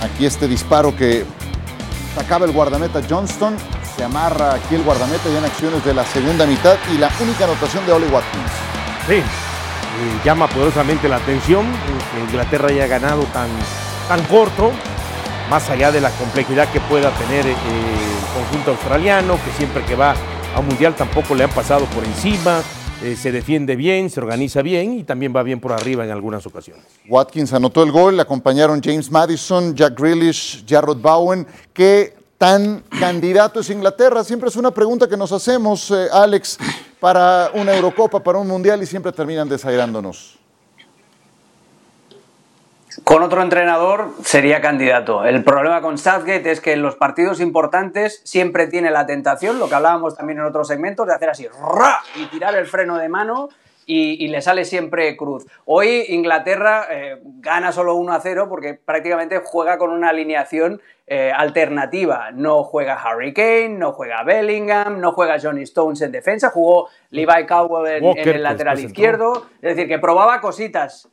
Aquí 0.00 0.24
este 0.24 0.46
disparo 0.46 0.94
que 0.94 1.24
sacaba 2.14 2.46
el 2.46 2.52
guardameta 2.52 3.00
Johnston. 3.10 3.56
Se 3.96 4.04
amarra 4.04 4.54
aquí 4.54 4.76
el 4.76 4.84
guardameta 4.84 5.28
ya 5.28 5.38
en 5.38 5.44
acciones 5.44 5.84
de 5.84 5.92
la 5.92 6.04
segunda 6.04 6.46
mitad 6.46 6.76
y 6.94 6.98
la 6.98 7.10
única 7.18 7.46
anotación 7.46 7.84
de 7.84 7.92
Oli 7.94 8.06
Watkins. 8.06 8.52
Sí, 9.08 9.20
llama 10.24 10.46
poderosamente 10.46 11.08
la 11.08 11.16
atención 11.16 11.66
que 12.14 12.20
Inglaterra 12.20 12.68
haya 12.68 12.86
ganado 12.86 13.24
tan, 13.32 13.48
tan 14.06 14.22
corto, 14.26 14.70
más 15.50 15.68
allá 15.68 15.90
de 15.90 16.00
la 16.00 16.10
complejidad 16.10 16.68
que 16.68 16.78
pueda 16.78 17.10
tener 17.10 17.44
eh, 17.44 17.50
el 17.50 18.40
conjunto 18.40 18.70
australiano, 18.70 19.36
que 19.44 19.50
siempre 19.58 19.82
que 19.82 19.96
va 19.96 20.14
a 20.54 20.60
un 20.60 20.66
mundial 20.66 20.94
tampoco 20.94 21.34
le 21.34 21.44
han 21.44 21.50
pasado 21.50 21.84
por 21.86 22.04
encima, 22.04 22.62
eh, 23.02 23.16
se 23.16 23.32
defiende 23.32 23.74
bien, 23.74 24.10
se 24.10 24.20
organiza 24.20 24.62
bien 24.62 24.98
y 24.98 25.04
también 25.04 25.34
va 25.34 25.42
bien 25.42 25.60
por 25.60 25.72
arriba 25.72 26.04
en 26.04 26.10
algunas 26.10 26.46
ocasiones. 26.46 26.84
Watkins 27.08 27.52
anotó 27.52 27.82
el 27.82 27.90
gol, 27.90 28.16
le 28.16 28.22
acompañaron 28.22 28.80
James 28.82 29.10
Madison, 29.10 29.74
Jack 29.74 29.98
Grealish, 29.98 30.64
Jarrod 30.66 30.98
Bowen. 30.98 31.46
¿Qué 31.72 32.14
tan 32.38 32.84
candidato 33.00 33.60
es 33.60 33.70
Inglaterra? 33.70 34.22
Siempre 34.22 34.48
es 34.48 34.56
una 34.56 34.70
pregunta 34.70 35.08
que 35.08 35.16
nos 35.16 35.32
hacemos, 35.32 35.90
eh, 35.90 36.08
Alex, 36.12 36.58
para 37.00 37.50
una 37.54 37.74
Eurocopa, 37.74 38.20
para 38.20 38.38
un 38.38 38.46
Mundial 38.46 38.82
y 38.82 38.86
siempre 38.86 39.10
terminan 39.10 39.48
desairándonos. 39.48 40.41
Con 43.12 43.22
otro 43.22 43.42
entrenador 43.42 44.08
sería 44.24 44.62
candidato. 44.62 45.26
El 45.26 45.44
problema 45.44 45.82
con 45.82 45.98
Southgate 45.98 46.50
es 46.50 46.62
que 46.62 46.72
en 46.72 46.80
los 46.80 46.96
partidos 46.96 47.40
importantes 47.40 48.22
siempre 48.24 48.68
tiene 48.68 48.90
la 48.90 49.04
tentación, 49.04 49.58
lo 49.58 49.68
que 49.68 49.74
hablábamos 49.74 50.16
también 50.16 50.38
en 50.38 50.46
otros 50.46 50.68
segmentos, 50.68 51.06
de 51.06 51.12
hacer 51.12 51.28
así 51.28 51.46
¡ra! 51.46 52.00
y 52.14 52.24
tirar 52.28 52.54
el 52.54 52.64
freno 52.64 52.96
de 52.96 53.10
mano 53.10 53.50
y, 53.84 54.28
le 54.28 54.40
sale 54.40 54.64
siempre 54.64 55.14
cruz. 55.14 55.46
Hoy 55.66 56.06
Inglaterra 56.08 56.86
eh, 56.88 57.20
gana 57.22 57.70
solo 57.72 57.96
1 57.96 58.14
a 58.14 58.20
0 58.20 58.46
porque 58.48 58.72
prácticamente 58.72 59.42
juega 59.44 59.76
con 59.76 59.90
una 59.90 60.08
alineación 60.08 60.80
eh, 61.06 61.32
alternativa. 61.34 62.30
No 62.32 62.64
juega 62.64 62.94
Harry 62.94 63.34
Kane, 63.34 63.70
no 63.70 63.92
juega 63.92 64.22
Bellingham, 64.22 65.00
no 65.00 65.12
juega 65.12 65.38
Johnny 65.40 65.62
Stones 65.62 66.00
en 66.02 66.12
defensa, 66.12 66.50
jugó 66.50 66.88
Levi 67.10 67.46
Cowell 67.46 67.92
en, 67.96 68.04
Walker, 68.04 68.28
en 68.28 68.36
el 68.36 68.42
lateral 68.42 68.74
pues, 68.74 68.86
izquierdo. 68.86 69.46
Es 69.60 69.76
decir, 69.76 69.88
que 69.88 69.98
probaba 69.98 70.40
cositas. 70.40 71.08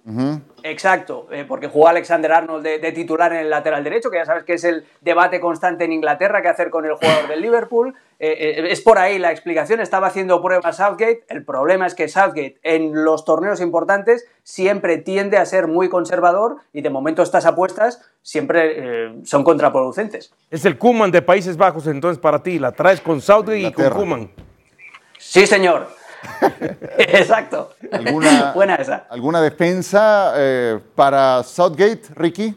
Exacto, 0.63 1.27
eh, 1.31 1.45
porque 1.47 1.67
jugó 1.67 1.87
Alexander 1.87 2.31
Arnold 2.31 2.63
de, 2.63 2.79
de 2.79 2.91
titular 2.91 3.31
en 3.33 3.39
el 3.39 3.49
lateral 3.49 3.83
derecho, 3.83 4.09
que 4.09 4.17
ya 4.17 4.25
sabes 4.25 4.43
que 4.43 4.53
es 4.53 4.63
el 4.63 4.85
debate 5.01 5.39
constante 5.39 5.85
en 5.85 5.93
Inglaterra, 5.93 6.41
qué 6.41 6.49
hacer 6.49 6.69
con 6.69 6.85
el 6.85 6.93
jugador 6.93 7.27
del 7.27 7.41
Liverpool. 7.41 7.95
Eh, 8.21 8.59
eh, 8.59 8.67
es 8.71 8.81
por 8.81 8.97
ahí 8.97 9.17
la 9.17 9.31
explicación, 9.31 9.79
estaba 9.79 10.07
haciendo 10.07 10.41
pruebas 10.41 10.75
Southgate. 10.77 11.23
El 11.29 11.45
problema 11.45 11.87
es 11.87 11.95
que 11.95 12.09
Southgate 12.09 12.59
en 12.63 13.05
los 13.05 13.23
torneos 13.23 13.61
importantes 13.61 14.27
siempre 14.49 14.97
tiende 14.97 15.37
a 15.37 15.45
ser 15.45 15.67
muy 15.67 15.89
conservador 15.89 16.57
y 16.73 16.81
de 16.81 16.89
momento 16.89 17.21
estas 17.21 17.45
apuestas 17.45 18.01
siempre 18.23 18.73
eh, 18.77 19.15
son 19.23 19.43
contraproducentes. 19.43 20.33
Es 20.49 20.65
el 20.65 20.75
Kuman 20.75 21.11
de 21.11 21.21
Países 21.21 21.55
Bajos, 21.55 21.85
entonces 21.85 22.19
para 22.19 22.41
ti, 22.41 22.57
la 22.57 22.71
traes 22.71 22.99
con 22.99 23.21
Southgate 23.21 23.59
y 23.59 23.61
con 23.61 23.69
Inglaterra. 23.69 23.95
Kuman. 23.95 24.31
Sí, 25.19 25.45
señor. 25.45 25.87
Exacto. 26.97 27.73
¿Alguna, 27.91 28.51
Buena 28.55 28.75
esa. 28.75 29.05
¿Alguna 29.11 29.39
defensa 29.39 30.33
eh, 30.35 30.79
para 30.95 31.43
Southgate, 31.43 32.01
Ricky? 32.15 32.55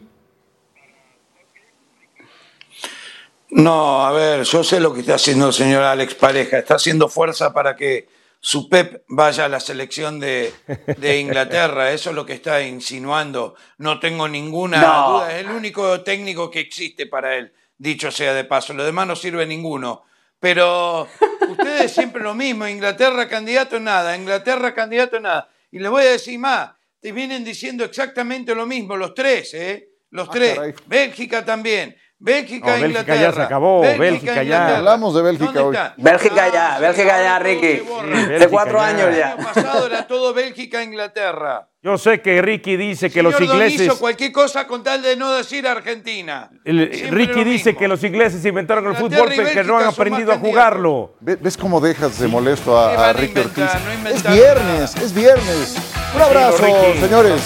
No, 3.51 4.03
a 4.03 4.11
ver, 4.13 4.41
yo 4.45 4.63
sé 4.63 4.79
lo 4.79 4.95
que 4.95 5.01
está 5.01 5.13
haciendo 5.13 5.45
el 5.45 5.53
señor 5.53 5.83
Alex 5.83 6.15
Pareja. 6.15 6.57
Está 6.57 6.73
haciendo 6.73 7.07
fuerza 7.07 7.53
para 7.53 7.75
que 7.75 8.07
su 8.45 8.67
Pep 8.67 9.03
vaya 9.07 9.45
a 9.45 9.47
la 9.49 9.61
selección 9.61 10.19
de, 10.19 10.53
de 10.97 11.19
Inglaterra. 11.21 11.93
Eso 11.93 12.09
es 12.09 12.15
lo 12.17 12.25
que 12.25 12.33
está 12.33 12.61
insinuando. 12.61 13.55
No 13.77 13.99
tengo 14.01 14.27
ninguna 14.27 14.81
No. 14.81 15.11
duda. 15.13 15.33
Es 15.39 15.45
el 15.45 15.51
único 15.51 16.01
técnico 16.01 16.51
que 16.51 16.59
existe 16.59 17.05
para 17.07 17.37
él, 17.37 17.53
dicho 17.77 18.11
sea 18.11 18.33
de 18.33 18.43
paso. 18.43 18.73
Lo 18.73 18.83
demás 18.83 19.07
no 19.07 19.15
sirve 19.15 19.45
ninguno. 19.45 20.03
Pero 20.41 21.07
ustedes 21.49 21.89
siempre 21.95 22.21
lo 22.21 22.35
mismo. 22.35 22.67
Inglaterra 22.67 23.29
candidato 23.29 23.77
en 23.77 23.85
nada. 23.85 24.13
Inglaterra 24.17 24.73
candidato 24.73 25.15
en 25.15 25.23
nada. 25.23 25.49
Y 25.71 25.79
les 25.79 25.89
voy 25.89 26.03
a 26.03 26.09
decir 26.11 26.37
más. 26.37 26.71
Te 26.99 27.13
vienen 27.13 27.45
diciendo 27.45 27.85
exactamente 27.85 28.53
lo 28.53 28.65
mismo, 28.65 28.97
los 28.97 29.13
tres, 29.13 29.53
¿eh? 29.53 29.89
Los 30.09 30.27
Ah, 30.27 30.31
tres. 30.33 30.55
caray. 30.55 30.73
Bélgica 30.85 31.45
también. 31.45 31.95
Bélgica, 32.25 32.67
No, 32.67 32.71
Bélgica 32.81 32.87
Inglaterra. 33.01 33.21
ya 33.21 33.33
se 33.33 33.41
acabó, 33.41 33.81
Bélgica 33.81 34.33
ya. 34.35 34.43
Inglaterra. 34.43 34.77
Hablamos 34.77 35.13
de 35.15 35.21
Bélgica 35.23 35.45
¿Dónde 35.45 35.59
hoy. 35.59 35.75
está? 35.75 35.93
Bélgica 35.97 36.47
ya, 36.53 36.79
Bélgica 36.79 37.21
ya, 37.23 37.39
Ricky. 37.39 37.67
De 37.67 37.83
Bélgica 38.29 38.47
cuatro 38.49 38.77
ya. 38.79 38.87
años 38.87 39.07
El 39.09 39.17
ya. 39.17 39.31
año 39.33 39.43
pasado 39.43 39.85
era 39.87 40.07
todo 40.07 40.33
Bélgica, 40.33 40.81
Inglaterra. 40.83 41.67
Yo 41.81 41.97
sé 41.97 42.21
que 42.21 42.41
Ricky 42.41 42.77
dice 42.77 43.07
que 43.09 43.15
Señor 43.15 43.33
los 43.33 43.41
ingleses... 43.41 43.77
Donizo, 43.79 43.99
cualquier 43.99 44.31
cosa 44.31 44.65
con 44.65 44.81
tal 44.83 45.01
de 45.01 45.17
no 45.17 45.33
decir 45.33 45.67
Argentina. 45.67 46.49
el- 46.63 46.93
Siempre 46.93 47.25
Ricky 47.25 47.43
dice 47.43 47.75
que 47.75 47.89
los 47.89 48.01
ingleses 48.05 48.45
inventaron 48.45 48.85
el 48.85 48.91
Inglaterra 48.93 49.17
fútbol, 49.19 49.33
pero 49.35 49.49
que 49.49 49.63
no 49.65 49.73
Bélgica 49.73 49.77
han 49.89 49.93
aprendido 49.93 50.31
a 50.31 50.37
jugarlo. 50.37 51.15
Ve- 51.19 51.35
¿Ves 51.41 51.57
cómo 51.57 51.81
dejas 51.81 52.17
de 52.19 52.29
molesto 52.29 52.79
a, 52.79 52.91
¿Qué 52.95 52.97
a 53.01 53.11
Ricky 53.13 53.39
inventar? 53.41 53.69
Ortiz? 53.75 54.01
No 54.01 54.09
es 54.09 54.23
viernes, 54.23 54.95
nada. 54.95 55.05
es 55.05 55.13
viernes. 55.13 55.75
Un 56.15 56.21
abrazo, 56.21 56.57
Ricky. 56.65 56.99
señores. 57.01 57.41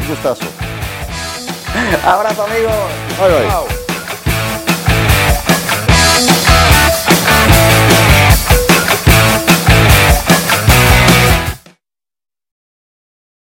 Un 0.00 0.08
gustazo. 0.08 0.44
Abrazo, 2.04 2.42
amigos. 2.44 2.72
Bye, 3.18 3.28
bye. 3.28 3.48
Chao. 3.48 3.87